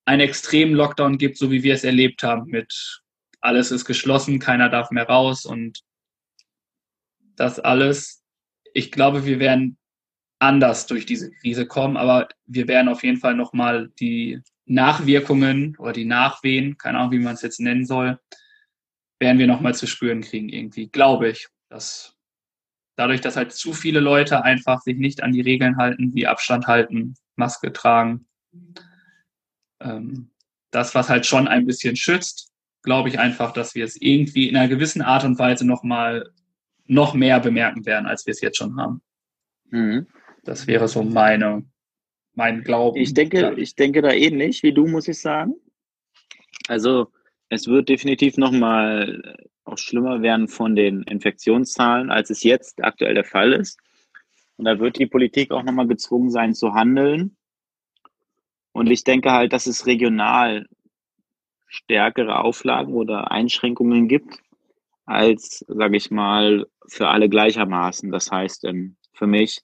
einen 0.06 0.20
extremen 0.20 0.74
Lockdown 0.74 1.18
gibt, 1.18 1.38
so 1.38 1.50
wie 1.50 1.62
wir 1.62 1.74
es 1.74 1.84
erlebt 1.84 2.22
haben, 2.22 2.50
mit 2.50 3.02
alles 3.40 3.70
ist 3.70 3.84
geschlossen, 3.84 4.38
keiner 4.38 4.68
darf 4.68 4.90
mehr 4.90 5.06
raus 5.06 5.44
und 5.44 5.80
das 7.36 7.60
alles. 7.60 8.22
Ich 8.72 8.90
glaube, 8.90 9.24
wir 9.24 9.38
werden 9.38 9.76
anders 10.38 10.86
durch 10.86 11.06
diese 11.06 11.30
Krise 11.30 11.66
kommen, 11.66 11.96
aber 11.96 12.28
wir 12.46 12.68
werden 12.68 12.88
auf 12.88 13.04
jeden 13.04 13.18
Fall 13.18 13.34
nochmal 13.34 13.90
die 14.00 14.40
Nachwirkungen 14.66 15.76
oder 15.78 15.92
die 15.92 16.04
Nachwehen, 16.04 16.78
keine 16.78 16.98
Ahnung, 16.98 17.12
wie 17.12 17.18
man 17.18 17.34
es 17.34 17.42
jetzt 17.42 17.60
nennen 17.60 17.84
soll, 17.84 18.18
werden 19.18 19.38
wir 19.38 19.46
nochmal 19.46 19.74
zu 19.74 19.86
spüren 19.86 20.22
kriegen 20.22 20.48
irgendwie, 20.48 20.88
glaube 20.88 21.28
ich. 21.28 21.48
Dass 21.68 22.16
dadurch, 22.96 23.20
dass 23.20 23.36
halt 23.36 23.52
zu 23.52 23.72
viele 23.72 24.00
Leute 24.00 24.42
einfach 24.44 24.80
sich 24.80 24.96
nicht 24.96 25.22
an 25.22 25.32
die 25.32 25.40
Regeln 25.40 25.76
halten, 25.76 26.14
wie 26.14 26.26
Abstand 26.26 26.66
halten, 26.66 27.14
Maske 27.36 27.72
tragen, 27.72 28.26
ähm, 29.80 30.30
das, 30.70 30.94
was 30.94 31.08
halt 31.08 31.26
schon 31.26 31.48
ein 31.48 31.66
bisschen 31.66 31.96
schützt, 31.96 32.52
glaube 32.82 33.08
ich 33.08 33.18
einfach, 33.18 33.52
dass 33.52 33.74
wir 33.74 33.84
es 33.84 34.00
irgendwie 34.00 34.48
in 34.48 34.56
einer 34.56 34.68
gewissen 34.68 35.02
Art 35.02 35.24
und 35.24 35.38
Weise 35.38 35.66
nochmal 35.66 36.30
noch 36.86 37.14
mehr 37.14 37.40
bemerken 37.40 37.86
werden, 37.86 38.06
als 38.06 38.26
wir 38.26 38.32
es 38.32 38.40
jetzt 38.40 38.58
schon 38.58 38.76
haben. 38.76 39.02
Mhm. 39.70 40.06
Das 40.42 40.66
wäre 40.66 40.88
so 40.88 41.02
meine, 41.02 41.64
mein 42.34 42.62
Glauben. 42.62 42.98
Ich 42.98 43.14
denke, 43.14 43.40
Ja. 43.40 43.52
ich 43.56 43.74
denke 43.76 44.02
da 44.02 44.12
ähnlich 44.12 44.62
wie 44.62 44.72
du, 44.72 44.86
muss 44.86 45.08
ich 45.08 45.20
sagen. 45.20 45.54
Also 46.68 47.08
es 47.48 47.66
wird 47.66 47.88
definitiv 47.88 48.36
nochmal 48.36 49.36
auch 49.64 49.78
schlimmer 49.78 50.22
werden 50.22 50.48
von 50.48 50.76
den 50.76 51.02
Infektionszahlen, 51.04 52.10
als 52.10 52.30
es 52.30 52.42
jetzt 52.42 52.82
aktuell 52.84 53.14
der 53.14 53.24
Fall 53.24 53.52
ist. 53.52 53.78
Und 54.56 54.66
da 54.66 54.78
wird 54.78 54.98
die 54.98 55.06
Politik 55.06 55.50
auch 55.50 55.62
nochmal 55.62 55.86
gezwungen 55.88 56.30
sein 56.30 56.54
zu 56.54 56.74
handeln. 56.74 57.36
Und 58.72 58.90
ich 58.90 59.04
denke 59.04 59.32
halt, 59.32 59.52
dass 59.52 59.66
es 59.66 59.86
regional 59.86 60.66
stärkere 61.66 62.40
Auflagen 62.40 62.94
oder 62.94 63.30
Einschränkungen 63.30 64.08
gibt, 64.08 64.38
als, 65.06 65.64
sage 65.68 65.96
ich 65.96 66.10
mal, 66.10 66.66
für 66.88 67.08
alle 67.08 67.28
gleichermaßen. 67.28 68.10
Das 68.10 68.30
heißt, 68.30 68.64
ähm, 68.64 68.96
für 69.12 69.26
mich 69.26 69.60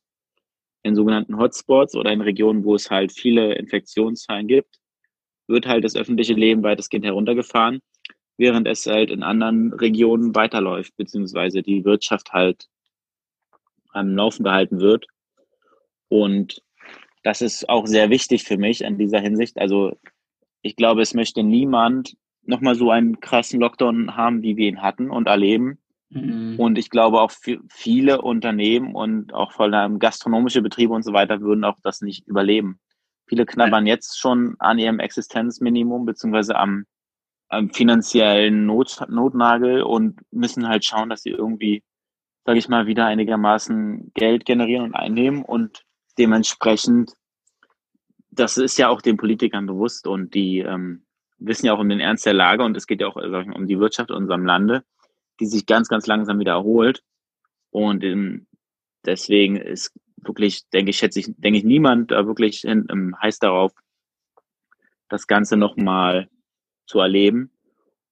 in 0.83 0.95
sogenannten 0.95 1.39
Hotspots 1.39 1.95
oder 1.95 2.13
in 2.13 2.21
Regionen, 2.21 2.65
wo 2.65 2.75
es 2.75 2.91
halt 2.91 3.13
viele 3.13 3.55
Infektionszahlen 3.55 4.47
gibt, 4.47 4.79
wird 5.47 5.67
halt 5.67 5.85
das 5.85 5.97
öffentliche 5.97 6.35
Leben 6.35 6.63
weitestgehend 6.63 7.05
heruntergefahren, 7.05 7.81
während 8.39 8.67
es 8.67 8.87
halt 8.87 9.11
in 9.11 9.23
anderen 9.23 9.73
Regionen 9.73 10.35
weiterläuft, 10.35 10.97
beziehungsweise 10.97 11.63
die 11.63 11.85
Wirtschaft 11.85 12.33
halt 12.33 12.69
am 13.93 14.15
Laufen 14.15 14.45
gehalten 14.45 14.81
wird. 14.81 15.07
Und 16.09 16.63
das 17.23 17.43
ist 17.43 17.69
auch 17.69 17.87
sehr 17.87 18.09
wichtig 18.11 18.45
für 18.45 18.57
mich 18.57 18.81
in 18.81 18.97
dieser 18.97 19.21
Hinsicht. 19.21 19.59
Also 19.59 19.99
ich 20.63 20.77
glaube, 20.77 21.03
es 21.03 21.15
möchte 21.15 21.43
niemand 21.43 22.17
nochmal 22.43 22.75
so 22.75 22.91
einen 22.91 23.21
krassen 23.21 23.61
Lockdown 23.61 24.17
haben, 24.17 24.43
wie 24.43 24.57
wir 24.57 24.69
ihn 24.69 24.83
hatten 24.83 25.11
und 25.11 25.27
erleben. 25.27 25.80
Mhm. 26.11 26.59
Und 26.59 26.77
ich 26.77 26.91
glaube 26.91 27.21
auch 27.21 27.31
vi- 27.31 27.61
viele 27.71 28.21
Unternehmen 28.21 28.95
und 28.95 29.33
auch 29.33 29.53
vor 29.53 29.67
allem 29.67 29.99
gastronomische 29.99 30.61
Betriebe 30.61 30.93
und 30.93 31.05
so 31.05 31.13
weiter 31.13 31.41
würden 31.41 31.65
auch 31.65 31.79
das 31.83 32.01
nicht 32.01 32.27
überleben. 32.27 32.81
Viele 33.27 33.47
knabbern 33.47 33.87
jetzt 33.87 34.19
schon 34.19 34.57
an 34.59 34.81
ihrem 34.81 34.99
Existenzminimum 34.99 36.05
beziehungsweise 36.05 36.57
am, 36.57 36.85
am 37.49 37.71
finanziellen 37.71 38.67
Not, 38.67 39.05
Notnagel 39.09 39.83
und 39.83 40.21
müssen 40.33 40.67
halt 40.67 40.85
schauen, 40.85 41.11
dass 41.11 41.23
sie 41.23 41.31
irgendwie, 41.31 41.85
sage 42.45 42.59
ich 42.59 42.69
mal, 42.69 42.89
wieder 42.89 43.07
einigermaßen 43.07 44.11
Geld 44.15 44.45
generieren 44.47 44.87
und 44.87 44.95
einnehmen 44.95 45.45
und 45.45 45.85
dementsprechend, 46.19 47.13
das 48.33 48.59
ist 48.59 48.79
ja 48.79 48.89
auch 48.89 49.01
den 49.01 49.17
Politikern 49.17 49.67
bewusst 49.67 50.09
und 50.09 50.35
die 50.35 50.59
ähm, 50.59 51.05
wissen 51.39 51.67
ja 51.67 51.73
auch 51.73 51.79
um 51.79 51.89
den 51.89 52.01
Ernst 52.01 52.27
der 52.27 52.35
Lage 52.35 52.65
und 52.65 52.77
es 52.77 52.89
geht 52.89 53.01
ja 53.01 53.07
auch 53.07 53.17
ich 53.17 53.31
mal, 53.31 53.53
um 53.53 53.69
die 53.69 53.79
Wirtschaft 53.79 54.11
in 54.11 54.17
unserem 54.17 54.45
Lande 54.45 54.83
die 55.41 55.47
sich 55.47 55.67
ganz, 55.67 55.89
ganz 55.89 56.07
langsam 56.07 56.39
wieder 56.39 56.53
erholt. 56.53 57.03
Und 57.71 58.05
ähm, 58.05 58.47
deswegen 59.05 59.57
ist 59.57 59.93
wirklich, 60.17 60.69
denke 60.71 60.91
ich, 60.91 60.99
schätze 60.99 61.21
ich, 61.21 61.27
denke 61.39 61.59
ich, 61.59 61.65
niemand 61.65 62.11
da 62.11 62.27
wirklich 62.27 62.61
hin, 62.61 62.87
ähm, 62.91 63.17
heiß 63.21 63.39
darauf, 63.39 63.73
das 65.09 65.27
Ganze 65.27 65.57
nochmal 65.57 66.29
zu 66.87 67.01
erleben. 67.01 67.51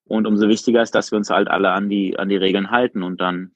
Und 0.04 0.26
umso 0.26 0.48
wichtiger 0.48 0.82
ist, 0.82 0.94
dass 0.94 1.10
wir 1.12 1.18
uns 1.18 1.28
halt 1.30 1.48
alle 1.48 1.70
an 1.72 1.88
die, 1.88 2.18
an 2.18 2.28
die 2.28 2.36
Regeln 2.36 2.70
halten 2.70 3.02
und 3.02 3.20
dann 3.20 3.52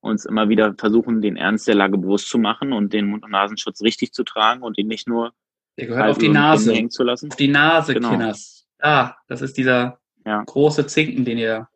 uns 0.00 0.24
immer 0.24 0.48
wieder 0.48 0.74
versuchen, 0.78 1.20
den 1.22 1.36
Ernst 1.36 1.66
der 1.68 1.74
Lage 1.74 1.98
bewusst 1.98 2.28
zu 2.28 2.38
machen 2.38 2.72
und 2.72 2.92
den 2.92 3.06
Mund- 3.06 3.24
und 3.24 3.30
Nasenschutz 3.30 3.82
richtig 3.82 4.12
zu 4.12 4.22
tragen 4.24 4.62
und 4.62 4.76
ihn 4.78 4.86
nicht 4.86 5.08
nur 5.08 5.32
Der 5.78 5.86
gehört 5.86 6.10
auf 6.10 6.18
die 6.18 6.28
Nase. 6.28 6.72
hängen 6.74 6.90
zu 6.90 7.02
lassen. 7.04 7.30
Auf 7.30 7.36
die 7.36 7.48
Nase, 7.48 7.94
Genau. 7.94 8.10
Kinders. 8.10 8.66
Ah, 8.80 9.14
das 9.28 9.40
ist 9.42 9.56
dieser 9.56 10.00
Ja. 10.26 10.42
große 10.44 10.86
Zinken, 10.86 11.24
den 11.24 11.38
ihr 11.38 11.68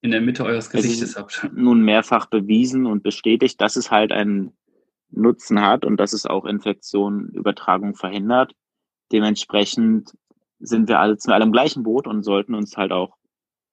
in 0.00 0.10
der 0.10 0.20
Mitte 0.20 0.44
eures 0.44 0.70
Gesichtes 0.70 1.16
habt. 1.16 1.48
nun 1.52 1.82
mehrfach 1.82 2.26
bewiesen 2.26 2.86
und 2.86 3.02
bestätigt, 3.02 3.60
dass 3.60 3.76
es 3.76 3.90
halt 3.90 4.12
einen 4.12 4.56
Nutzen 5.10 5.60
hat 5.60 5.84
und 5.84 5.98
dass 5.98 6.12
es 6.12 6.26
auch 6.26 6.44
Infektionen, 6.44 7.30
Übertragung 7.30 7.94
verhindert. 7.94 8.52
Dementsprechend 9.10 10.12
sind 10.60 10.88
wir 10.88 11.00
alle, 11.00 11.16
sind 11.18 11.30
wir 11.30 11.34
alle 11.34 11.44
im 11.44 11.52
gleichen 11.52 11.82
Boot 11.82 12.06
und 12.06 12.22
sollten 12.22 12.54
uns 12.54 12.76
halt 12.76 12.92
auch 12.92 13.16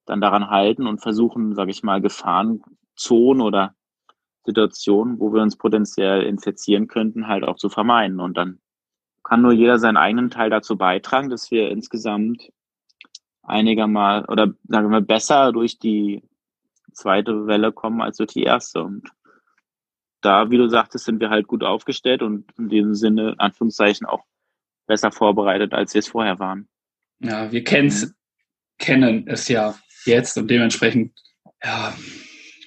dann 0.06 0.22
daran 0.22 0.50
halten 0.50 0.88
und 0.88 1.02
versuchen, 1.02 1.56
sage 1.56 1.72
ich 1.72 1.84
mal, 1.84 2.02
Gefahrenzonen 2.02 3.42
oder 3.42 3.76
Situationen, 4.46 5.20
wo 5.20 5.34
wir 5.34 5.42
uns 5.42 5.58
potenziell 5.58 6.24
infizieren 6.24 6.88
könnten, 6.88 7.28
halt 7.28 7.44
auch 7.44 7.56
zu 7.58 7.70
vermeiden. 7.70 8.20
Und 8.20 8.38
dann 8.38 8.60
kann 9.24 9.42
nur 9.42 9.54
jeder 9.54 9.80
seinen 9.80 9.98
eigenen 9.98 10.30
Teil 10.30 10.52
dazu 10.52 10.78
beitragen, 10.78 11.30
dass 11.30 11.50
wir 11.50 11.70
insgesamt 11.70 12.52
einigermaßen 13.48 14.28
oder 14.30 14.54
sagen 14.68 14.90
wir 14.90 15.02
besser 15.02 15.52
durch 15.52 15.80
die 15.80 16.24
zweite 16.94 17.48
Welle 17.48 17.72
kommen 17.72 18.02
als 18.02 18.18
durch 18.18 18.34
die 18.34 18.44
erste. 18.44 18.84
Und 18.84 19.10
da, 20.22 20.50
wie 20.50 20.58
du 20.58 20.68
sagtest, 20.68 21.06
sind 21.06 21.20
wir 21.20 21.30
halt 21.30 21.48
gut 21.48 21.64
aufgestellt 21.64 22.22
und 22.22 22.46
in 22.58 22.70
diesem 22.70 22.96
Sinne, 22.96 23.32
in 23.34 23.40
Anführungszeichen, 23.40 24.08
auch 24.08 24.24
besser 24.88 25.12
vorbereitet, 25.12 25.74
als 25.74 25.94
wir 25.94 26.00
es 26.00 26.08
vorher 26.08 26.40
waren. 26.40 26.68
Ja, 27.20 27.52
wir 27.52 27.64
kennen's, 27.64 28.14
kennen 28.78 29.28
es 29.28 29.48
ja 29.48 29.76
jetzt 30.06 30.38
und 30.38 30.50
dementsprechend, 30.50 31.14
ja, 31.64 31.96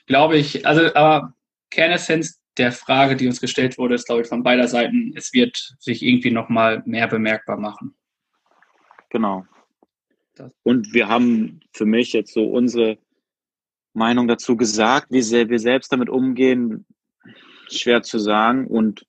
glaube 0.07 0.37
ich, 0.37 0.66
also, 0.66 0.95
aber 0.95 1.35
Kernessenz 1.70 2.41
der 2.57 2.72
Frage, 2.72 3.16
die 3.16 3.26
uns 3.26 3.41
gestellt 3.41 3.79
wurde, 3.79 3.95
ist, 3.95 4.07
glaube 4.07 4.22
ich, 4.22 4.29
von 4.29 4.43
beider 4.43 4.66
Seiten, 4.66 5.12
es 5.16 5.33
wird 5.33 5.57
sich 5.79 6.03
irgendwie 6.03 6.31
nochmal 6.31 6.83
mehr 6.87 7.07
bemerkbar 7.07 7.57
machen. 7.57 7.97
Genau. 9.11 9.47
Das- 10.39 10.53
Und 10.62 10.93
wir 10.95 11.09
haben 11.09 11.61
für 11.72 11.84
mich 11.86 12.12
jetzt 12.12 12.32
so 12.32 12.45
unsere 12.49 12.99
Meinung 13.93 14.28
dazu 14.28 14.57
gesagt, 14.57 15.09
wie 15.11 15.22
sehr 15.22 15.49
wir 15.49 15.59
selbst 15.59 15.93
damit 15.93 16.09
umgehen, 16.09 16.86
schwer 17.70 18.03
zu 18.03 18.18
sagen. 18.18 18.66
Und 18.66 19.07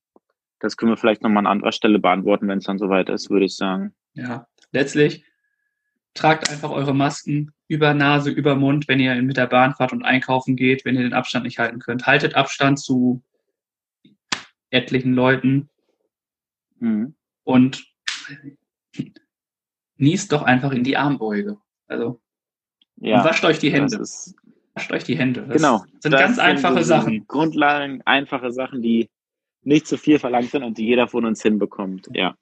das 0.60 0.76
können 0.76 0.92
wir 0.92 0.98
vielleicht 0.98 1.22
nochmal 1.22 1.46
an 1.46 1.52
anderer 1.52 1.72
Stelle 1.72 2.00
beantworten, 2.00 2.48
wenn 2.48 2.58
es 2.58 2.66
dann 2.66 2.80
soweit 2.80 3.10
ist, 3.10 3.30
würde 3.30 3.46
ich 3.46 3.56
sagen. 3.56 3.94
Ja, 4.14 4.48
letztlich 4.72 5.24
tragt 6.16 6.50
einfach 6.50 6.72
eure 6.72 6.94
Masken 6.96 7.54
über 7.68 7.94
Nase, 7.94 8.32
über 8.32 8.56
Mund, 8.56 8.88
wenn 8.88 9.00
ihr 9.00 9.14
mit 9.22 9.38
der 9.38 9.46
Bahn 9.48 9.76
fahrt 9.76 9.94
und 9.94 10.04
einkaufen 10.04 10.56
geht, 10.56 10.84
wenn 10.84 10.96
ihr 10.96 11.04
den 11.04 11.14
Abstand 11.14 11.46
nicht 11.46 11.60
halten 11.60 11.80
könnt. 11.80 12.08
Haltet 12.08 12.34
Abstand 12.34 12.80
zu 12.80 13.22
etlichen 14.72 15.14
Leuten 15.14 15.70
Mhm. 16.80 17.14
und 17.44 17.86
niest 20.00 20.32
doch 20.32 20.42
einfach 20.44 20.72
in 20.72 20.84
die 20.84 20.98
Armbeuge. 20.98 21.58
Also 21.88 22.20
Ja, 22.98 23.20
und 23.20 23.26
wascht 23.26 23.44
euch 23.46 23.60
die 23.60 23.70
das 23.72 23.80
Hände. 23.80 23.98
ist 23.98 24.36
Wascht 24.76 24.92
euch 24.92 25.04
die 25.04 25.18
Hände. 25.18 25.46
Das 25.48 25.58
Genau. 25.58 25.84
sind 26.00 26.12
das 26.14 26.22
ganz 26.22 26.40
einfache 26.40 26.80
so 26.84 26.84
Sachen. 26.90 27.26
Grundlagen, 27.28 28.02
einfache 28.06 28.52
Sachen, 28.52 28.82
die 28.82 29.10
nicht 29.64 29.88
zu 29.88 29.98
viel 29.98 30.20
verlangt 30.20 30.52
sind 30.52 30.64
und 30.64 30.78
die 30.78 30.86
jeder 30.86 31.08
von 31.08 31.26
uns 31.26 31.42
hinbekommt. 31.42 32.08
Ja. 32.14 32.36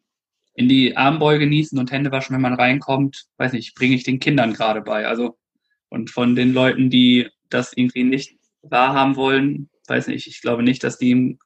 In 0.53 0.67
die 0.69 0.95
Armbeuge 0.95 1.47
niesen 1.47 1.79
und 1.79 1.91
Hände 1.91 2.11
waschen, 2.11 2.33
wenn 2.35 2.41
man 2.41 2.53
reinkommt, 2.53 3.25
weiß 3.37 3.53
nicht, 3.53 3.75
bringe 3.75 3.95
ich 3.95 4.03
den 4.03 4.19
Kindern 4.19 4.53
gerade 4.53 4.81
bei. 4.81 5.07
Also 5.07 5.37
und 5.89 6.09
von 6.11 6.35
den 6.35 6.53
Leuten, 6.53 6.89
die 6.89 7.29
das 7.49 7.73
irgendwie 7.73 8.03
nicht 8.03 8.37
wahrhaben 8.61 9.15
wollen, 9.15 9.69
weiß 9.87 10.07
nicht, 10.07 10.27
ich 10.27 10.41
glaube 10.41 10.63
nicht, 10.63 10.83
dass 10.83 10.97
die 10.97 11.11
im 11.11 11.39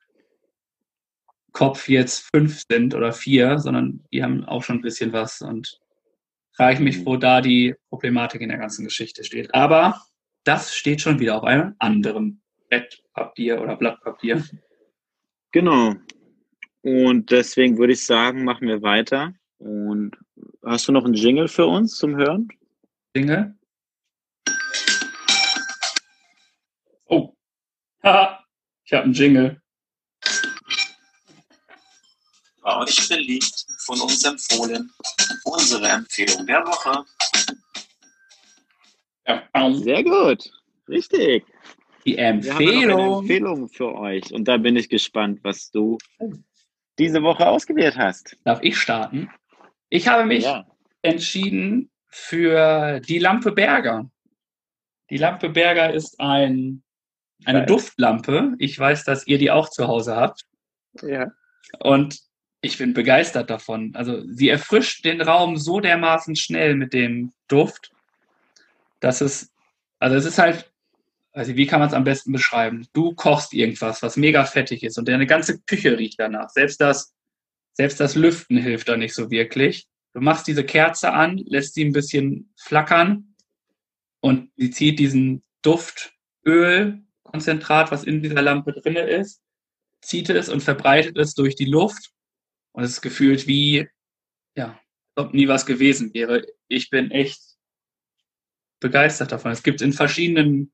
Kopf 1.53 1.89
jetzt 1.89 2.27
fünf 2.33 2.63
sind 2.69 2.95
oder 2.95 3.11
vier, 3.13 3.59
sondern 3.59 4.03
die 4.11 4.23
haben 4.23 4.45
auch 4.45 4.63
schon 4.63 4.77
ein 4.77 4.81
bisschen 4.81 5.13
was 5.13 5.41
und 5.41 5.79
frage 6.61 6.75
ich 6.75 6.79
mich, 6.79 7.05
wo 7.07 7.17
da 7.17 7.41
die 7.41 7.73
Problematik 7.89 8.39
in 8.39 8.49
der 8.49 8.59
ganzen 8.59 8.85
Geschichte 8.85 9.23
steht. 9.23 9.51
Aber 9.51 9.99
das 10.43 10.75
steht 10.75 11.01
schon 11.01 11.19
wieder 11.19 11.37
auf 11.37 11.43
einem 11.43 11.73
anderen 11.79 12.43
Bettpapier 12.69 13.59
oder 13.59 13.75
Blattpapier. 13.75 14.43
Genau. 15.51 15.95
Und 16.83 17.31
deswegen 17.31 17.79
würde 17.79 17.93
ich 17.93 18.05
sagen, 18.05 18.43
machen 18.43 18.67
wir 18.67 18.83
weiter. 18.83 19.33
Und 19.57 20.15
hast 20.63 20.87
du 20.87 20.91
noch 20.91 21.03
einen 21.03 21.15
Jingle 21.15 21.47
für 21.47 21.65
uns 21.65 21.97
zum 21.97 22.15
Hören? 22.15 22.47
Dinge. 23.15 23.57
Oh. 27.05 27.33
Haha. 28.03 28.37
Ich 28.83 28.93
habe 28.93 29.05
einen 29.05 29.13
Jingle. 29.13 29.60
War 32.61 32.79
euch 32.81 33.09
beliebt, 33.09 33.65
von 33.79 33.99
uns 34.01 34.23
empfohlen. 34.23 34.91
Unsere 35.45 35.87
Empfehlung 35.87 36.45
der 36.45 36.63
Woche. 36.65 37.03
Ähm, 39.25 39.75
Sehr 39.75 40.03
gut. 40.03 40.51
Richtig. 40.87 41.45
Die 42.05 42.17
Wir 42.17 42.27
haben 42.27 42.41
ja 42.41 42.53
noch 42.53 42.57
eine 42.57 42.71
Empfehlung. 42.81 43.19
Empfehlung 43.21 43.69
für 43.69 43.95
euch. 43.95 44.33
Und 44.33 44.45
da 44.47 44.57
bin 44.57 44.75
ich 44.75 44.89
gespannt, 44.89 45.39
was 45.43 45.69
du 45.71 45.97
diese 46.97 47.21
Woche 47.23 47.47
ausgewählt 47.47 47.97
hast. 47.97 48.35
Darf 48.43 48.59
ich 48.61 48.77
starten? 48.77 49.29
Ich 49.89 50.07
habe 50.07 50.25
mich 50.25 50.43
Ja. 50.43 50.65
entschieden 51.01 51.89
für 52.07 52.99
die 53.01 53.19
Lampe 53.19 53.51
Berger. 53.51 54.09
Die 55.09 55.17
Lampe 55.17 55.49
Berger 55.49 55.93
ist 55.93 56.19
ein, 56.19 56.83
eine. 57.45 57.65
Duftlampe. 57.65 58.53
Ich 58.59 58.77
weiß, 58.77 59.03
dass 59.03 59.27
ihr 59.27 59.37
die 59.37 59.51
auch 59.51 59.69
zu 59.69 59.87
Hause 59.87 60.15
habt. 60.15 60.45
Ja. 61.01 61.31
Und 61.79 62.19
ich 62.61 62.77
bin 62.77 62.93
begeistert 62.93 63.49
davon. 63.49 63.91
Also 63.95 64.23
sie 64.27 64.49
erfrischt 64.49 65.05
den 65.05 65.21
Raum 65.21 65.57
so 65.57 65.79
dermaßen 65.79 66.35
schnell 66.35 66.75
mit 66.75 66.93
dem 66.93 67.33
Duft, 67.47 67.91
dass 68.99 69.21
es, 69.21 69.51
also 69.99 70.15
es 70.15 70.25
ist 70.25 70.37
halt 70.37 70.71
also 71.33 71.55
wie 71.55 71.65
kann 71.65 71.79
man 71.79 71.87
es 71.89 71.95
am 71.95 72.03
besten 72.03 72.33
beschreiben? 72.33 72.87
Du 72.93 73.13
kochst 73.13 73.53
irgendwas, 73.53 74.03
was 74.03 74.17
mega 74.17 74.43
fettig 74.45 74.83
ist 74.83 74.97
und 74.97 75.07
deine 75.07 75.25
ganze 75.25 75.61
Küche 75.61 75.97
riecht 75.97 76.19
danach. 76.19 76.49
Selbst 76.49 76.81
das, 76.81 77.13
selbst 77.73 77.99
das 77.99 78.15
Lüften 78.15 78.57
hilft 78.57 78.89
da 78.89 78.97
nicht 78.97 79.13
so 79.13 79.29
wirklich. 79.31 79.87
Du 80.13 80.19
machst 80.19 80.47
diese 80.47 80.65
Kerze 80.65 81.13
an, 81.13 81.37
lässt 81.37 81.75
sie 81.75 81.85
ein 81.85 81.93
bisschen 81.93 82.51
flackern 82.57 83.35
und 84.19 84.51
sie 84.57 84.71
zieht 84.71 84.99
diesen 84.99 85.43
Duftölkonzentrat, 85.61 87.91
was 87.91 88.03
in 88.03 88.21
dieser 88.21 88.41
Lampe 88.41 88.73
drinne 88.73 89.01
ist, 89.01 89.41
zieht 90.01 90.29
es 90.29 90.49
und 90.49 90.61
verbreitet 90.61 91.17
es 91.17 91.33
durch 91.33 91.55
die 91.55 91.65
Luft 91.65 92.11
und 92.73 92.83
es 92.83 92.91
ist 92.91 93.01
gefühlt 93.01 93.47
wie, 93.47 93.87
ja, 94.55 94.79
ob 95.15 95.33
nie 95.33 95.47
was 95.47 95.65
gewesen 95.65 96.13
wäre. 96.13 96.45
Ich 96.67 96.89
bin 96.89 97.11
echt 97.11 97.41
begeistert 98.79 99.31
davon. 99.31 99.51
Es 99.51 99.63
gibt 99.63 99.81
in 99.81 99.93
verschiedenen, 99.93 100.71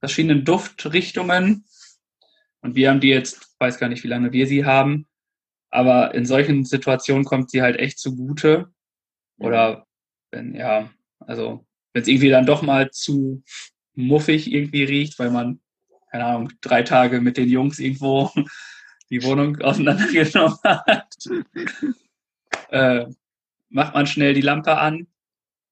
verschiedenen 0.00 0.44
Duftrichtungen 0.44 1.64
und 2.60 2.74
wir 2.74 2.90
haben 2.90 3.00
die 3.00 3.08
jetzt, 3.08 3.54
weiß 3.58 3.78
gar 3.78 3.88
nicht, 3.88 4.04
wie 4.04 4.08
lange 4.08 4.32
wir 4.32 4.46
sie 4.46 4.64
haben, 4.64 5.06
aber 5.70 6.14
in 6.14 6.26
solchen 6.26 6.64
Situationen 6.64 7.24
kommt 7.24 7.50
sie 7.50 7.62
halt 7.62 7.76
echt 7.78 7.98
zugute. 7.98 8.72
Oder 9.38 9.86
wenn, 10.30 10.54
ja, 10.54 10.90
also 11.20 11.66
wenn 11.92 12.02
es 12.02 12.08
irgendwie 12.08 12.30
dann 12.30 12.46
doch 12.46 12.62
mal 12.62 12.90
zu 12.90 13.42
muffig 13.94 14.52
irgendwie 14.52 14.84
riecht, 14.84 15.18
weil 15.18 15.30
man, 15.30 15.60
keine 16.10 16.24
Ahnung, 16.24 16.52
drei 16.60 16.82
Tage 16.82 17.20
mit 17.20 17.36
den 17.36 17.48
Jungs 17.48 17.78
irgendwo 17.78 18.30
die 19.10 19.22
Wohnung 19.22 19.56
auseinandergenommen 19.62 20.58
hat, 20.64 21.14
äh, 22.70 23.06
macht 23.68 23.94
man 23.94 24.06
schnell 24.06 24.34
die 24.34 24.40
Lampe 24.40 24.78
an, 24.78 25.06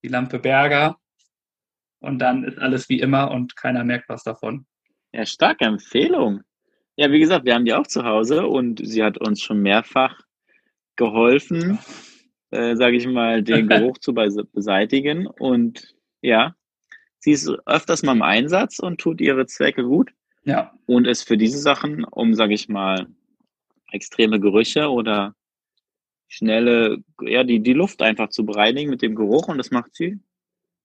die 0.02 0.08
Lampe 0.08 0.38
Berger, 0.38 0.98
und 2.00 2.18
dann 2.20 2.44
ist 2.44 2.58
alles 2.58 2.88
wie 2.88 3.00
immer 3.00 3.30
und 3.30 3.56
keiner 3.56 3.84
merkt 3.84 4.08
was 4.08 4.22
davon. 4.22 4.66
Ja, 5.12 5.26
starke 5.26 5.64
Empfehlung. 5.64 6.42
Ja, 6.96 7.10
wie 7.10 7.18
gesagt, 7.18 7.44
wir 7.44 7.54
haben 7.54 7.64
die 7.64 7.74
auch 7.74 7.86
zu 7.86 8.04
Hause 8.04 8.46
und 8.46 8.80
sie 8.86 9.02
hat 9.02 9.18
uns 9.18 9.42
schon 9.42 9.60
mehrfach 9.60 10.20
geholfen, 10.96 11.78
äh, 12.50 12.76
sage 12.76 12.96
ich 12.96 13.06
mal, 13.06 13.42
den 13.42 13.68
Geruch 13.68 13.98
zu 13.98 14.14
beseitigen. 14.14 15.26
Und 15.26 15.94
ja, 16.22 16.54
sie 17.18 17.32
ist 17.32 17.50
öfters 17.66 18.02
mal 18.02 18.12
im 18.12 18.22
Einsatz 18.22 18.78
und 18.78 19.00
tut 19.00 19.20
ihre 19.20 19.46
Zwecke 19.46 19.82
gut. 19.82 20.12
Ja. 20.44 20.72
Und 20.86 21.06
ist 21.06 21.26
für 21.26 21.36
diese 21.36 21.58
Sachen, 21.58 22.04
um, 22.04 22.34
sage 22.34 22.54
ich 22.54 22.68
mal, 22.68 23.08
extreme 23.90 24.40
Gerüche 24.40 24.90
oder 24.90 25.34
schnelle, 26.28 26.98
ja, 27.20 27.44
die, 27.44 27.60
die 27.60 27.72
Luft 27.72 28.02
einfach 28.02 28.28
zu 28.30 28.44
bereinigen 28.44 28.90
mit 28.90 29.02
dem 29.02 29.14
Geruch 29.14 29.48
und 29.48 29.58
das 29.58 29.70
macht 29.70 29.94
sie 29.94 30.20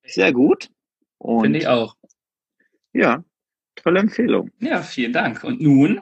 sehr 0.03 0.31
gut. 0.31 0.69
Finde 1.19 1.59
ich 1.59 1.67
auch. 1.67 1.95
Ja, 2.93 3.23
tolle 3.75 3.99
Empfehlung. 3.99 4.51
Ja, 4.59 4.81
vielen 4.81 5.13
Dank. 5.13 5.43
Und 5.43 5.61
nun? 5.61 6.01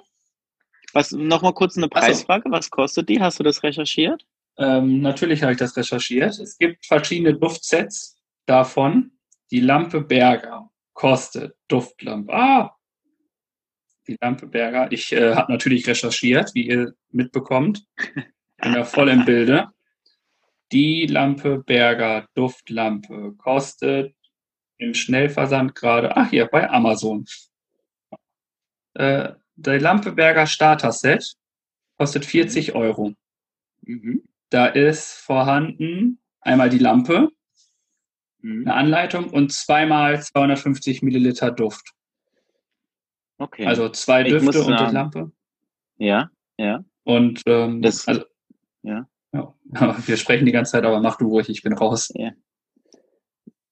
Was, 0.93 1.11
nochmal 1.11 1.53
kurz 1.53 1.77
eine 1.77 1.87
Preisfrage. 1.87 2.43
So. 2.45 2.51
Was 2.51 2.69
kostet 2.69 3.09
die? 3.09 3.19
Hast 3.19 3.39
du 3.39 3.43
das 3.43 3.61
recherchiert? 3.61 4.25
Ähm, 4.57 5.01
natürlich 5.01 5.43
habe 5.43 5.51
ich 5.53 5.59
das 5.59 5.75
recherchiert. 5.77 6.39
Es 6.39 6.57
gibt 6.57 6.85
verschiedene 6.85 7.33
Duftsets 7.33 8.17
davon. 8.45 9.11
Die 9.51 9.59
Lampe 9.59 10.01
Berger 10.01 10.69
kostet 10.93 11.55
Duftlampe. 11.67 12.33
Ah! 12.33 12.75
Die 14.10 14.18
Lampe 14.20 14.47
Berger. 14.47 14.91
Ich 14.91 15.12
äh, 15.12 15.36
habe 15.36 15.51
natürlich 15.51 15.88
recherchiert, 15.88 16.55
wie 16.55 16.68
ihr 16.68 16.95
mitbekommt. 17.12 17.86
Bin 18.57 18.74
da 18.74 18.84
voll 18.84 19.07
im 19.10 19.24
Bilde. 19.24 19.68
Die 20.72 21.05
Lampe 21.05 21.60
Berger 21.64 22.28
Duftlampe 22.34 23.36
kostet 23.38 24.16
im 24.80 24.95
Schnellversand 24.95 25.76
gerade, 25.76 26.18
ach 26.18 26.32
hier, 26.32 26.47
bei 26.47 26.68
Amazon. 26.72 27.26
Äh, 28.95 29.34
der 29.55 29.80
Lampeberger 29.80 30.47
Starter 30.47 30.91
Set 30.91 31.36
kostet 31.99 32.26
40 32.26 32.74
Euro. 32.74 33.14
Mhm. 33.82 34.24
Da 34.49 34.66
ist 34.66 35.20
vorhanden 35.20 36.20
einmal 36.41 36.72
die 36.72 36.80
Lampe, 36.80 37.30
mhm. 38.41 38.62
eine 38.62 38.74
Anleitung 38.74 39.30
und 39.30 39.53
zweimal 39.53 40.20
250 40.20 41.03
Milliliter 41.03 41.51
Duft. 41.51 41.93
Okay. 43.39 43.65
Also 43.65 43.89
zwei 43.89 44.23
ich 44.23 44.29
Düfte 44.29 44.63
und 44.63 44.79
die 44.79 44.93
Lampe. 44.93 45.31
Ja, 45.97 46.29
ja. 46.57 46.83
Und 47.03 47.41
ähm, 47.47 47.81
das, 47.81 48.07
also, 48.07 48.23
ja. 48.83 49.07
ja. 49.33 49.53
Wir 50.05 50.17
sprechen 50.17 50.45
die 50.45 50.51
ganze 50.51 50.73
Zeit, 50.73 50.83
aber 50.83 50.99
mach 50.99 51.17
du 51.17 51.27
ruhig, 51.27 51.49
ich 51.49 51.63
bin 51.63 51.73
raus. 51.73 52.11
Ja. 52.13 52.31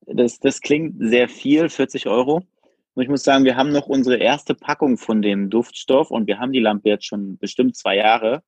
Das, 0.06 0.40
das 0.40 0.62
klingt 0.62 0.96
sehr 1.00 1.28
viel, 1.28 1.70
40 1.70 2.08
Euro. 2.08 2.42
Und 2.94 3.04
ich 3.04 3.10
muss 3.10 3.24
sagen, 3.24 3.46
wir 3.46 3.56
haben 3.56 3.72
noch 3.72 3.86
unsere 3.86 4.18
erste 4.18 4.56
Packung 4.56 4.98
von 4.98 5.22
dem 5.22 5.52
Duftstoff 5.52 6.10
und 6.10 6.26
wir 6.26 6.40
haben 6.40 6.52
die 6.52 6.60
Lampe 6.60 6.90
jetzt 6.90 7.06
schon 7.06 7.38
bestimmt 7.38 7.76
zwei 7.76 7.98
Jahre. 7.98 8.42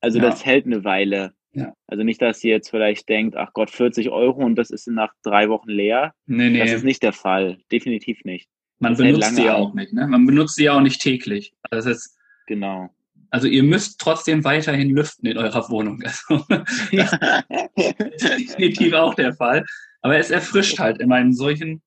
Also 0.00 0.18
ja. 0.18 0.24
das 0.24 0.46
hält 0.46 0.64
eine 0.64 0.84
Weile. 0.84 1.34
Ja. 1.52 1.74
Also 1.86 2.02
nicht, 2.02 2.22
dass 2.22 2.42
ihr 2.42 2.52
jetzt 2.52 2.70
vielleicht 2.70 3.08
denkt, 3.10 3.36
ach 3.36 3.52
Gott, 3.52 3.70
40 3.70 4.08
Euro 4.08 4.42
und 4.42 4.56
das 4.56 4.70
ist 4.70 4.86
nach 4.86 5.12
drei 5.22 5.50
Wochen 5.50 5.68
leer. 5.68 6.14
Nee, 6.24 6.48
nee. 6.48 6.60
Das 6.60 6.72
ist 6.72 6.84
nicht 6.84 7.02
der 7.02 7.12
Fall. 7.12 7.58
Definitiv 7.70 8.24
nicht. 8.24 8.48
Man 8.82 8.96
benutzt 8.96 9.36
sie 9.36 9.44
ja 9.44 9.54
auch 9.54 9.74
nicht, 9.74 9.92
ne? 9.92 10.08
Man 10.08 10.26
benutzt 10.26 10.56
sie 10.56 10.64
ja 10.64 10.72
auch 10.72 10.80
nicht 10.80 11.00
täglich. 11.00 11.54
Also 11.70 11.88
das 11.88 11.98
ist, 11.98 12.18
genau. 12.48 12.90
Also 13.30 13.46
ihr 13.46 13.62
müsst 13.62 14.00
trotzdem 14.00 14.42
weiterhin 14.42 14.90
lüften 14.90 15.26
in 15.28 15.38
eurer 15.38 15.68
Wohnung. 15.70 16.02
Also, 16.04 16.44
das 16.48 17.12
ist 17.76 18.58
definitiv 18.58 18.92
auch 18.94 19.14
der 19.14 19.34
Fall. 19.34 19.64
Aber 20.02 20.18
es 20.18 20.30
erfrischt 20.30 20.80
halt 20.80 21.00
immer 21.00 21.20
in 21.20 21.32
solchen 21.32 21.80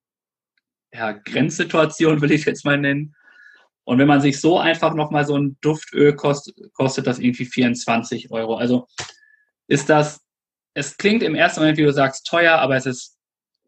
ja, 0.93 1.11
Grenzsituationen, 1.11 2.21
will 2.21 2.31
ich 2.31 2.41
es 2.41 2.45
jetzt 2.45 2.65
mal 2.65 2.77
nennen. 2.77 3.13
Und 3.83 3.99
wenn 3.99 4.07
man 4.07 4.21
sich 4.21 4.39
so 4.39 4.57
einfach 4.57 4.95
nochmal 4.95 5.25
so 5.25 5.37
ein 5.37 5.57
Duftöl 5.59 6.15
kostet, 6.15 6.55
kostet 6.73 7.05
das 7.05 7.19
irgendwie 7.19 7.45
24 7.45 8.31
Euro. 8.31 8.55
Also 8.55 8.87
ist 9.67 9.89
das, 9.89 10.21
es 10.73 10.95
klingt 10.95 11.23
im 11.23 11.35
ersten 11.35 11.59
Moment, 11.59 11.77
wie 11.77 11.83
du 11.83 11.91
sagst, 11.91 12.25
teuer, 12.25 12.53
aber 12.53 12.77
es 12.77 12.85
ist 12.85 13.14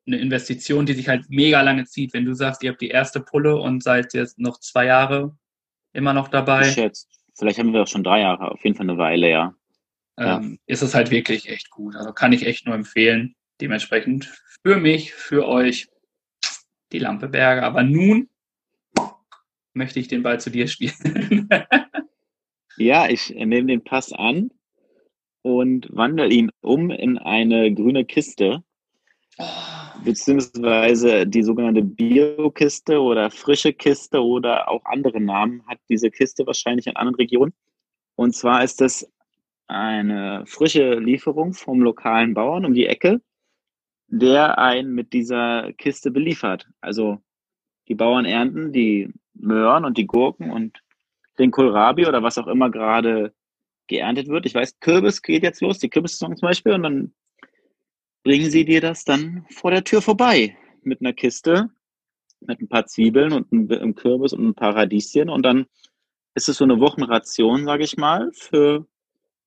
eine 0.08 0.18
Investition, 0.18 0.86
die 0.86 0.94
sich 0.94 1.08
halt 1.08 1.30
mega 1.30 1.62
lange 1.62 1.86
zieht. 1.86 2.14
Wenn 2.14 2.26
du 2.26 2.34
sagst, 2.34 2.64
ihr 2.64 2.72
habt 2.72 2.82
die 2.82 2.90
erste 2.90 3.20
Pulle 3.20 3.58
und 3.58 3.84
seid 3.84 4.14
jetzt 4.14 4.40
noch 4.40 4.60
zwei 4.60 4.86
Jahre 4.86 5.38
immer 5.94 6.14
noch 6.14 6.30
dabei. 6.30 6.62
Ich 6.62 6.74
schätze, 6.74 7.08
vielleicht 7.38 7.60
haben 7.60 7.74
wir 7.74 7.84
auch 7.84 7.88
schon 7.88 8.04
drei 8.04 8.22
Jahre, 8.22 8.52
auf 8.52 8.64
jeden 8.64 8.76
Fall 8.76 8.90
eine 8.90 8.98
Weile, 8.98 9.30
ja. 9.30 9.56
Ähm, 10.18 10.26
ja. 10.26 10.58
Ist 10.66 10.82
es 10.82 10.96
halt 10.96 11.12
wirklich 11.12 11.50
echt 11.50 11.70
gut. 11.70 11.96
Also 11.96 12.12
kann 12.14 12.34
ich 12.34 12.46
echt 12.46 12.66
nur 12.66 12.76
empfehlen. 12.76 13.36
Dementsprechend 13.62 14.26
für 14.64 14.78
mich, 14.78 15.14
für 15.14 15.48
euch 15.48 15.88
die 16.92 17.00
Lampe 17.00 17.28
Berger. 17.28 17.64
Aber 17.64 17.84
nun 17.84 18.30
möchte 19.74 20.00
ich 20.00 20.08
den 20.08 20.24
Ball 20.24 20.40
zu 20.40 20.50
dir 20.50 20.68
spielen. 20.68 21.50
ja, 22.78 23.08
ich 23.10 23.30
nehme 23.30 23.68
den 23.68 23.84
Pass 23.84 24.12
an 24.12 24.52
und 25.44 25.88
wandle 25.92 26.30
ihn 26.30 26.52
um 26.62 26.90
in 26.90 27.18
eine 27.18 27.74
grüne 27.74 28.06
Kiste. 28.06 28.64
Oh. 29.38 29.67
Beziehungsweise 30.04 31.28
die 31.28 31.44
sogenannte 31.44 31.82
Bio-Kiste 31.82 33.00
oder 33.02 33.30
frische 33.30 33.74
Kiste 33.74 34.24
oder 34.24 34.70
auch 34.70 34.86
andere 34.86 35.20
Namen 35.20 35.64
hat 35.68 35.80
diese 35.90 36.10
Kiste 36.10 36.46
wahrscheinlich 36.46 36.88
in 36.88 36.96
anderen 36.96 37.16
Regionen. 37.16 37.54
Und 38.16 38.34
zwar 38.36 38.64
ist 38.64 38.82
es 38.82 39.10
eine 39.68 40.44
frische 40.46 40.96
Lieferung 40.96 41.54
vom 41.54 41.82
lokalen 41.82 42.34
Bauern 42.34 42.66
um 42.66 42.74
die 42.74 42.86
Ecke 42.86 43.22
der 44.08 44.58
einen 44.58 44.94
mit 44.94 45.14
dieser 45.14 45.74
Kiste 45.74 46.12
beliefert. 46.12 46.68
Also 46.82 47.22
die 47.88 47.96
Bauern 47.96 48.26
ernten 48.26 48.72
die 48.72 49.14
Möhren 49.34 49.86
und 49.86 49.98
die 49.98 50.08
Gurken 50.08 50.52
und 50.52 50.82
den 51.40 51.52
Kohlrabi 51.52 52.08
oder 52.08 52.24
was 52.24 52.38
auch 52.38 52.48
immer 52.48 52.72
gerade 52.72 53.34
geerntet 53.88 54.28
wird. 54.28 54.46
Ich 54.46 54.56
weiß, 54.56 54.80
Kürbis 54.80 55.22
geht 55.22 55.44
jetzt 55.44 55.62
los, 55.62 55.80
die 55.80 55.90
Kürbissaison 55.90 56.36
zum 56.36 56.48
Beispiel, 56.48 56.74
und 56.74 56.84
dann 56.84 57.14
bringen 58.24 58.50
sie 58.50 58.66
dir 58.66 58.82
das 58.82 59.04
dann 59.06 59.46
vor 59.50 59.72
der 59.72 59.84
Tür 59.84 60.02
vorbei 60.02 60.58
mit 60.84 61.02
einer 61.02 61.14
Kiste, 61.14 61.70
mit 62.42 62.62
ein 62.62 62.68
paar 62.68 62.86
Zwiebeln 62.86 63.34
und 63.34 63.52
einem 63.52 63.96
Kürbis 63.96 64.34
und 64.34 64.46
ein 64.46 64.54
paar 64.54 64.76
Radieschen 64.76 65.30
und 65.30 65.44
dann 65.44 65.66
ist 66.36 66.50
es 66.50 66.58
so 66.58 66.64
eine 66.64 66.80
Wochenration, 66.80 67.66
sage 67.66 67.84
ich 67.84 67.98
mal, 67.98 68.32
für, 68.34 68.86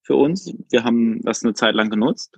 für 0.01 0.15
uns. 0.15 0.53
Wir 0.69 0.83
haben 0.83 1.21
das 1.21 1.43
eine 1.43 1.53
Zeit 1.53 1.73
lang 1.73 1.89
genutzt 1.89 2.37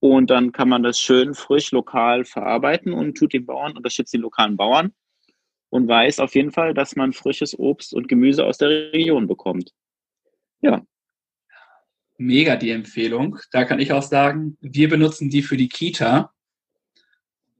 und 0.00 0.30
dann 0.30 0.50
kann 0.50 0.68
man 0.68 0.82
das 0.82 0.98
schön 0.98 1.34
frisch 1.34 1.72
lokal 1.72 2.24
verarbeiten 2.24 2.92
und 2.92 3.16
tut 3.16 3.34
den 3.34 3.44
Bauern, 3.44 3.76
unterstützt 3.76 4.14
die 4.14 4.18
lokalen 4.18 4.56
Bauern 4.56 4.92
und 5.68 5.88
weiß 5.88 6.20
auf 6.20 6.34
jeden 6.34 6.52
Fall, 6.52 6.74
dass 6.74 6.96
man 6.96 7.12
frisches 7.12 7.58
Obst 7.58 7.94
und 7.94 8.08
Gemüse 8.08 8.44
aus 8.44 8.58
der 8.58 8.92
Region 8.92 9.26
bekommt. 9.26 9.72
Ja. 10.60 10.82
Mega 12.24 12.56
die 12.56 12.70
Empfehlung. 12.70 13.38
Da 13.50 13.64
kann 13.64 13.80
ich 13.80 13.92
auch 13.92 14.02
sagen, 14.02 14.56
wir 14.60 14.88
benutzen 14.88 15.28
die 15.28 15.42
für 15.42 15.56
die 15.56 15.68
Kita. 15.68 16.32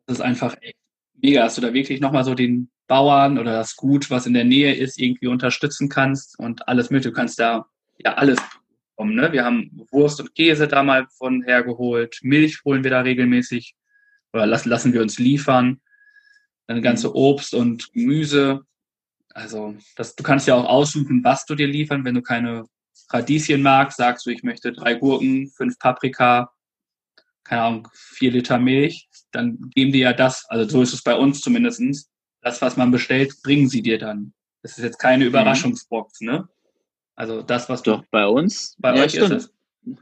Das 0.06 0.18
ist 0.18 0.22
einfach 0.22 0.56
echt 0.60 0.76
mega, 1.14 1.42
dass 1.42 1.54
du 1.56 1.60
da 1.60 1.72
wirklich 1.72 2.00
nochmal 2.00 2.24
so 2.24 2.34
den 2.34 2.70
Bauern 2.86 3.38
oder 3.38 3.52
das 3.52 3.76
Gut, 3.76 4.10
was 4.10 4.26
in 4.26 4.34
der 4.34 4.44
Nähe 4.44 4.74
ist, 4.74 4.98
irgendwie 4.98 5.28
unterstützen 5.28 5.88
kannst 5.88 6.38
und 6.38 6.68
alles 6.68 6.90
mit. 6.90 7.04
Du 7.04 7.12
kannst 7.12 7.38
da 7.38 7.66
ja 7.98 8.14
alles 8.14 8.38
kommen. 8.96 9.14
Ne? 9.14 9.32
Wir 9.32 9.44
haben 9.44 9.86
Wurst 9.90 10.20
und 10.20 10.34
Käse 10.34 10.68
da 10.68 10.82
mal 10.82 11.06
von 11.16 11.42
hergeholt, 11.42 12.18
Milch 12.22 12.64
holen 12.64 12.84
wir 12.84 12.90
da 12.90 13.00
regelmäßig 13.00 13.74
oder 14.32 14.46
lassen, 14.46 14.68
lassen 14.68 14.92
wir 14.92 15.02
uns 15.02 15.18
liefern. 15.18 15.80
Dann 16.66 16.82
ganze 16.82 17.14
Obst 17.14 17.54
und 17.54 17.92
Gemüse 17.92 18.60
Also, 19.34 19.76
das, 19.96 20.14
du 20.14 20.22
kannst 20.22 20.46
ja 20.46 20.54
auch 20.54 20.66
aussuchen, 20.66 21.24
was 21.24 21.46
du 21.46 21.54
dir 21.54 21.66
liefern. 21.66 22.04
Wenn 22.04 22.14
du 22.14 22.22
keine 22.22 22.66
Radieschen 23.10 23.62
magst, 23.62 23.98
sagst 23.98 24.26
du, 24.26 24.30
ich 24.30 24.42
möchte 24.42 24.72
drei 24.72 24.94
Gurken, 24.94 25.48
fünf 25.48 25.78
Paprika, 25.78 26.52
keine 27.44 27.62
Ahnung, 27.62 27.88
vier 27.92 28.32
Liter 28.32 28.58
Milch, 28.58 29.08
dann 29.32 29.70
geben 29.74 29.92
die 29.92 30.00
ja 30.00 30.12
das, 30.12 30.44
also 30.48 30.68
so 30.68 30.82
ist 30.82 30.92
es 30.92 31.02
bei 31.02 31.14
uns 31.14 31.40
zumindestens. 31.40 32.08
Das, 32.40 32.60
was 32.60 32.76
man 32.76 32.90
bestellt, 32.90 33.34
bringen 33.42 33.68
sie 33.68 33.82
dir 33.82 33.98
dann. 33.98 34.32
Das 34.62 34.78
ist 34.78 34.84
jetzt 34.84 34.98
keine 34.98 35.24
Überraschungsbox, 35.24 36.22
ne? 36.22 36.48
Also 37.14 37.42
das, 37.42 37.68
was 37.68 37.82
Doch, 37.82 38.04
bei 38.10 38.26
uns. 38.26 38.76
bei 38.78 38.94
ja, 38.96 39.04
euch 39.04 39.12
stimmt. 39.12 39.32
ist 39.32 39.52
es. 39.86 39.98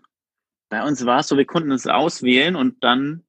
Bei 0.69 0.83
uns 0.87 1.05
war 1.05 1.21
es 1.21 1.29
so, 1.29 1.37
wir 1.37 1.47
konnten 1.47 1.73
es 1.73 1.87
auswählen 1.87 2.57
und 2.57 2.83
dann. 2.85 3.25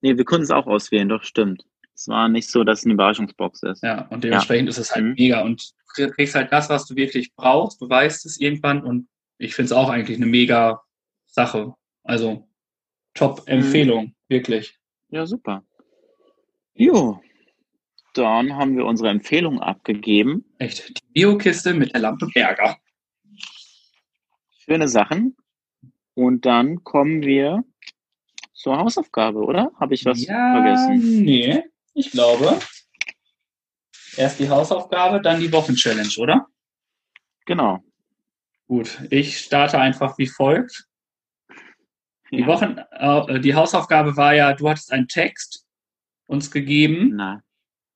Nee, 0.00 0.16
wir 0.16 0.24
konnten 0.24 0.44
es 0.44 0.50
auch 0.50 0.66
auswählen, 0.66 1.08
doch, 1.08 1.22
stimmt. 1.22 1.64
Es 1.96 2.08
war 2.08 2.28
nicht 2.28 2.50
so, 2.50 2.62
dass 2.62 2.80
es 2.80 2.84
eine 2.84 2.94
Überraschungsbox 2.94 3.62
ist. 3.62 3.82
Ja, 3.82 4.06
und 4.08 4.22
dementsprechend 4.22 4.68
ist 4.68 4.76
es 4.78 4.94
halt 4.94 5.04
Mhm. 5.04 5.14
mega. 5.14 5.40
Und 5.42 5.72
du 5.96 6.10
kriegst 6.10 6.34
halt 6.34 6.52
das, 6.52 6.68
was 6.68 6.86
du 6.86 6.94
wirklich 6.94 7.34
brauchst. 7.34 7.80
Du 7.80 7.88
weißt 7.88 8.26
es 8.26 8.38
irgendwann. 8.38 8.82
Und 8.84 9.08
ich 9.38 9.54
finde 9.54 9.66
es 9.66 9.72
auch 9.72 9.88
eigentlich 9.88 10.18
eine 10.18 10.26
mega 10.26 10.82
Sache. 11.26 11.74
Also 12.04 12.46
Top-Empfehlung, 13.14 14.14
wirklich. 14.28 14.78
Ja, 15.08 15.24
super. 15.26 15.64
Jo. 16.74 17.22
Dann 18.12 18.54
haben 18.56 18.76
wir 18.76 18.84
unsere 18.84 19.08
Empfehlung 19.08 19.60
abgegeben. 19.60 20.44
Echt. 20.58 20.88
Die 20.90 21.12
Biokiste 21.14 21.72
mit 21.72 21.94
der 21.94 22.00
Lampe 22.02 22.26
Berger. 22.26 22.76
Schöne 24.58 24.88
Sachen. 24.88 25.34
Und 26.14 26.44
dann 26.44 26.82
kommen 26.84 27.22
wir 27.22 27.64
zur 28.54 28.78
Hausaufgabe, 28.78 29.38
oder? 29.38 29.70
Habe 29.78 29.94
ich 29.94 30.04
was 30.04 30.26
ja, 30.26 30.52
vergessen? 30.54 31.22
nee, 31.24 31.62
ich 31.96 32.10
glaube. 32.12 32.58
Erst 34.16 34.38
die 34.38 34.48
Hausaufgabe, 34.48 35.20
dann 35.20 35.40
die 35.40 35.52
Wochenchallenge, 35.52 36.14
oder? 36.18 36.46
Genau. 37.44 37.82
Gut, 38.66 38.98
ich 39.10 39.38
starte 39.38 39.78
einfach 39.78 40.16
wie 40.18 40.26
folgt. 40.26 40.84
Die, 42.30 42.40
Ja. 42.40 42.46
Wochen, 42.46 42.78
äh, 42.90 43.40
die 43.40 43.54
Hausaufgabe 43.54 44.16
war 44.16 44.34
ja, 44.34 44.52
du 44.52 44.68
hattest 44.68 44.92
einen 44.92 45.06
Text 45.08 45.64
uns 46.26 46.50
gegeben. 46.50 47.14
Nein. 47.14 47.42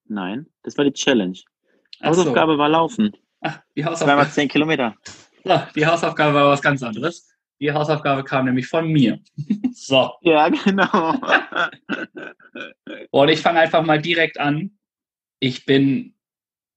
Nein, 0.05 0.47
das 0.63 0.77
war 0.77 0.85
die 0.85 0.93
Challenge. 0.93 1.35
So. 1.37 2.07
Hausaufgabe 2.07 2.57
war 2.59 2.69
Laufen. 2.69 3.13
Ach, 3.41 3.61
die, 3.75 3.83
Zweimal 3.83 3.93
Hausaufgabe, 3.95 4.31
zehn 4.31 4.49
Kilometer. 4.49 4.97
so, 5.45 5.61
die 5.75 5.87
Hausaufgabe 5.87 6.35
war 6.35 6.49
was 6.51 6.63
ganz 6.63 6.83
anderes. 6.83 7.30
Die 7.61 7.73
Hausaufgabe 7.73 8.25
kam 8.25 8.47
nämlich 8.47 8.67
von 8.67 8.89
mir. 8.89 9.21
So, 9.73 10.11
Ja, 10.21 10.49
genau. 10.49 11.13
und 13.11 13.29
ich 13.29 13.41
fange 13.41 13.61
einfach 13.61 13.83
mal 13.83 14.01
direkt 14.01 14.39
an. 14.39 14.79
Ich 15.39 15.65
bin 15.65 16.15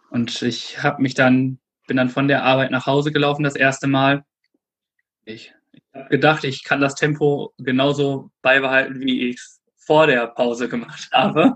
Und 0.10 0.42
ich 0.42 0.82
habe 0.82 1.02
mich 1.02 1.14
dann, 1.14 1.60
bin 1.88 1.98
dann 1.98 2.10
von 2.10 2.28
der 2.28 2.44
Arbeit 2.44 2.72
nach 2.72 2.88
Hause 2.88 3.12
gelaufen 3.12 3.44
das 3.44 3.56
erste 3.56 3.88
Mal. 3.88 4.24
Ich, 5.26 5.46
ich 5.46 5.54
habe 5.94 6.10
gedacht, 6.10 6.44
ich 6.44 6.64
kann 6.64 6.82
das 6.82 6.96
Tempo 6.96 7.54
genauso 7.58 8.32
beibehalten, 8.42 9.00
wie 9.02 9.30
ich 9.30 9.36
es 9.38 9.62
vor 9.78 10.08
der 10.08 10.28
Pause 10.28 10.70
gemacht 10.70 11.10
habe, 11.12 11.56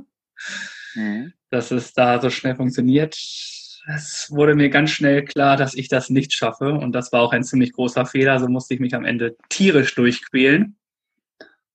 Mhm. 0.96 1.34
dass 1.50 1.72
es 1.72 1.94
da 1.94 2.22
so 2.22 2.30
schnell 2.30 2.56
funktioniert. 2.56 3.16
Es 3.16 4.28
wurde 4.32 4.56
mir 4.56 4.70
ganz 4.70 4.92
schnell 4.92 5.26
klar, 5.26 5.58
dass 5.58 5.76
ich 5.76 5.90
das 5.90 6.10
nicht 6.10 6.34
schaffe. 6.34 6.74
Und 6.74 6.94
das 6.94 7.12
war 7.12 7.22
auch 7.22 7.34
ein 7.34 7.44
ziemlich 7.44 7.74
großer 7.74 8.06
Fehler. 8.06 8.40
So 8.40 8.48
musste 8.48 8.74
ich 8.74 8.80
mich 8.80 8.96
am 8.96 9.06
Ende 9.06 9.36
tierisch 9.50 9.94
durchquälen 9.94 10.78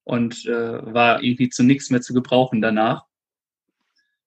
und 0.05 0.45
äh, 0.47 0.93
war 0.93 1.23
irgendwie 1.23 1.51
zu 1.51 1.63
nichts 1.63 1.91
mehr 1.91 2.01
zu 2.01 2.15
gebrauchen 2.15 2.61
danach. 2.61 3.05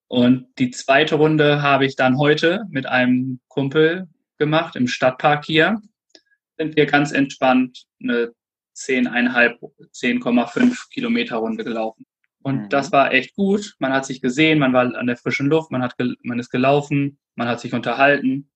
Und 0.07 0.47
die 0.59 0.71
zweite 0.71 1.15
Runde 1.15 1.61
habe 1.61 1.85
ich 1.85 1.95
dann 1.95 2.17
heute 2.19 2.65
mit 2.69 2.85
einem 2.85 3.39
Kumpel 3.47 4.07
gemacht 4.37 4.75
im 4.75 4.87
Stadtpark 4.87 5.43
hier. 5.45 5.81
Sind 6.57 6.75
wir 6.75 6.85
ganz 6.85 7.11
entspannt 7.11 7.85
eine 8.01 8.33
10,5, 8.75 9.57
10,5 9.91 10.89
Kilometer 10.91 11.37
Runde 11.37 11.63
gelaufen. 11.63 12.05
Und 12.41 12.63
Mhm. 12.63 12.69
das 12.69 12.91
war 12.91 13.13
echt 13.13 13.35
gut. 13.35 13.75
Man 13.79 13.93
hat 13.93 14.05
sich 14.05 14.21
gesehen, 14.21 14.59
man 14.59 14.73
war 14.73 14.93
an 14.95 15.07
der 15.07 15.17
frischen 15.17 15.47
Luft, 15.47 15.71
man, 15.71 15.81
hat 15.81 15.95
man 16.23 16.39
ist 16.39 16.49
gelaufen, 16.49 17.17
man 17.35 17.47
hat 17.47 17.59
sich 17.59 17.73
unterhalten. 17.73 18.49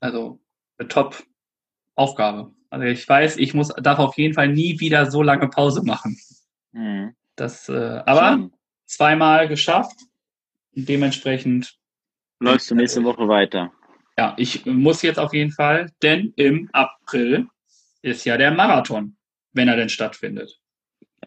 Also 0.00 0.40
eine 0.78 0.88
Top-Aufgabe. 0.88 2.52
Also 2.70 2.84
ich 2.86 3.08
weiß, 3.08 3.36
ich 3.38 3.54
muss, 3.54 3.68
darf 3.68 3.98
auf 3.98 4.16
jeden 4.18 4.34
Fall 4.34 4.48
nie 4.48 4.78
wieder 4.80 5.10
so 5.10 5.22
lange 5.22 5.48
Pause 5.48 5.82
machen. 5.82 6.18
Mhm. 6.72 7.14
Das, 7.36 7.68
äh, 7.68 8.02
aber 8.06 8.34
Schön. 8.34 8.52
zweimal 8.86 9.48
geschafft. 9.48 9.98
Und 10.74 10.88
dementsprechend, 10.88 11.76
Läufst 12.38 12.70
du 12.70 12.74
nächste 12.74 13.02
Woche 13.02 13.26
weiter. 13.28 13.72
Ja, 14.18 14.34
ich 14.38 14.64
muss 14.66 15.02
jetzt 15.02 15.18
auf 15.18 15.32
jeden 15.34 15.50
Fall, 15.52 15.90
denn 16.02 16.32
im 16.36 16.68
April 16.72 17.46
ist 18.02 18.24
ja 18.24 18.36
der 18.36 18.50
Marathon, 18.52 19.16
wenn 19.52 19.68
er 19.68 19.76
denn 19.76 19.88
stattfindet. 19.88 20.58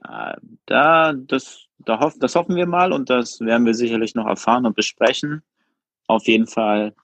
Ja, 0.03 0.37
da, 0.65 1.13
das, 1.13 1.65
da 1.79 1.99
hoff, 1.99 2.15
das 2.19 2.35
hoffen 2.35 2.55
wir 2.55 2.65
mal 2.67 2.91
und 2.93 3.09
das 3.09 3.39
werden 3.41 3.65
wir 3.65 3.73
sicherlich 3.73 4.15
noch 4.15 4.25
erfahren 4.27 4.65
und 4.65 4.75
besprechen. 4.75 5.41
Auf 6.07 6.25
jeden 6.27 6.47
Fall 6.47 6.95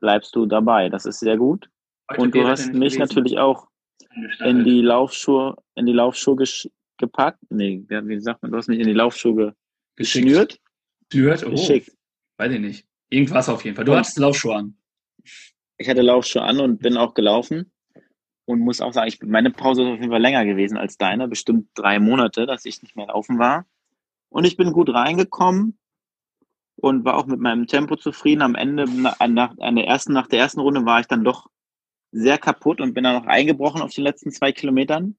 bleibst 0.00 0.34
du 0.36 0.46
dabei. 0.46 0.88
Das 0.88 1.04
ist 1.06 1.20
sehr 1.20 1.36
gut. 1.36 1.68
Heute 2.10 2.20
Und 2.22 2.34
du 2.34 2.46
hast 2.46 2.72
mich 2.72 2.98
natürlich 2.98 3.38
auch 3.38 3.68
in 4.44 4.64
die 4.64 4.80
Laufschuhe, 4.80 5.56
in 5.74 5.86
die 5.86 5.92
Laufschuhe 5.92 6.36
gesch- 6.36 6.70
gepackt. 6.96 7.40
Nee, 7.50 7.84
wie 7.88 8.20
sagt 8.20 8.42
man, 8.42 8.52
du 8.52 8.58
hast 8.58 8.68
mich 8.68 8.78
in 8.78 8.86
die 8.86 8.94
Laufschuhe 8.94 9.54
geschnürt, 9.96 10.58
Geschnürt? 11.10 11.44
Oh, 11.46 11.50
geschickt. 11.50 11.90
weiß 12.38 12.52
ich 12.52 12.60
nicht. 12.60 12.86
Irgendwas 13.10 13.48
auf 13.48 13.64
jeden 13.64 13.74
Fall. 13.76 13.84
Du 13.84 13.92
Und- 13.92 13.98
hattest 13.98 14.18
Laufschuhe 14.18 14.54
an. 14.56 14.77
Ich 15.78 15.88
hatte 15.88 16.02
Laufschuhe 16.02 16.42
an 16.42 16.60
und 16.60 16.80
bin 16.80 16.96
auch 16.96 17.14
gelaufen 17.14 17.72
und 18.46 18.60
muss 18.60 18.80
auch 18.80 18.92
sagen, 18.92 19.08
ich, 19.08 19.22
meine 19.22 19.50
Pause 19.50 19.82
ist 19.82 19.88
auf 19.88 19.98
jeden 19.98 20.10
Fall 20.10 20.20
länger 20.20 20.44
gewesen 20.44 20.76
als 20.76 20.98
deine, 20.98 21.28
bestimmt 21.28 21.68
drei 21.74 22.00
Monate, 22.00 22.46
dass 22.46 22.64
ich 22.64 22.82
nicht 22.82 22.96
mehr 22.96 23.06
laufen 23.06 23.38
war. 23.38 23.64
Und 24.28 24.44
ich 24.44 24.56
bin 24.56 24.72
gut 24.72 24.92
reingekommen 24.92 25.78
und 26.76 27.04
war 27.04 27.16
auch 27.16 27.26
mit 27.26 27.40
meinem 27.40 27.66
Tempo 27.66 27.96
zufrieden. 27.96 28.42
Am 28.42 28.54
Ende, 28.56 28.86
na- 28.88 29.16
nach, 29.28 29.54
der 29.56 29.86
ersten, 29.86 30.12
nach 30.12 30.26
der 30.26 30.40
ersten 30.40 30.60
Runde 30.60 30.84
war 30.84 31.00
ich 31.00 31.06
dann 31.06 31.24
doch 31.24 31.46
sehr 32.10 32.38
kaputt 32.38 32.80
und 32.80 32.94
bin 32.94 33.04
dann 33.04 33.14
noch 33.14 33.26
eingebrochen 33.26 33.82
auf 33.82 33.94
den 33.94 34.04
letzten 34.04 34.32
zwei 34.32 34.52
Kilometern. 34.52 35.16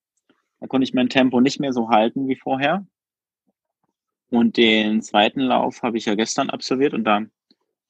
Da 0.60 0.68
konnte 0.68 0.84
ich 0.84 0.94
mein 0.94 1.10
Tempo 1.10 1.40
nicht 1.40 1.60
mehr 1.60 1.72
so 1.72 1.90
halten 1.90 2.28
wie 2.28 2.36
vorher. 2.36 2.86
Und 4.30 4.58
den 4.58 5.02
zweiten 5.02 5.42
Lauf 5.42 5.84
habe 5.84 5.98
ich 5.98 6.06
ja 6.06 6.16
gestern 6.16 6.50
absolviert 6.50 6.94
und 6.94 7.04
da 7.04 7.22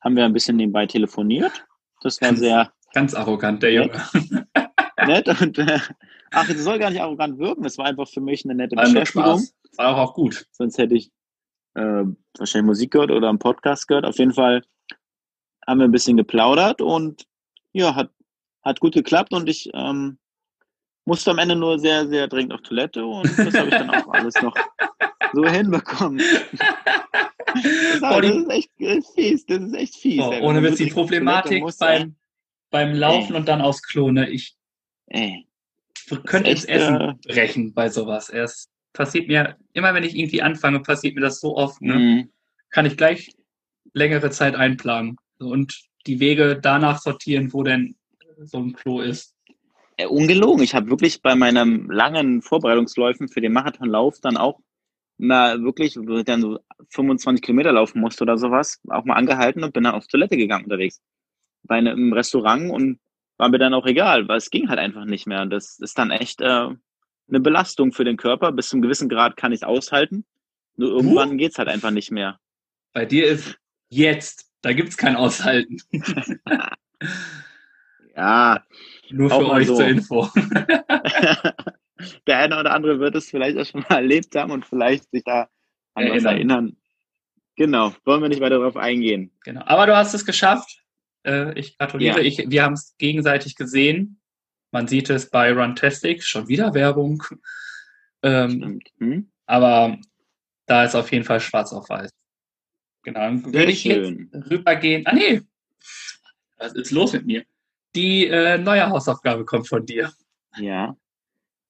haben 0.02 0.16
wir 0.16 0.26
ein 0.26 0.34
bisschen 0.34 0.56
nebenbei 0.56 0.86
telefoniert. 0.86 1.66
Das 2.02 2.22
war 2.22 2.36
sehr 2.36 2.72
Ganz 2.94 3.14
arrogant, 3.14 3.62
der 3.62 3.74
Junge. 3.74 4.02
nett 5.08 5.28
und 5.42 5.58
äh, 5.60 5.80
ach, 6.32 6.48
das 6.48 6.58
soll 6.58 6.80
gar 6.80 6.90
nicht 6.90 7.02
arrogant 7.02 7.38
wirken. 7.38 7.64
Das 7.64 7.78
war 7.78 7.86
einfach 7.86 8.08
für 8.08 8.22
mich 8.22 8.44
eine 8.46 8.56
nette 8.56 8.76
nur 8.76 8.86
Beschäftigung. 8.86 9.44
War 9.78 9.96
auch, 9.96 10.10
auch 10.10 10.14
gut. 10.14 10.48
Sonst 10.52 10.78
hätte 10.78 10.96
ich 10.96 11.12
äh, 11.76 12.04
wahrscheinlich 12.38 12.66
Musik 12.66 12.92
gehört 12.92 13.12
oder 13.12 13.30
einen 13.30 13.40
Podcast 13.40 13.88
gehört. 13.88 14.06
Auf 14.06 14.18
jeden 14.18 14.34
Fall 14.34 14.64
haben 15.68 15.80
wir 15.80 15.86
ein 15.86 15.92
bisschen 15.92 16.18
geplaudert 16.18 16.82
und 16.82 17.26
ja, 17.72 17.96
hat, 17.96 18.10
hat 18.64 18.80
gut 18.80 18.94
geklappt 18.96 19.34
und 19.34 19.48
ich 19.48 19.70
ähm, 19.74 20.18
musste 21.10 21.32
am 21.32 21.40
Ende 21.40 21.56
nur 21.56 21.80
sehr, 21.80 22.08
sehr 22.08 22.28
dringend 22.28 22.54
auf 22.54 22.62
Toilette 22.62 23.04
und 23.04 23.28
das 23.38 23.54
habe 23.56 23.70
ich 23.70 23.76
dann 23.76 23.90
auch 23.90 24.08
alles 24.10 24.40
noch 24.42 24.56
so 25.34 25.50
hinbekommen. 25.50 26.22
Das, 27.52 28.00
Boah, 28.02 28.22
das 28.22 28.36
ist 28.36 28.50
echt 28.52 28.70
äh, 28.80 29.02
fies, 29.16 29.44
das 29.48 29.64
ist 29.64 29.74
echt 29.74 29.96
fies. 29.96 30.20
Wenn 30.20 30.44
ohne 30.44 30.62
Witz, 30.62 30.78
die 30.78 30.86
Problematik 30.86 31.64
muss, 31.64 31.78
beim, 31.78 32.16
beim 32.70 32.94
Laufen 32.94 33.34
Ey. 33.34 33.40
und 33.40 33.48
dann 33.48 33.60
aufs 33.60 33.82
Klo, 33.82 34.12
ne? 34.12 34.30
Ich 34.30 34.56
Ey, 35.08 35.48
könnte 36.28 36.52
ins 36.52 36.66
Essen 36.66 37.02
äh, 37.02 37.14
brechen 37.28 37.74
bei 37.74 37.90
sowas. 37.90 38.30
Es 38.30 38.70
passiert 38.94 39.28
mir, 39.28 39.58
immer 39.74 39.96
wenn 39.96 40.04
ich 40.04 40.16
irgendwie 40.16 40.44
anfange, 40.44 40.82
passiert 40.82 41.16
mir 41.16 41.22
das 41.22 41.40
so 41.40 41.58
oft, 41.58 41.82
ne? 41.82 41.96
mh. 41.96 42.24
Kann 42.70 42.86
ich 42.86 42.98
gleich 42.98 43.32
längere 43.94 44.30
Zeit 44.30 44.54
einplanen 44.54 45.18
und 45.40 45.74
die 46.06 46.20
Wege 46.20 46.60
danach 46.62 47.02
sortieren, 47.02 47.52
wo 47.52 47.64
denn 47.64 47.96
so 48.44 48.60
ein 48.60 48.74
Klo 48.74 49.02
ist. 49.02 49.34
Äh, 50.00 50.06
ungelogen. 50.06 50.64
Ich 50.64 50.76
habe 50.76 50.90
wirklich 50.90 51.22
bei 51.22 51.36
meinen 51.36 51.88
langen 51.90 52.42
Vorbereitungsläufen 52.42 53.28
für 53.28 53.42
den 53.42 53.52
Marathonlauf 53.52 54.22
dann 54.22 54.38
auch 54.38 54.62
mal 55.18 55.62
wirklich, 55.62 55.98
wo 55.98 56.20
ich 56.20 56.24
dann 56.24 56.40
so 56.40 56.60
25 56.92 57.44
Kilometer 57.44 57.74
laufen 57.74 58.00
musste 58.00 58.24
oder 58.24 58.38
sowas, 58.38 58.80
auch 58.88 59.04
mal 59.04 59.16
angehalten 59.16 59.62
und 59.62 59.74
bin 59.74 59.84
dann 59.84 59.96
auf 59.96 60.08
Toilette 60.08 60.38
gegangen 60.38 60.64
unterwegs. 60.64 61.02
Bei 61.64 61.76
einem 61.76 62.14
Restaurant 62.14 62.72
und 62.72 63.02
war 63.38 63.50
mir 63.50 63.58
dann 63.58 63.74
auch 63.74 63.86
egal, 63.86 64.26
weil 64.30 64.38
es 64.38 64.50
ging 64.50 64.70
halt 64.70 64.80
einfach 64.80 65.04
nicht 65.04 65.28
mehr. 65.28 65.42
Und 65.42 65.50
das 65.50 65.78
ist 65.80 65.98
dann 65.98 66.12
echt 66.12 66.40
äh, 66.40 66.46
eine 67.28 67.40
Belastung 67.42 67.92
für 67.92 68.06
den 68.06 68.16
Körper. 68.16 68.54
Bis 68.54 68.70
zum 68.70 68.82
gewissen 68.82 69.10
Grad 69.10 69.36
kann 69.36 69.52
ich 69.52 69.64
es 69.64 69.68
aushalten. 69.68 70.24
Nur 70.78 70.92
irgendwann 70.92 71.38
geht's 71.38 71.58
halt 71.58 71.68
einfach 71.68 71.92
nicht 71.92 72.10
mehr. 72.10 72.40
Bei 72.94 73.06
dir 73.06 73.28
ist 73.28 73.60
jetzt 73.90 74.50
Da 74.62 74.72
gibt 74.72 74.90
es 74.90 74.98
kein 74.98 75.18
Aushalten. 75.18 75.78
Ja, 78.20 78.66
Nur 79.12 79.30
für 79.30 79.50
euch 79.50 79.68
so. 79.68 79.78
zur 79.78 79.88
Info. 79.88 80.28
der 82.28 82.38
eine 82.38 82.60
oder 82.60 82.74
andere 82.74 83.00
wird 83.00 83.16
es 83.16 83.30
vielleicht 83.30 83.58
auch 83.58 83.66
schon 83.66 83.86
mal 83.88 83.96
erlebt 83.96 84.36
haben 84.36 84.52
und 84.52 84.66
vielleicht 84.66 85.10
sich 85.10 85.24
da 85.24 85.48
an 85.94 86.04
was 86.04 86.26
Erinnern. 86.26 86.36
erinnern. 86.36 86.78
Genau, 87.56 87.96
wollen 88.04 88.22
wir 88.22 88.28
nicht 88.28 88.42
weiter 88.42 88.60
darauf 88.60 88.76
eingehen. 88.76 89.32
Genau. 89.46 89.62
Aber 89.66 89.86
du 89.86 89.96
hast 89.96 90.14
es 90.14 90.26
geschafft. 90.26 90.84
Äh, 91.26 91.58
ich 91.58 91.78
gratuliere. 91.78 92.20
Ja. 92.20 92.26
Ich, 92.26 92.44
wir 92.50 92.64
haben 92.64 92.74
es 92.74 92.98
gegenseitig 92.98 93.56
gesehen. 93.56 94.20
Man 94.72 94.90
sieht 94.90 95.10
es 95.10 95.30
bei 95.30 95.54
Runtastic. 95.54 96.22
Schon 96.22 96.50
wieder 96.50 96.74
Werbung. 96.74 97.24
Ähm. 98.22 98.82
Hm? 98.98 99.32
aber 99.46 99.98
da 100.66 100.84
ist 100.84 100.94
auf 100.94 101.10
jeden 101.14 101.24
Fall 101.24 101.40
schwarz 101.40 101.72
auf 101.72 101.88
weiß. 101.88 102.12
Genau. 103.04 103.20
Dann 103.22 103.46
würde 103.46 103.72
ich 103.72 103.86
jetzt 103.86 104.08
schön. 104.10 104.30
rübergehen. 104.50 105.08
Ah, 105.08 105.14
nee. 105.14 105.42
Was 106.58 106.74
ist 106.74 106.92
los 106.92 107.14
mit 107.14 107.26
mir? 107.26 107.46
Die 107.96 108.28
äh, 108.28 108.58
neue 108.58 108.90
Hausaufgabe 108.90 109.46
kommt 109.46 109.68
von 109.68 109.86
dir. 109.86 110.12
Ja. 110.58 110.96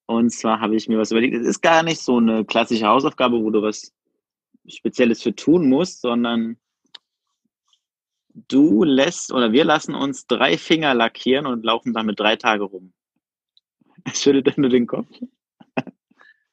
Und 0.06 0.30
zwar 0.30 0.60
habe 0.60 0.74
ich 0.74 0.88
mir 0.88 0.98
was 0.98 1.12
überlegt. 1.12 1.34
Es 1.34 1.46
ist 1.46 1.60
gar 1.60 1.82
nicht 1.82 2.00
so 2.00 2.18
eine 2.18 2.44
klassische 2.44 2.86
Hausaufgabe, 2.86 3.42
wo 3.42 3.50
du 3.50 3.62
was 3.62 3.92
Spezielles 4.66 5.22
für 5.22 5.34
tun 5.34 5.68
musst, 5.68 6.00
sondern 6.00 6.58
du 8.48 8.84
lässt 8.84 9.32
oder 9.32 9.52
wir 9.52 9.64
lassen 9.64 9.94
uns 9.94 10.26
drei 10.26 10.58
Finger 10.58 10.94
lackieren 10.94 11.46
und 11.46 11.64
laufen 11.64 11.92
damit 11.92 12.18
drei 12.18 12.36
Tage 12.36 12.64
rum. 12.64 12.92
Es 14.04 14.22
schüttelt 14.22 14.46
dann 14.46 14.54
nur 14.56 14.70
den 14.70 14.86
Kopf. 14.86 15.08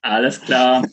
Alles 0.01 0.41
klar. 0.41 0.85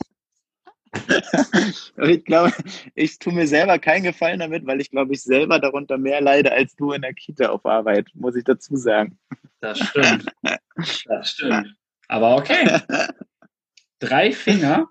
Ich 1.96 2.24
glaube, 2.24 2.52
ich 2.94 3.18
tue 3.18 3.32
mir 3.32 3.46
selber 3.46 3.78
keinen 3.78 4.02
Gefallen 4.02 4.40
damit, 4.40 4.66
weil 4.66 4.80
ich 4.80 4.90
glaube, 4.90 5.12
ich 5.14 5.22
selber 5.22 5.58
darunter 5.58 5.96
mehr 5.96 6.20
leide 6.20 6.52
als 6.52 6.74
du 6.76 6.92
in 6.92 7.02
der 7.02 7.14
Kita 7.14 7.50
auf 7.50 7.64
Arbeit, 7.64 8.08
muss 8.14 8.36
ich 8.36 8.44
dazu 8.44 8.76
sagen. 8.76 9.18
Das 9.60 9.78
stimmt. 9.78 10.26
Das 11.06 11.30
stimmt. 11.30 11.74
Aber 12.08 12.36
okay. 12.36 12.80
Drei 13.98 14.32
Finger. 14.32 14.88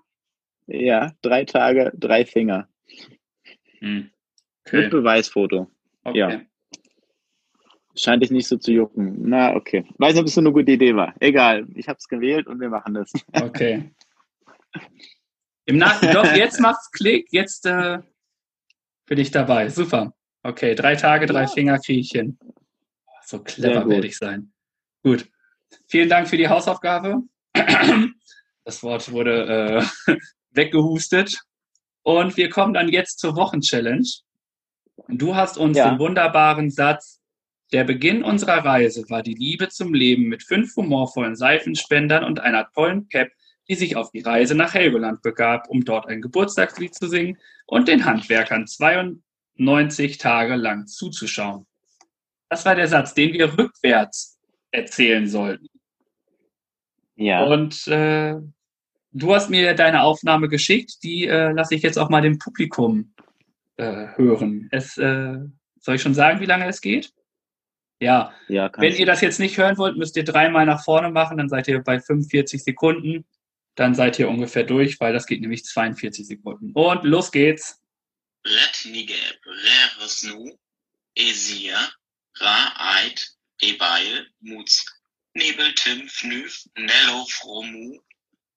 Ja, 0.66 1.12
drei 1.22 1.44
Tage, 1.44 1.92
drei 1.94 2.24
Finger. 2.24 2.68
Hm. 3.80 4.10
Mit 4.72 4.86
Okay. 4.86 4.88
Beweisfoto. 4.88 5.70
okay. 6.04 6.18
ja. 6.18 6.40
Scheint 7.96 8.22
dich 8.24 8.30
nicht 8.30 8.48
so 8.48 8.56
zu 8.56 8.72
jucken. 8.72 9.18
Na, 9.28 9.54
okay. 9.54 9.84
Weiß 9.98 10.14
nicht, 10.14 10.22
ob 10.22 10.26
es 10.26 10.34
so 10.34 10.40
eine 10.40 10.50
gute 10.50 10.72
Idee 10.72 10.96
war. 10.96 11.14
Egal, 11.20 11.68
ich 11.76 11.86
habe 11.86 11.98
es 11.98 12.08
gewählt 12.08 12.48
und 12.48 12.58
wir 12.60 12.70
machen 12.70 12.94
das. 12.94 13.12
Okay. 13.32 13.90
Im 15.66 15.78
Nach 15.78 16.00
Doch, 16.00 16.32
jetzt 16.34 16.60
macht's 16.60 16.90
Klick. 16.90 17.28
Jetzt 17.30 17.66
äh, 17.66 17.98
bin 19.06 19.18
ich 19.18 19.30
dabei. 19.30 19.68
Super. 19.68 20.14
Okay, 20.42 20.74
drei 20.74 20.94
Tage, 20.96 21.26
drei 21.26 21.42
Ja. 21.42 21.46
Finger 21.48 21.78
kriege 21.78 22.00
ich 22.00 22.10
hin. 22.10 22.38
So 23.24 23.42
clever 23.42 23.88
werde 23.88 24.06
ich 24.06 24.18
sein. 24.18 24.52
Gut. 25.02 25.26
Vielen 25.88 26.08
Dank 26.08 26.28
für 26.28 26.36
die 26.36 26.48
Hausaufgabe. 26.48 27.22
Das 28.64 28.82
Wort 28.82 29.10
wurde 29.10 29.84
äh, 30.08 30.16
weggehustet. 30.50 31.40
Und 32.02 32.36
wir 32.36 32.50
kommen 32.50 32.74
dann 32.74 32.90
jetzt 32.90 33.18
zur 33.18 33.34
Wochenchallenge. 33.36 34.06
Du 35.08 35.34
hast 35.34 35.56
uns 35.56 35.76
Ja. 35.78 35.88
den 35.90 35.98
wunderbaren 35.98 36.70
Satz, 36.70 37.20
der 37.72 37.84
Beginn 37.84 38.22
unserer 38.22 38.64
Reise 38.64 39.04
war 39.08 39.22
die 39.22 39.34
Liebe 39.34 39.68
zum 39.70 39.94
Leben 39.94 40.24
mit 40.24 40.42
fünf 40.42 40.76
humorvollen 40.76 41.34
Seifenspendern 41.34 42.22
und 42.22 42.38
einer 42.40 42.70
tollen 42.72 43.08
Cap, 43.08 43.30
die 43.68 43.74
sich 43.74 43.96
auf 43.96 44.10
die 44.10 44.20
Reise 44.20 44.54
nach 44.54 44.74
Helgoland 44.74 45.22
begab, 45.22 45.68
um 45.68 45.84
dort 45.84 46.06
ein 46.06 46.20
Geburtstagslied 46.20 46.94
zu 46.94 47.08
singen 47.08 47.38
und 47.66 47.88
den 47.88 48.04
Handwerkern 48.04 48.66
92 48.66 50.18
Tage 50.18 50.56
lang 50.56 50.86
zuzuschauen. 50.86 51.66
Das 52.48 52.64
war 52.64 52.74
der 52.74 52.88
Satz, 52.88 53.14
den 53.14 53.32
wir 53.32 53.56
rückwärts 53.56 54.38
erzählen 54.70 55.26
sollten. 55.26 55.68
Ja. 57.16 57.44
Und 57.44 57.86
äh, 57.86 58.36
du 59.12 59.34
hast 59.34 59.50
mir 59.50 59.74
deine 59.74 60.02
Aufnahme 60.02 60.48
geschickt, 60.48 61.02
die 61.02 61.26
äh, 61.26 61.52
lasse 61.52 61.74
ich 61.74 61.82
jetzt 61.82 61.98
auch 61.98 62.10
mal 62.10 62.20
dem 62.20 62.38
Publikum 62.38 63.14
äh, 63.76 64.08
hören. 64.16 64.68
Es, 64.70 64.98
äh, 64.98 65.38
soll 65.80 65.94
ich 65.94 66.02
schon 66.02 66.14
sagen, 66.14 66.40
wie 66.40 66.46
lange 66.46 66.66
es 66.66 66.80
geht? 66.80 67.12
Ja, 68.00 68.32
ja, 68.48 68.70
wenn 68.76 68.94
ihr 68.94 69.06
das 69.06 69.20
jetzt 69.20 69.38
nicht 69.38 69.56
hören 69.56 69.78
wollt, 69.78 69.96
müsst 69.96 70.16
ihr 70.16 70.24
dreimal 70.24 70.66
nach 70.66 70.84
vorne 70.84 71.10
machen, 71.10 71.38
dann 71.38 71.48
seid 71.48 71.68
ihr 71.68 71.82
bei 71.82 72.00
45 72.00 72.62
Sekunden. 72.62 73.24
Dann 73.74 73.94
seid 73.94 74.18
ihr 74.18 74.28
ungefähr 74.28 74.64
durch, 74.64 75.00
weil 75.00 75.12
das 75.12 75.26
geht 75.26 75.40
nämlich 75.40 75.64
42 75.64 76.26
Sekunden. 76.26 76.72
Und 76.72 77.04
los 77.04 77.32
geht's. 77.32 77.80
Ret 78.44 78.84
nigeb, 78.84 79.40
reresnu, 79.46 80.58
esir, 81.14 81.78
ra-eit, 82.38 83.30
ebail, 83.62 84.28
muts, 84.40 84.84
nebel 85.32 85.74
tim, 85.74 86.08
fnüf, 86.08 86.68
nello, 86.76 87.24
fromu, 87.24 87.98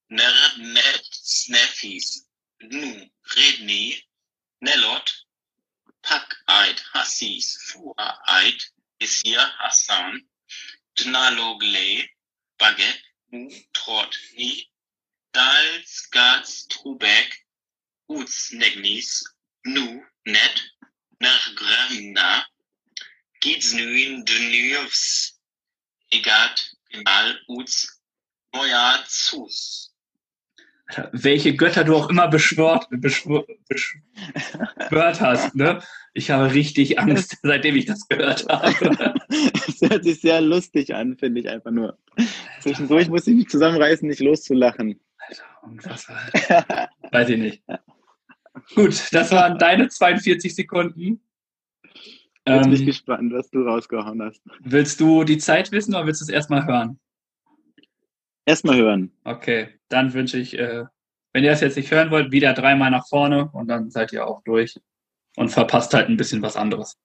nerd, 0.10 0.58
net, 0.58 1.06
sneffis, 1.12 2.28
nu, 2.60 3.10
redni, 3.36 4.04
nellot, 4.60 5.26
pak-eit, 6.02 6.84
hassis, 6.94 7.58
fua-eit, 7.72 8.72
esir, 9.00 9.40
hassan, 9.60 10.22
dnalogle, 10.96 12.10
baget, 12.58 13.02
nu, 13.32 13.50
trot, 13.74 14.20
ni, 14.36 14.68
dals, 15.32 16.10
gats, 16.12 16.68
trubek, 16.68 17.46
uts, 18.08 18.52
negnis, 18.52 19.24
nu, 19.64 20.04
net, 20.26 20.74
nach 21.20 21.56
Gramna, 21.56 22.46
geht's 23.42 23.74
nuin 23.74 24.26
Dünüvs, 24.26 25.40
egat, 26.12 26.76
egal, 26.90 27.40
uts, 27.48 28.02
neuer 28.54 29.04
Zus. 29.08 29.94
Welche 31.12 31.54
Götter 31.54 31.84
du 31.84 31.96
auch 31.98 32.10
immer 32.10 32.30
beschwört, 32.30 32.88
beschwör, 32.90 33.46
beschwört 33.68 35.20
hast. 35.20 35.54
Ne? 35.56 35.82
Ich 36.14 36.32
habe 36.32 36.54
richtig 36.54 36.98
Angst, 36.98 37.38
seitdem 37.44 37.76
ich 37.76 37.86
das 37.86 38.08
gehört 38.08 38.48
habe. 38.48 39.14
Es 39.30 39.82
hört 39.82 40.04
sich 40.04 40.22
sehr 40.22 40.40
lustig 40.40 40.96
an, 40.96 41.18
finde 41.18 41.42
ich 41.42 41.50
einfach 41.50 41.72
nur. 41.72 41.98
Zwischendurch 42.62 43.10
muss 43.10 43.28
ich 43.28 43.36
mich 43.36 43.50
zusammenreißen, 43.50 44.08
nicht 44.08 44.22
loszulachen. 44.22 45.00
Alter, 45.28 45.44
unfassbar. 45.64 46.18
Weiß 47.12 47.30
ich 47.30 47.38
nicht. 47.38 47.64
Gut, 48.76 49.14
das 49.14 49.32
waren 49.32 49.58
deine 49.58 49.88
42 49.90 50.54
Sekunden. 50.56 51.22
Jetzt 52.46 52.64
bin 52.64 52.74
ich 52.74 52.80
Ähm, 52.82 52.86
gespannt, 52.86 53.34
was 53.34 53.50
du 53.50 53.62
rausgehauen 53.64 54.22
hast. 54.22 54.42
willst 54.62 55.00
du 55.00 55.24
die 55.24 55.38
Zeit 55.38 55.72
wissen 55.72 55.94
oder 55.94 56.06
willst 56.06 56.22
du 56.22 56.26
es 56.26 56.30
erstmal 56.30 56.66
hören? 56.66 57.00
Erstmal 58.46 58.78
hören. 58.78 59.12
Okay, 59.26 59.78
dann 59.90 60.14
wünsche 60.14 60.38
ich, 60.38 60.58
äh, 60.58 60.86
wenn 61.34 61.44
ihr 61.44 61.52
das 61.52 61.62
jetzt 61.62 61.76
nicht 61.76 61.92
hören 61.92 62.10
wollt, 62.10 62.32
wieder 62.32 62.54
dreimal 62.54 62.90
nach 62.90 63.06
vorne 63.08 63.50
und 63.52 63.68
dann 63.68 63.92
seid 63.92 64.14
ihr 64.14 64.26
auch 64.26 64.42
durch 64.44 64.80
und 65.36 65.50
verpasst 65.50 65.94
halt 65.94 66.08
ein 66.10 66.16
bisschen 66.18 66.42
was 66.42 66.56
anderes. 66.56 66.98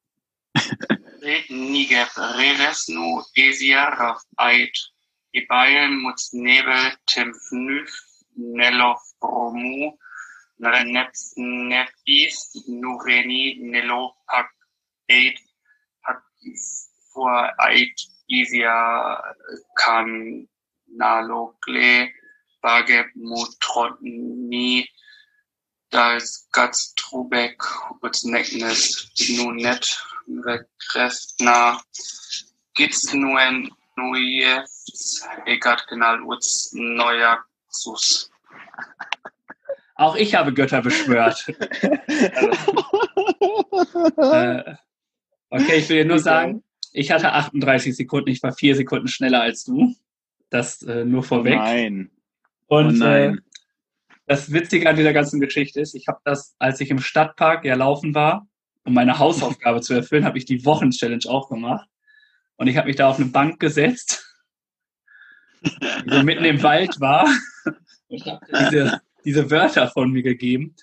Nigeb, 1.49 2.09
Reresnu, 2.17 3.23
Esir, 3.35 4.17
Eit, 4.37 4.93
Ebail, 5.33 5.91
Mutz, 5.91 6.33
Nebel, 6.33 6.93
Neps, 10.93 11.35
Nefis, 11.37 12.37
Nureni, 12.69 13.59
Nello, 13.61 14.15
Pak, 14.29 14.49
Eid, 15.11 15.39
Pakis, 16.05 16.89
vor 17.13 17.51
Eit, 17.59 17.95
Isia, 18.29 19.21
Kan, 19.77 20.47
Nalogle, 20.97 22.11
Bageb, 22.63 23.07
Mutrotni, 23.17 24.87
Dals, 25.91 26.49
Gats, 26.53 26.95
Trubek, 26.95 27.59
Utsneknes, 28.03 29.11
Nunet, 29.37 29.85
Rekresna, 30.29 31.81
Gits, 32.75 33.13
Nuen, 33.13 33.71
Nujevs, 33.99 35.27
Egat, 35.47 35.85
Genal, 35.89 36.23
Uts, 36.25 36.73
Neuer, 36.75 37.45
Sus. 37.75 38.31
Auch 39.95 40.17
ich 40.17 40.35
habe 40.35 40.53
Götter 40.55 40.83
beschwört. 40.83 41.47
äh, 44.17 44.75
okay, 45.51 45.77
ich 45.77 45.89
will 45.89 45.99
dir 45.99 46.05
nur 46.05 46.19
sagen, 46.19 46.63
ich 46.93 47.11
hatte 47.11 47.33
38 47.33 47.97
Sekunden, 47.97 48.31
ich 48.31 48.43
war 48.43 48.53
vier 48.53 48.77
Sekunden 48.77 49.09
schneller 49.09 49.43
als 49.43 49.65
du. 49.65 49.95
Das 50.51 50.83
äh, 50.83 51.05
nur 51.05 51.21
Oh 51.21 51.23
vorweg. 51.23 51.55
nein. 51.57 52.11
Oh 52.69 52.77
Und 52.79 52.97
äh, 52.97 53.29
nein. 53.29 53.41
das 54.27 54.53
Witzige 54.53 54.89
an 54.89 54.97
dieser 54.97 55.13
ganzen 55.13 55.41
Geschichte 55.41 55.81
ist, 55.81 55.95
ich 55.95 56.09
habe 56.09 56.21
das, 56.25 56.55
als 56.59 56.81
ich 56.81 56.91
im 56.91 56.99
Stadtpark 56.99 57.65
ja 57.65 57.75
laufen 57.75 58.15
war, 58.15 58.47
um 58.85 58.95
meine 58.95 59.19
Hausaufgabe 59.19 59.81
zu 59.81 59.95
erfüllen, 59.95 60.25
habe 60.25 60.39
ich 60.39 60.45
die 60.45 60.65
Wochenchallenge 60.65 61.29
auch 61.29 61.49
gemacht. 61.49 61.89
Und 62.57 62.67
ich 62.67 62.77
habe 62.77 62.89
mich 62.89 62.97
da 62.97 63.09
auf 63.09 63.17
eine 63.19 63.27
Bank 63.27 63.61
gesetzt, 63.61 64.32
so 66.07 66.23
mitten 66.23 66.45
im 66.45 66.63
Wald 66.63 67.01
war 67.01 67.29
und 68.09 68.27
habe 68.27 68.47
diese, 68.71 69.01
diese 69.25 69.51
Wörter 69.51 69.89
von 69.89 70.11
mir 70.11 70.23
gegeben. 70.23 70.75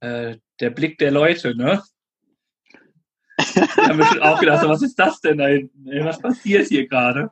Äh, 0.00 0.36
der 0.60 0.70
Blick 0.70 0.98
der 0.98 1.10
Leute, 1.10 1.54
ne? 1.56 1.82
Die 3.38 3.60
haben 3.60 3.98
bestimmt 3.98 4.22
auch 4.22 4.38
gedacht, 4.38 4.62
so, 4.62 4.68
was 4.68 4.82
ist 4.82 4.98
das 4.98 5.20
denn 5.20 5.38
da 5.38 5.46
hinten? 5.46 5.88
ey? 5.88 6.04
Was 6.04 6.20
passiert 6.20 6.68
hier 6.68 6.86
gerade? 6.86 7.30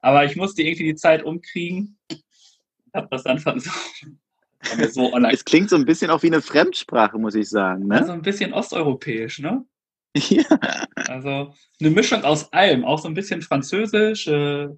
Aber 0.00 0.24
ich 0.24 0.36
musste 0.36 0.62
irgendwie 0.62 0.84
die 0.84 0.96
Zeit 0.96 1.22
umkriegen. 1.22 1.98
Hab 2.92 3.10
das 3.10 3.22
dann 3.22 3.38
versucht. 3.38 4.06
Mir 4.76 4.88
so. 4.90 5.16
Es 5.16 5.44
klingt 5.44 5.70
so 5.70 5.76
ein 5.76 5.84
bisschen 5.84 6.10
auch 6.10 6.22
wie 6.22 6.28
eine 6.28 6.42
Fremdsprache, 6.42 7.18
muss 7.18 7.34
ich 7.34 7.48
sagen. 7.48 7.88
Ne? 7.88 7.98
Also 7.98 8.12
ein 8.12 8.22
bisschen 8.22 8.52
osteuropäisch, 8.52 9.40
ne? 9.40 9.64
Ja. 10.14 10.44
Also 11.08 11.54
eine 11.80 11.90
Mischung 11.90 12.22
aus 12.22 12.52
allem, 12.52 12.84
auch 12.84 12.98
so 12.98 13.08
ein 13.08 13.14
bisschen 13.14 13.40
Französisch, 13.40 14.26
äh, 14.28 14.68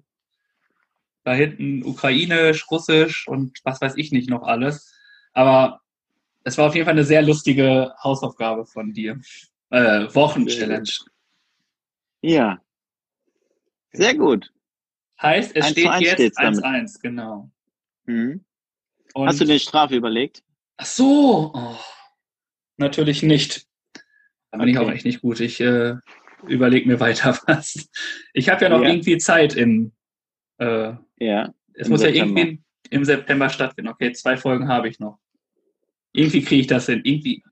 da 1.25 1.33
hinten 1.33 1.83
Ukrainisch, 1.83 2.69
Russisch 2.71 3.27
und 3.27 3.59
was 3.65 3.81
weiß 3.81 3.97
ich 3.97 4.11
nicht 4.11 4.29
noch 4.29 4.43
alles. 4.43 4.93
Aber 5.33 5.81
es 6.43 6.57
war 6.57 6.67
auf 6.67 6.75
jeden 6.75 6.85
Fall 6.85 6.93
eine 6.93 7.03
sehr 7.03 7.23
lustige 7.23 7.93
Hausaufgabe 8.01 8.65
von 8.65 8.93
dir. 8.93 9.19
Äh, 9.71 10.05
Wochenchallenge. 10.13 10.89
ja. 12.21 12.61
Sehr 13.91 14.13
gut. 14.15 14.51
Heißt, 15.21 15.55
es 15.55 15.65
1 15.67 15.73
zu 15.73 15.79
steht 15.79 15.89
1 15.91 16.01
jetzt 16.03 16.13
steht's 16.13 16.37
damit. 16.37 16.63
1-1, 16.63 17.01
genau. 17.01 17.49
Mhm. 18.05 18.43
Hast 19.15 19.39
du 19.39 19.45
dir 19.45 19.57
Strafe 19.57 19.95
überlegt? 19.95 20.43
Ach 20.77 20.85
so, 20.85 21.53
oh, 21.55 21.77
natürlich 22.75 23.23
nicht. 23.23 23.65
Da 24.51 24.57
bin 24.57 24.67
ich 24.67 24.77
auch 24.77 24.91
echt 24.91 25.05
nicht 25.05 25.21
gut. 25.21 25.39
Ich 25.39 25.61
äh, 25.61 25.95
überlege 26.45 26.87
mir 26.89 26.99
weiter 26.99 27.39
was. 27.47 27.87
Ich 28.33 28.49
habe 28.49 28.65
ja 28.65 28.69
noch 28.69 28.81
Ja. 28.81 28.89
irgendwie 28.89 29.17
Zeit 29.17 29.55
im 29.55 29.93
äh, 30.57 30.93
Ja. 31.19 31.53
Es 31.73 31.89
muss 31.89 32.01
ja 32.01 32.09
September. 32.09 32.41
irgendwie 32.41 32.63
im 32.89 33.05
September 33.05 33.49
stattfinden. 33.49 33.89
Okay, 33.89 34.11
zwei 34.13 34.37
Folgen 34.37 34.67
habe 34.67 34.87
ich 34.87 34.99
noch. 34.99 35.19
Irgendwie 36.13 36.43
kriege 36.43 36.61
ich 36.61 36.67
das 36.67 36.85
hin. 36.85 37.01
Irgendwie. 37.03 37.43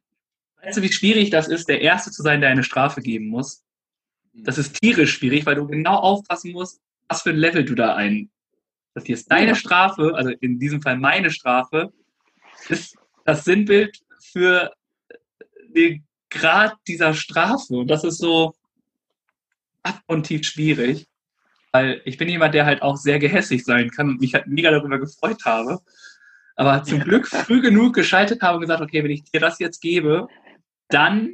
Weißt 0.62 0.78
du, 0.78 0.82
wie 0.82 0.92
schwierig 0.92 1.30
das 1.30 1.48
ist, 1.50 1.68
der 1.68 1.82
Erste 1.82 2.12
zu 2.12 2.22
sein, 2.22 2.40
der 2.40 2.50
eine 2.50 2.64
Strafe 2.64 3.02
geben 3.02 3.28
muss? 3.28 3.64
Das 4.34 4.58
ist 4.58 4.80
tierisch 4.82 5.14
schwierig, 5.14 5.46
weil 5.46 5.56
du 5.56 5.68
genau 5.68 5.96
aufpassen 5.96 6.54
musst, 6.54 6.82
was 7.08 7.22
für 7.22 7.32
ein 7.32 7.36
Level 7.38 7.66
du 7.66 7.76
da 7.76 7.96
ein. 7.96 8.32
Das 8.94 9.06
hier 9.06 9.16
ist 9.16 9.30
deine 9.30 9.50
Ja. 9.50 9.56
Strafe, 9.56 10.14
also 10.16 10.30
in 10.30 10.60
diesem 10.60 10.82
Fall 10.82 10.98
meine 10.98 11.32
Strafe, 11.32 11.92
ist 12.70 12.96
das 13.26 13.44
Sinnbild 13.44 14.00
für 14.20 14.74
den 15.76 16.06
Grad 16.30 16.76
dieser 16.88 17.14
Strafe. 17.14 17.76
Und 17.76 17.88
das 17.88 18.04
ist 18.04 18.18
so 18.20 18.56
abgrundtief 19.84 20.46
schwierig, 20.46 21.08
weil 21.74 22.02
ich 22.06 22.18
bin 22.18 22.30
jemand, 22.30 22.54
der 22.54 22.66
halt 22.66 22.82
auch 22.84 22.96
sehr 22.96 23.20
gehässig 23.20 23.66
sein 23.66 23.90
kann 23.90 24.08
und 24.08 24.22
mich 24.22 24.36
halt 24.36 24.48
mega 24.48 24.72
darüber 24.72 25.00
gefreut 25.00 25.44
habe. 25.44 25.80
Aber 26.56 26.84
zum. 26.84 27.00
Glück 27.00 27.28
früh 27.28 27.62
genug 27.62 27.96
geschaltet 27.96 28.42
habe 28.44 28.58
und 28.58 28.62
gesagt, 28.62 28.82
okay, 28.82 29.04
wenn 29.04 29.12
ich 29.12 29.24
dir 29.24 29.40
das 29.40 29.58
jetzt 29.58 29.82
gebe, 29.82 30.28
dann 30.90 31.34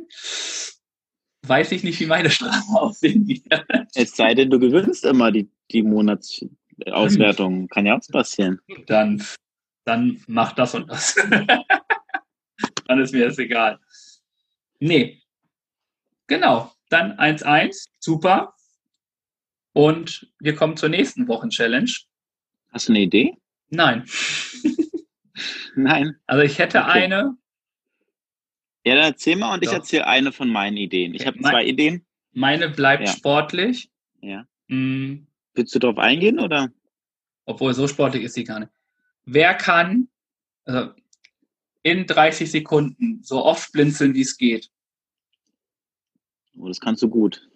weiß 1.45 1.73
ich 1.73 1.83
nicht, 1.83 1.99
wie 1.99 2.05
meine 2.05 2.29
Strafe 2.29 2.63
aussehen 2.73 3.27
wird. 3.27 3.65
Es 3.95 4.15
sei 4.15 4.33
denn, 4.33 4.49
du 4.49 4.59
gewinnst 4.59 5.03
immer 5.03 5.29
die, 5.31 5.49
die 5.71 5.83
Monatsauswertung. 5.83 7.67
Kann 7.67 7.85
ja 7.85 7.97
auch 7.97 8.11
passieren. 8.11 8.61
Dann, 8.87 9.21
dann 9.83 10.23
mach 10.27 10.53
das 10.53 10.73
und 10.73 10.89
das. 10.89 11.15
dann 12.87 12.99
ist 13.01 13.13
mir 13.13 13.25
das 13.25 13.37
egal. 13.39 13.77
Nee. 14.79 15.21
Genau. 16.27 16.71
Dann 16.89 17.17
1-1. 17.17 17.87
Super. 17.99 18.53
Und 19.73 20.31
wir 20.39 20.55
kommen 20.55 20.77
zur 20.77 20.89
nächsten 20.89 21.27
Wochen-Challenge. 21.27 21.91
Hast 22.71 22.87
du 22.87 22.93
eine 22.93 23.01
Idee? 23.01 23.35
Nein. 23.69 24.05
Nein. 25.75 26.15
Also 26.25 26.43
ich 26.43 26.57
hätte 26.59 26.79
Okay. 26.81 27.03
eine. 27.03 27.37
Ja, 28.85 28.95
dann 28.95 29.03
erzähl 29.05 29.35
mal 29.35 29.53
und 29.53 29.63
ich 29.63 29.69
Doch. 29.69 29.77
erzähle 29.77 30.07
eine 30.07 30.31
von 30.31 30.49
meinen 30.49 30.77
Ideen. 30.77 31.13
Ich 31.13 31.21
Okay, 31.21 31.29
habe 31.29 31.39
zwei 31.41 31.65
Ideen. 31.65 32.05
Meine 32.31 32.69
bleibt 32.69 33.07
Ja. 33.07 33.13
sportlich. 33.13 33.89
Ja. 34.21 34.45
Mm, 34.67 35.27
Willst 35.53 35.75
du 35.75 35.79
darauf 35.79 35.97
eingehen 35.97 36.39
oder? 36.39 36.69
obwohl 37.45 37.73
so 37.73 37.87
sportlich 37.87 38.23
ist 38.23 38.35
sie 38.35 38.43
gar 38.43 38.59
nicht. 38.59 38.71
Wer 39.25 39.55
kann 39.55 40.07
also 40.65 40.91
in 41.81 42.05
30 42.05 42.51
Sekunden 42.51 43.23
so 43.23 43.43
oft 43.43 43.71
blinzeln, 43.71 44.13
wie 44.13 44.21
es 44.21 44.37
geht? 44.37 44.69
Oh, 46.59 46.67
das 46.67 46.79
kannst 46.81 47.01
du 47.01 47.09
gut. 47.09 47.47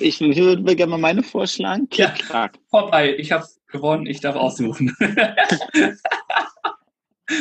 Ich 0.00 0.20
würde 0.20 0.76
gerne 0.76 0.90
mal 0.90 0.98
meine 0.98 1.22
vorschlagen. 1.24 1.88
Ja. 1.92 2.10
Klick, 2.10 2.26
klack. 2.26 2.58
Vorbei, 2.70 3.16
ich 3.18 3.32
habe 3.32 3.44
gewonnen, 3.66 4.06
ich 4.06 4.20
darf 4.20 4.36
aussuchen. 4.36 4.96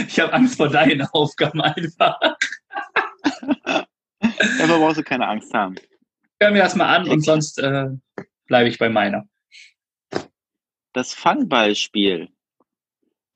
ich 0.07 0.19
habe 0.19 0.33
Angst 0.33 0.57
vor 0.57 0.69
deinen 0.69 1.01
Aufgaben 1.11 1.61
einfach. 1.61 2.19
Dafür 4.19 4.77
brauchst 4.79 4.97
du 4.97 5.03
keine 5.03 5.27
Angst 5.27 5.53
haben. 5.53 5.75
Hör 6.39 6.49
mir 6.51 6.63
das 6.63 6.75
mal 6.75 6.95
an 6.95 7.07
und 7.07 7.21
sonst 7.21 7.59
äh, 7.59 7.89
bleibe 8.47 8.67
ich 8.67 8.79
bei 8.79 8.89
meiner. 8.89 9.27
Das 10.93 11.13
Fangballspiel. 11.13 12.29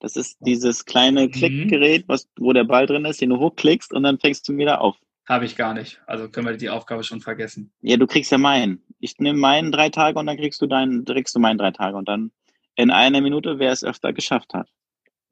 Das 0.00 0.16
ist 0.16 0.38
dieses 0.40 0.84
kleine 0.84 1.26
Mhm. 1.26 1.30
Klickgerät, 1.32 2.08
was, 2.08 2.28
wo 2.38 2.52
der 2.52 2.64
Ball 2.64 2.86
drin 2.86 3.04
ist, 3.04 3.20
den 3.20 3.30
du 3.30 3.38
hochklickst 3.38 3.92
und 3.92 4.02
dann 4.02 4.18
fängst 4.18 4.48
du 4.48 4.52
ihn 4.52 4.58
wieder 4.58 4.80
auf. 4.80 4.96
Habe 5.28 5.44
ich 5.44 5.56
gar 5.56 5.74
nicht. 5.74 6.00
Also 6.06 6.30
können 6.30 6.46
wir 6.46 6.56
die 6.56 6.70
Aufgabe 6.70 7.04
schon 7.04 7.20
vergessen. 7.20 7.70
Ja, 7.82 7.98
du 7.98 8.06
kriegst 8.06 8.32
ja 8.32 8.38
meinen. 8.38 8.82
Ich 8.98 9.18
nehme 9.18 9.38
meinen 9.38 9.70
drei 9.70 9.90
Tage 9.90 10.18
und 10.18 10.26
dann 10.26 10.38
kriegst 10.38 10.62
du 10.62 10.66
deinen, 10.66 11.04
kriegst 11.04 11.34
du 11.34 11.38
meinen 11.38 11.58
drei 11.58 11.70
Tage 11.70 11.98
und 11.98 12.08
dann 12.08 12.32
in 12.76 12.90
einer 12.90 13.20
Minute, 13.20 13.58
wer 13.58 13.72
es 13.72 13.84
öfter 13.84 14.14
geschafft 14.14 14.54
hat. 14.54 14.70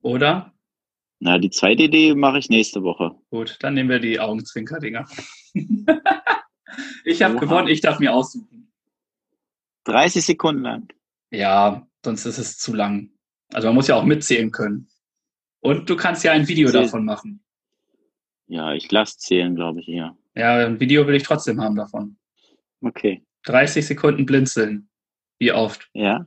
Oder? 0.03 0.53
Na, 1.19 1.39
die 1.39 1.49
zweite 1.49 1.85
Idee 1.85 2.15
mache 2.15 2.39
ich 2.39 2.51
nächste 2.51 2.83
Woche. 2.83 3.13
Gut, 3.31 3.57
dann 3.61 3.73
nehmen 3.73 3.89
wir 3.89 3.99
die 3.99 4.21
Augenzwinker-Dinger. 4.21 5.09
ich 7.05 7.23
habe 7.23 7.39
gewonnen, 7.39 7.69
ich 7.69 7.81
darf 7.81 7.99
mir 7.99 8.13
aussuchen. 8.13 8.71
30 9.85 10.27
Sekunden 10.27 10.63
lang. 10.63 10.89
Ja, 11.31 11.87
sonst 12.05 12.27
ist 12.27 12.39
es 12.39 12.59
zu 12.59 12.75
lang. 12.75 13.13
Also 13.53 13.69
man 13.69 13.77
muss 13.77 13.89
ja 13.89 13.97
auch 13.97 14.05
mitzählen 14.05 14.51
können. 14.51 14.89
Und 15.61 15.89
du 15.89 15.97
kannst 15.97 16.23
ja 16.23 16.33
ein 16.33 16.47
Video 16.47 16.69
Zähl- 16.69 16.83
davon 16.83 17.05
machen. 17.07 17.46
Ja, 18.49 18.75
ich 18.75 18.91
lasse 18.91 19.19
zählen, 19.19 19.55
glaube 19.55 19.81
ich, 19.81 19.87
hier. 19.87 20.17
Ja, 20.35 20.67
ein 20.67 20.79
Video 20.81 21.07
will 21.07 21.15
ich 21.17 21.25
trotzdem 21.25 21.61
haben 21.61 21.77
davon. 21.77 22.17
Okay. 22.81 23.25
30 23.45 23.87
Sekunden 23.87 24.27
blinzeln. 24.27 24.89
Wie 25.39 25.53
oft? 25.53 25.89
Ja. 25.93 26.27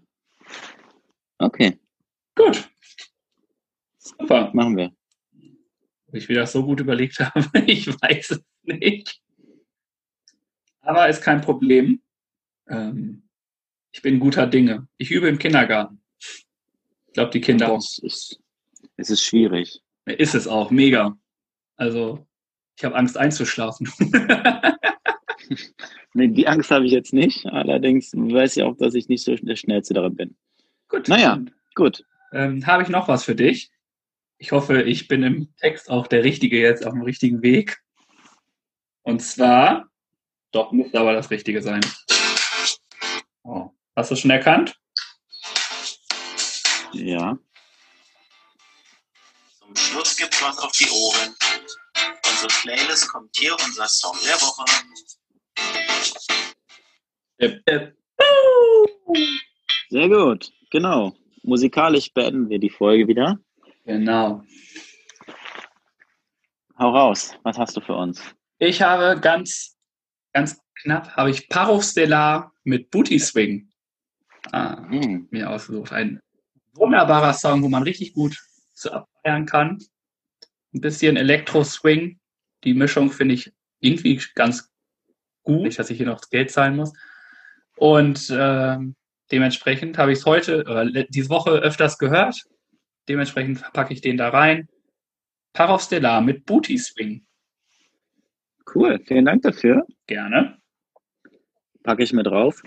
Okay, 1.38 1.80
Gut. 2.40 2.70
Super. 3.98 4.50
machen 4.54 4.78
wir. 4.78 4.92
Ob 6.08 6.16
ich 6.16 6.30
mir 6.30 6.36
das 6.36 6.54
so 6.54 6.64
gut 6.64 6.80
überlegt 6.80 7.20
habe, 7.20 7.50
ich 7.68 7.86
weiß 7.88 8.32
es 8.32 8.42
nicht. 8.64 9.22
Aber 10.80 11.10
ist 11.10 11.22
kein 11.22 11.42
Problem. 11.42 12.02
Ähm, 12.70 13.28
ich 13.92 14.02
bin 14.02 14.20
guter 14.20 14.48
Dinge. 14.48 14.88
Ich 14.98 15.12
übe 15.12 15.28
im 15.28 15.38
Kindergarten. 15.38 16.02
Ich 16.20 17.14
glaube, 17.14 17.32
die 17.32 17.42
Kinder 17.42 17.76
ist, 17.76 18.40
es 18.96 19.10
ist 19.10 19.24
schwierig. 19.24 19.82
Ist 20.06 20.36
es 20.36 20.48
auch, 20.48 20.72
mega. 20.72 21.18
Also, 21.80 22.28
ich 22.78 22.84
habe 22.84 22.96
Angst 22.96 23.18
einzuschlafen. 23.18 23.92
Nee, 26.14 26.28
die 26.30 26.48
Angst 26.48 26.72
habe 26.72 26.86
ich 26.86 26.92
jetzt 26.92 27.14
nicht. 27.14 27.46
Allerdings 27.46 28.14
weiß 28.14 28.58
ich 28.58 28.64
auch, 28.64 28.76
dass 28.78 28.96
ich 28.96 29.08
nicht 29.10 29.24
so 29.24 29.36
der 29.36 29.56
Schnellste 29.56 29.94
darin 29.94 30.16
bin. 30.16 30.36
Gut. 30.88 31.08
Naja. 31.08 31.40
Gut. 31.76 32.04
Ähm, 32.34 32.66
habe 32.66 32.82
ich 32.84 32.90
noch 32.90 33.08
was 33.08 33.24
für 33.24 33.36
dich? 33.36 33.72
Ich 34.40 34.52
hoffe, 34.52 34.82
ich 34.82 35.08
bin 35.08 35.22
im 35.22 35.54
Text 35.58 35.90
auch 35.90 36.08
der 36.08 36.24
Richtige 36.24 36.60
jetzt 36.60 36.86
auf 36.86 36.94
dem 36.94 37.04
richtigen 37.04 37.42
Weg. 37.44 37.78
Und 39.04 39.22
zwar, 39.22 39.90
doch, 40.52 40.72
muss 40.72 40.94
aber 40.96 41.14
das 41.14 41.30
Richtige 41.30 41.62
sein. 41.62 41.82
Oh. 43.44 43.70
Hast 43.96 44.10
du 44.10 44.16
es 44.16 44.20
schon 44.20 44.32
erkannt? 44.32 44.76
Ja. 46.94 47.38
Zum 49.70 49.76
Schluss 49.76 50.18
gibt's 50.18 50.42
was 50.42 50.58
auf 50.58 50.72
die 50.72 50.90
Ohren. 50.90 51.36
Unsere 52.28 52.48
Playlist 52.62 53.08
kommt 53.10 53.30
hier 53.38 53.54
unser 53.54 53.88
Song 53.88 54.18
der 54.26 54.34
Woche. 54.42 54.66
Sehr 59.90 60.10
gut. 60.10 60.52
Genau. 60.72 61.14
Musikalisch 61.44 62.12
beenden 62.12 62.50
wir 62.50 62.58
die 62.58 62.72
Folge 62.72 63.08
wieder. 63.08 63.38
Genau. 63.86 64.44
Hau 66.80 66.90
raus. 66.90 67.36
Was 67.44 67.60
hast 67.60 67.78
du 67.78 67.82
für 67.82 67.96
uns? 67.96 68.24
Ich 68.58 68.82
habe 68.82 69.22
ganz, 69.22 69.78
ganz 70.34 70.60
knapp, 70.82 71.16
habe 71.16 71.30
ich 71.30 71.48
Parov 71.48 71.84
Stellar 71.84 72.52
mit 72.64 72.90
Booty 72.90 73.20
Swing 73.20 73.70
ah, 74.52 74.84
Hm. 74.90 75.28
mir 75.30 75.48
ausgesucht. 75.52 75.92
Ein 75.92 76.20
wunderbarer 76.74 77.34
Song, 77.34 77.62
wo 77.62 77.70
man 77.70 77.84
richtig 77.84 78.14
gut 78.14 78.36
zu 78.80 78.92
abfeiern 78.94 79.46
kann. 79.46 79.80
Ein 80.74 80.82
bisschen 80.82 81.18
Elektro-Swing. 81.18 82.20
Die 82.64 82.74
Mischung 82.74 83.12
finde 83.12 83.36
ich 83.36 83.54
irgendwie 83.80 84.22
ganz 84.36 84.72
gut, 85.44 85.64
nicht, 85.64 85.80
dass 85.80 85.90
ich 85.90 85.98
hier 85.98 86.06
noch 86.06 86.20
das 86.20 86.30
Geld 86.30 86.52
zahlen 86.52 86.76
muss. 86.76 86.94
Und 87.78 88.30
ähm, 88.32 88.96
dementsprechend 89.32 89.98
habe 89.98 90.12
ich 90.12 90.20
es 90.20 90.26
heute, 90.26 90.62
oder 90.62 90.86
le- 90.86 91.08
diese 91.10 91.30
Woche 91.30 91.52
öfters 91.52 91.98
gehört. 91.98 92.44
Dementsprechend 93.08 93.62
packe 93.74 93.94
ich 93.94 94.02
den 94.02 94.18
da 94.18 94.30
rein. 94.30 94.68
Parov 95.54 95.82
Stellar 95.82 96.22
mit 96.22 96.46
Booty 96.46 96.78
Swing. 96.78 97.26
Cool. 98.74 99.00
Vielen 99.08 99.26
Dank 99.26 99.42
dafür. 99.42 99.88
Gerne. 100.06 100.60
Packe 101.84 102.04
ich 102.04 102.14
mit 102.14 102.28
drauf. 102.28 102.62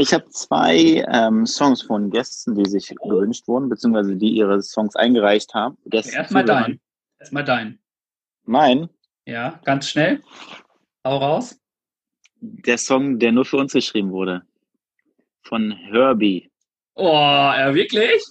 Ich 0.00 0.14
habe 0.14 0.28
zwei 0.28 1.04
ähm, 1.12 1.44
Songs 1.44 1.82
von 1.82 2.10
Gästen, 2.10 2.54
die 2.54 2.70
sich 2.70 2.88
gewünscht 2.88 3.48
wurden, 3.48 3.68
beziehungsweise 3.68 4.14
die 4.16 4.30
ihre 4.30 4.62
Songs 4.62 4.94
eingereicht 4.94 5.54
haben. 5.54 5.76
Erstmal 5.90 6.44
dein. 6.44 6.80
Erstmal 7.18 7.44
dein. 7.44 7.80
Mein, 8.44 8.88
Ja, 9.26 9.60
ganz 9.64 9.90
schnell. 9.90 10.22
Hau 11.04 11.16
raus. 11.18 11.58
der 12.40 12.78
Song, 12.78 13.18
der 13.18 13.32
nur 13.32 13.44
für 13.44 13.56
uns 13.56 13.72
geschrieben 13.72 14.12
wurde. 14.12 14.42
Von 15.42 15.72
Herbie. 15.72 16.48
Oh, 16.94 17.12
ja, 17.12 17.74
wirklich? 17.74 18.22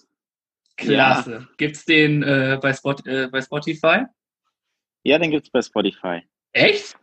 Klasse. 0.78 1.50
Gibt's 1.58 1.84
den 1.84 2.24
äh, 2.24 2.58
bei, 2.62 2.72
Spot, 2.74 2.96
äh, 3.06 3.28
bei 3.28 3.42
Spotify? 3.42 4.06
Ja, 5.04 5.20
den 5.20 5.32
gibt's 5.32 5.50
bei 5.50 5.62
Spotify. 5.62 6.22
Echt? 6.54 6.98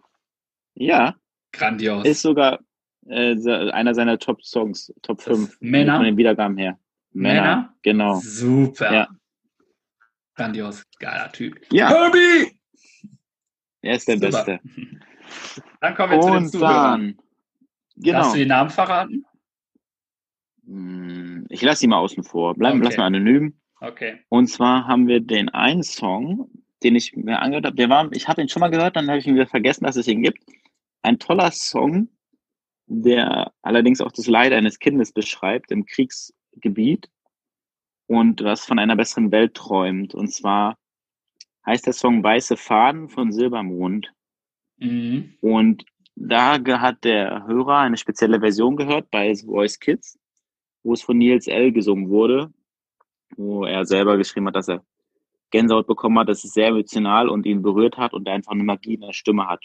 Ja, 0.74 1.14
Grandios. 1.52 2.06
ist 2.06 2.22
sogar 2.22 2.60
äh, 3.08 3.70
einer 3.72 3.94
seiner 3.94 4.18
Top-Songs, 4.18 4.92
Top 5.02 5.18
Das 5.18 5.26
5. 5.26 5.56
Männer? 5.60 5.96
Von 5.96 6.04
den 6.04 6.16
Wiedergaben 6.16 6.56
her. 6.56 6.78
Männer, 7.12 7.40
Männer? 7.42 7.74
genau. 7.82 8.14
Super. 8.20 8.92
Ja. 8.92 9.08
Grandios. 10.34 10.82
Geiler 10.98 11.30
Typ. 11.32 11.60
Ja, 11.72 11.88
Herbie! 11.88 12.58
er 13.82 13.96
ist 13.96 14.08
der 14.08 14.16
Super. 14.18 14.30
Beste. 14.30 14.60
Dann 15.80 15.94
kommen 15.94 16.12
wir 16.12 16.20
zu 16.20 16.28
den 16.28 16.36
Und 16.38 16.48
Zuhörern. 16.50 17.00
dann, 17.00 17.18
genau. 17.96 18.18
Darfst 18.18 18.34
du 18.34 18.38
den 18.38 18.48
Namen 18.48 18.70
verraten? 18.70 19.24
Hm, 20.66 21.46
Ich 21.50 21.62
lasse 21.62 21.84
ihn 21.84 21.90
mal 21.90 21.98
außen 21.98 22.24
vor. 22.24 22.54
Bleiben, 22.54 22.78
Okay. 22.78 22.84
lassen 22.86 22.98
wir 22.98 23.04
anonym. 23.04 23.54
Okay. 23.80 24.20
Und 24.28 24.48
zwar 24.48 24.86
haben 24.86 25.06
wir 25.06 25.20
den 25.20 25.48
einen 25.50 25.82
Song, 25.82 26.48
den 26.82 26.96
ich 26.96 27.14
mir 27.14 27.40
angehört 27.40 27.66
habe. 27.66 27.76
Der 27.76 27.88
war, 27.90 28.10
ich 28.12 28.28
habe 28.28 28.40
ihn 28.42 28.48
schon 28.48 28.60
mal 28.60 28.70
gehört, 28.70 28.96
dann 28.96 29.08
habe 29.08 29.18
ich 29.18 29.26
ihn 29.26 29.34
wieder 29.34 29.46
vergessen, 29.46 29.84
dass 29.84 29.96
es 29.96 30.08
ihn 30.08 30.22
gibt. 30.22 30.38
Ein 31.02 31.18
toller 31.18 31.50
Song, 31.50 32.08
der 33.02 33.52
allerdings 33.62 34.00
auch 34.00 34.12
das 34.12 34.26
Leid 34.26 34.52
eines 34.52 34.78
Kindes 34.78 35.12
beschreibt 35.12 35.70
im 35.70 35.86
Kriegsgebiet 35.86 37.10
und 38.06 38.42
was 38.42 38.64
von 38.64 38.78
einer 38.78 38.96
besseren 38.96 39.32
Welt 39.32 39.54
träumt. 39.54 40.14
Und 40.14 40.32
zwar 40.32 40.76
heißt 41.66 41.86
der 41.86 41.92
Song 41.92 42.22
Weiße 42.22 42.56
Faden 42.56 43.08
von 43.08 43.32
Silbermond. 43.32 44.12
Mhm. 44.76 45.36
Und 45.40 45.84
da 46.16 46.60
hat 46.80 47.04
der 47.04 47.46
Hörer 47.46 47.78
eine 47.78 47.96
spezielle 47.96 48.40
Version 48.40 48.76
gehört 48.76 49.10
bei 49.10 49.34
The 49.34 49.46
Voice 49.46 49.80
Kids, 49.80 50.18
wo 50.82 50.92
es 50.92 51.02
von 51.02 51.18
Nils 51.18 51.48
L. 51.48 51.72
gesungen 51.72 52.08
wurde, 52.08 52.52
wo 53.36 53.64
er 53.64 53.84
selber 53.84 54.16
geschrieben 54.16 54.46
hat, 54.46 54.56
dass 54.56 54.68
er 54.68 54.84
Gänsehaut 55.50 55.86
bekommen 55.86 56.18
hat, 56.18 56.28
dass 56.28 56.44
es 56.44 56.52
sehr 56.52 56.68
emotional 56.68 57.28
und 57.28 57.46
ihn 57.46 57.62
berührt 57.62 57.96
hat 57.96 58.12
und 58.12 58.28
einfach 58.28 58.52
eine 58.52 58.64
Magie 58.64 58.94
in 58.94 59.00
der 59.00 59.12
Stimme 59.12 59.46
hat. 59.46 59.64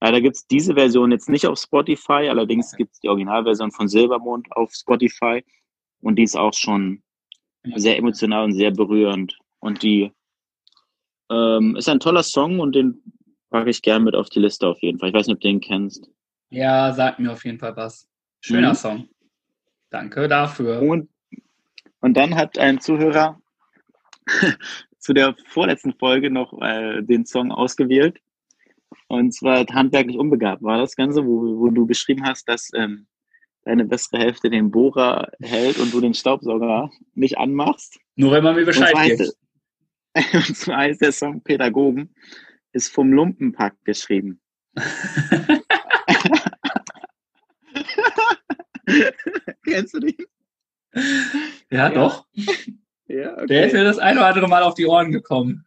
Leider 0.00 0.20
gibt's 0.20 0.46
diese 0.46 0.74
Version 0.74 1.10
jetzt 1.10 1.28
nicht 1.28 1.46
auf 1.46 1.58
Spotify, 1.58 2.28
allerdings 2.28 2.76
gibt's 2.76 3.00
die 3.00 3.08
Originalversion 3.08 3.70
von 3.70 3.88
Silbermond 3.88 4.46
auf 4.52 4.72
Spotify 4.74 5.42
und 6.02 6.16
die 6.16 6.22
ist 6.24 6.36
auch 6.36 6.52
schon 6.52 7.02
sehr 7.74 7.96
emotional 7.96 8.44
und 8.44 8.52
sehr 8.52 8.70
berührend. 8.70 9.36
Und 9.58 9.82
die 9.82 10.12
ähm, 11.30 11.76
ist 11.76 11.88
ein 11.88 12.00
toller 12.00 12.22
Song 12.22 12.60
und 12.60 12.74
den 12.74 13.02
packe 13.50 13.70
ich 13.70 13.82
gern 13.82 14.04
mit 14.04 14.14
auf 14.14 14.28
die 14.28 14.40
Liste 14.40 14.66
auf 14.68 14.80
jeden 14.82 14.98
Fall. 14.98 15.08
Ich 15.08 15.14
weiß 15.14 15.26
nicht, 15.26 15.36
ob 15.36 15.40
du 15.40 15.48
den 15.48 15.60
kennst. 15.60 16.08
Ja, 16.50 16.92
sagt 16.92 17.18
mir 17.18 17.32
auf 17.32 17.44
jeden 17.44 17.58
Fall 17.58 17.76
was. 17.76 18.08
Schöner 18.40 18.70
Mhm. 18.70 18.74
Song. 18.74 19.08
Danke 19.90 20.28
dafür. 20.28 20.82
Und, 20.82 21.08
und 22.00 22.16
dann 22.16 22.36
hat 22.36 22.58
ein 22.58 22.80
Zuhörer 22.80 23.40
zu 24.98 25.12
der 25.12 25.34
vorletzten 25.48 25.94
Folge 25.94 26.30
noch 26.30 26.52
äh, 26.60 27.02
den 27.02 27.24
Song 27.26 27.50
ausgewählt. 27.50 28.20
Und 29.08 29.32
zwar 29.32 29.66
handwerklich 29.66 30.18
unbegabt 30.18 30.62
war 30.62 30.78
das 30.78 30.96
Ganze, 30.96 31.24
wo, 31.24 31.58
wo 31.58 31.70
du 31.70 31.86
beschrieben 31.86 32.24
hast, 32.24 32.48
dass 32.48 32.70
ähm, 32.74 33.06
deine 33.64 33.84
bessere 33.84 34.18
Hälfte 34.18 34.48
den 34.48 34.70
Bohrer 34.70 35.30
hält 35.40 35.78
und 35.78 35.92
du 35.92 36.00
den 36.00 36.14
Staubsauger 36.14 36.90
nicht 37.14 37.36
anmachst. 37.38 37.98
Nur 38.14 38.32
wenn 38.32 38.44
man 38.44 38.54
mir 38.54 38.60
Und 38.60 38.66
Bescheid 38.66 38.94
heißt, 38.94 39.18
gibt. 39.18 39.36
und 40.48 40.56
zwar 40.56 40.78
heißt 40.78 41.02
der 41.02 41.12
Song 41.12 41.42
Pädagogen, 41.42 42.14
ist 42.72 42.92
vom 42.92 43.12
Lumpenpack 43.12 43.74
geschrieben. 43.84 44.40
Kennst 49.64 49.94
du 49.94 50.00
den? 50.00 50.16
Ja, 51.70 51.90
doch. 51.90 52.26
Ja, 53.08 53.44
Der 53.46 53.66
ist 53.66 53.72
mir 53.72 53.84
das 53.84 53.98
ein 53.98 54.16
oder 54.16 54.26
andere 54.26 54.48
Mal 54.48 54.62
auf 54.62 54.74
die 54.74 54.86
Ohren 54.86 55.12
gekommen. 55.12 55.65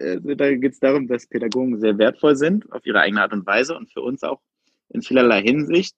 Also 0.00 0.34
da 0.34 0.54
geht 0.54 0.72
es 0.72 0.80
darum, 0.80 1.06
dass 1.08 1.26
Pädagogen 1.26 1.78
sehr 1.80 1.98
wertvoll 1.98 2.36
sind, 2.36 2.70
auf 2.72 2.84
ihre 2.86 3.00
eigene 3.00 3.22
Art 3.22 3.32
und 3.32 3.46
Weise 3.46 3.76
und 3.76 3.92
für 3.92 4.00
uns 4.00 4.22
auch 4.22 4.40
in 4.88 5.02
vielerlei 5.02 5.42
Hinsicht. 5.42 5.96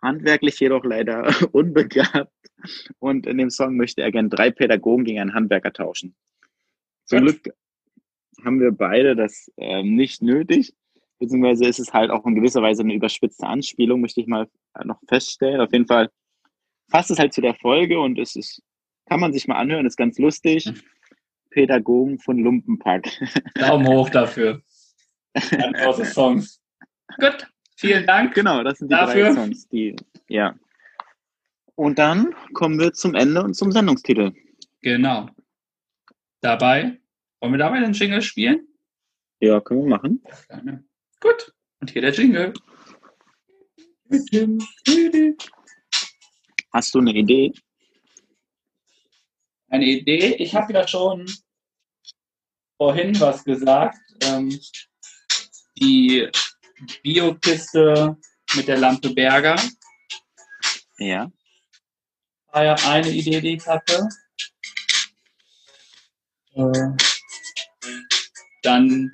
Handwerklich 0.00 0.58
jedoch 0.60 0.84
leider 0.84 1.28
unbegabt. 1.52 2.32
Und 2.98 3.26
in 3.26 3.38
dem 3.38 3.50
Song 3.50 3.76
möchte 3.76 4.02
er 4.02 4.12
gern 4.12 4.30
drei 4.30 4.50
Pädagogen 4.50 5.04
gegen 5.04 5.20
einen 5.20 5.34
Handwerker 5.34 5.72
tauschen. 5.72 6.14
Zum. 7.04 7.20
Glück 7.20 7.54
haben 8.44 8.60
wir 8.60 8.72
beide 8.72 9.16
das 9.16 9.50
ähm, 9.56 9.96
nicht 9.96 10.22
nötig, 10.22 10.72
beziehungsweise 11.18 11.66
ist 11.66 11.80
es 11.80 11.92
halt 11.92 12.10
auch 12.10 12.24
in 12.26 12.34
gewisser 12.34 12.62
Weise 12.62 12.82
eine 12.82 12.94
überspitzte 12.94 13.46
Anspielung, 13.46 14.00
möchte 14.00 14.20
ich 14.20 14.26
mal 14.26 14.48
noch 14.84 15.00
feststellen. 15.08 15.60
Auf 15.60 15.72
jeden 15.72 15.86
Fall 15.86 16.10
passt 16.88 17.10
es 17.10 17.18
halt 17.18 17.32
zu 17.32 17.40
der 17.40 17.54
Folge 17.54 17.98
und 17.98 18.18
es 18.18 18.36
ist, 18.36 18.62
kann 19.06 19.20
man 19.20 19.32
sich 19.32 19.48
mal 19.48 19.56
anhören, 19.56 19.86
ist 19.86 19.96
ganz 19.96 20.18
lustig. 20.18 20.72
Pädagogen 21.58 22.20
von 22.20 22.38
Lumpenpack. 22.38 23.04
Daumen 23.56 23.88
hoch 23.88 24.08
dafür. 24.10 24.62
Ganz 25.34 25.76
große 25.80 26.04
Songs. 26.04 26.62
Gut, 27.18 27.48
vielen 27.76 28.06
Dank. 28.06 28.32
Genau, 28.32 28.62
das 28.62 28.78
sind 28.78 28.92
die 28.92 28.94
Dafür? 28.94 29.24
drei 29.24 29.34
Songs, 29.34 29.66
die, 29.66 29.96
ja. 30.28 30.54
Und 31.74 31.98
dann 31.98 32.32
kommen 32.52 32.78
wir 32.78 32.92
zum 32.92 33.16
Ende 33.16 33.42
und 33.42 33.54
zum 33.54 33.72
Sendungstitel. 33.72 34.32
Genau. 34.82 35.28
Dabei, 36.42 37.00
wollen 37.40 37.54
wir 37.54 37.58
dabei 37.58 37.80
den 37.80 37.92
Jingle 37.92 38.22
spielen? 38.22 38.68
Ja, 39.40 39.60
können 39.60 39.80
wir 39.82 39.88
machen. 39.88 40.22
Gerne. 40.46 40.84
Gut, 41.20 41.52
und 41.80 41.90
hier 41.90 42.02
der 42.02 42.12
Jingle. 42.12 42.52
Hast 46.72 46.94
du 46.94 47.00
eine 47.00 47.12
Idee? 47.12 47.52
Eine 49.70 49.86
Idee. 49.86 50.36
Ich 50.36 50.54
habe 50.54 50.72
ja 50.72 50.86
schon 50.86 51.26
vorhin 52.78 53.18
was 53.20 53.44
gesagt. 53.44 53.98
Ähm, 54.22 54.58
die 55.76 56.28
Biokiste 57.02 58.16
mit 58.54 58.68
der 58.68 58.78
Lampe 58.78 59.10
Berger 59.10 59.60
Ja. 60.98 61.30
war 62.52 62.64
ja 62.64 62.74
eine 62.74 63.10
Idee, 63.10 63.40
die 63.40 63.56
ich 63.56 63.66
hatte. 63.66 64.08
Äh, 66.54 66.96
dann 68.62 69.10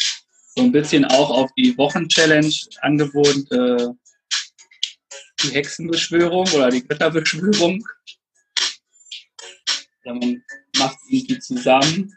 so 0.57 0.63
ein 0.63 0.73
bisschen 0.73 1.05
auch 1.05 1.31
auf 1.31 1.51
die 1.57 1.77
Wochenchallenge 1.77 2.55
angewohnt, 2.81 3.51
äh, 3.53 3.89
die 5.43 5.51
Hexenbeschwörung 5.51 6.49
oder 6.53 6.71
die 6.71 6.87
Götterbeschwörung. 6.87 7.85
Ja, 10.05 10.15
man 10.15 10.43
macht 10.79 10.99
irgendwie 11.09 11.39
zusammen. 11.39 12.17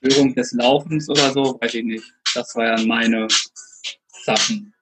Beschwörung 0.00 0.34
des 0.34 0.52
Laufens 0.52 1.08
oder 1.08 1.32
so, 1.32 1.58
weiß 1.60 1.74
ich 1.74 1.84
nicht. 1.84 2.14
Das 2.34 2.54
waren 2.54 2.86
meine 2.86 3.26
Sachen. 4.24 4.72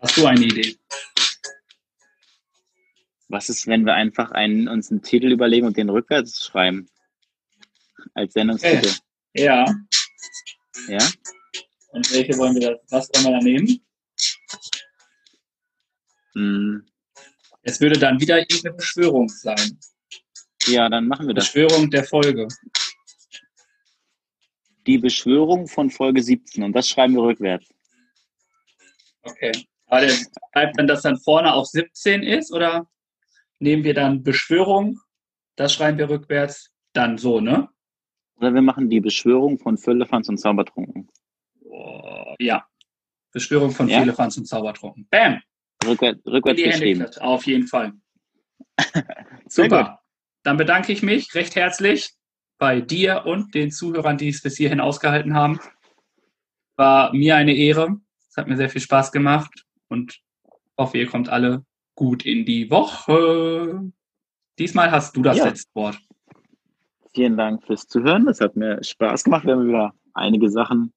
Hast 0.00 0.16
du 0.16 0.26
eine 0.26 0.44
Idee? 0.44 0.76
Was 3.28 3.48
ist, 3.48 3.66
wenn 3.66 3.84
wir 3.84 3.94
einfach 3.94 4.32
einen, 4.32 4.66
uns 4.68 4.90
einen 4.90 5.02
Titel 5.02 5.30
überlegen 5.30 5.66
und 5.66 5.76
den 5.76 5.90
rückwärts 5.90 6.44
schreiben? 6.44 6.88
Als 8.14 8.32
Sendungstitel. 8.32 8.92
Ja. 9.34 9.64
Ja? 10.88 11.08
Und 11.92 12.10
welche 12.12 12.36
wollen 12.38 12.56
wir, 12.56 12.80
was 12.88 13.08
wollen 13.14 13.24
wir 13.26 13.32
da 13.32 13.38
nehmen? 13.40 13.80
Hm. 16.34 16.86
Es 17.62 17.80
würde 17.80 17.98
dann 17.98 18.18
wieder 18.20 18.38
irgendeine 18.38 18.74
Beschwörung 18.74 19.28
sein. 19.28 19.78
Ja, 20.66 20.88
dann 20.88 21.06
machen 21.08 21.26
wir 21.26 21.34
das. 21.34 21.52
Beschwörung 21.52 21.90
der 21.90 22.04
Folge. 22.04 22.48
Die 24.86 24.98
Beschwörung 24.98 25.66
von 25.66 25.90
Folge 25.90 26.22
17 26.22 26.62
und 26.62 26.72
das 26.72 26.88
schreiben 26.88 27.14
wir 27.14 27.22
rückwärts. 27.22 27.72
Okay. 29.22 29.52
Aber 29.86 30.02
der 30.02 30.14
bleibt 30.52 30.78
dann, 30.78 30.86
dass 30.86 31.02
dann 31.02 31.18
vorne 31.18 31.52
auch 31.52 31.66
17 31.66 32.22
ist 32.22 32.52
oder 32.52 32.88
nehmen 33.58 33.84
wir 33.84 33.94
dann 33.94 34.22
Beschwörung, 34.22 34.98
das 35.56 35.74
schreiben 35.74 35.98
wir 35.98 36.08
rückwärts, 36.08 36.70
dann 36.92 37.18
so, 37.18 37.40
ne? 37.40 37.68
Oder 38.36 38.54
wir 38.54 38.62
machen 38.62 38.88
die 38.88 39.00
Beschwörung 39.00 39.58
von 39.58 39.76
Füllefanz 39.76 40.28
und 40.28 40.38
Zaubertrunken. 40.38 41.10
Oh, 41.64 42.34
ja. 42.38 42.66
Beschwörung 43.32 43.70
von 43.70 43.88
Ja? 43.88 44.00
Fehlefanz 44.00 44.36
und 44.38 44.46
Zaubertrunken. 44.46 45.06
Bam! 45.10 45.42
Rückwärts, 45.84 46.24
In 46.24 46.32
rückwärts 46.32 46.62
geschrieben. 46.62 47.06
Auf 47.20 47.46
jeden 47.46 47.66
Fall. 47.66 47.92
Super. 49.48 49.99
Dann 50.42 50.56
bedanke 50.56 50.92
ich 50.92 51.02
mich 51.02 51.34
recht 51.34 51.54
herzlich 51.56 52.10
bei 52.58 52.80
dir 52.80 53.24
und 53.26 53.54
den 53.54 53.70
Zuhörern, 53.70 54.18
die 54.18 54.28
es 54.28 54.42
bis 54.42 54.56
hierhin 54.56 54.80
ausgehalten 54.80 55.34
haben. 55.34 55.60
War 56.76 57.12
mir 57.12 57.36
eine 57.36 57.54
Ehre. 57.54 58.00
Es 58.28 58.36
hat 58.36 58.48
mir 58.48 58.56
sehr 58.56 58.70
viel 58.70 58.80
Spaß 58.80 59.12
gemacht 59.12 59.64
und 59.88 60.20
hoffe, 60.78 60.98
ihr 60.98 61.06
kommt 61.06 61.28
alle 61.28 61.64
gut 61.94 62.24
in 62.24 62.44
die 62.46 62.70
Woche. 62.70 63.92
Diesmal 64.58 64.90
hast 64.90 65.16
du 65.16 65.22
das 65.22 65.38
Ja. 65.38 65.44
letzte 65.46 65.74
Wort. 65.74 65.98
Vielen 67.14 67.36
Dank 67.36 67.64
fürs 67.66 67.86
Zuhören. 67.86 68.28
Es 68.28 68.40
hat 68.40 68.56
mir 68.56 68.82
Spaß 68.82 69.24
gemacht. 69.24 69.44
Wir 69.44 69.54
haben 69.54 69.68
wieder 69.68 69.92
einige 70.14 70.48
Sachen 70.48 70.92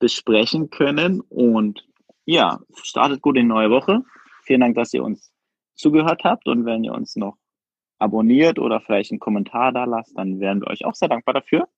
besprechen 0.00 0.70
können. 0.70 1.20
Und 1.20 1.86
ja, 2.24 2.60
startet 2.82 3.22
gut 3.22 3.36
in 3.36 3.44
die 3.44 3.48
neue 3.48 3.70
Woche. 3.70 4.02
Vielen 4.42 4.60
Dank, 4.60 4.74
dass 4.74 4.92
ihr 4.92 5.04
uns 5.04 5.32
zugehört 5.74 6.24
habt. 6.24 6.48
Und 6.48 6.64
wenn 6.64 6.84
ihr 6.84 6.92
uns 6.92 7.16
noch 7.16 7.36
abonniert 8.02 8.58
oder 8.58 8.80
vielleicht 8.80 9.10
einen 9.12 9.20
Kommentar 9.20 9.72
da 9.72 9.84
lasst, 9.84 10.16
dann 10.18 10.40
wären 10.40 10.60
wir 10.60 10.66
euch 10.68 10.84
auch 10.84 10.94
sehr 10.94 11.08
dankbar 11.08 11.34
dafür. 11.34 11.68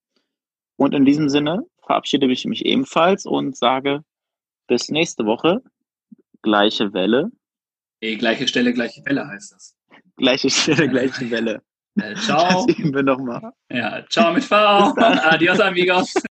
Und 0.77 0.95
in 0.95 1.05
diesem 1.05 1.29
Sinne 1.29 1.63
verabschiede 1.87 2.27
ich 2.27 2.45
mich 2.47 2.65
ebenfalls 2.67 3.27
und 3.27 3.57
sage 3.57 4.03
bis 4.67 4.89
nächste 4.91 5.25
Woche. 5.27 5.63
Gleiche 6.43 6.93
Welle, 6.93 7.31
Eh, 8.01 8.17
gleiche 8.17 8.47
Stelle, 8.49 8.73
gleiche 8.75 9.03
Welle 9.07 9.27
heißt 9.27 9.53
das. 9.53 9.77
gleiche 10.17 10.51
Stelle, 10.51 10.89
gleiche 10.89 11.31
Welle. 11.31 11.63
Äh, 12.01 12.15
ciao. 12.17 12.67
Das 12.67 12.77
üben 12.77 12.93
wir 12.95 13.03
nochmal. 13.03 13.53
Ja, 13.71 14.05
ciao 14.11 14.33
mit 14.33 14.45
V. 14.45 14.55
Adios, 14.57 15.61
amigos. 15.61 16.13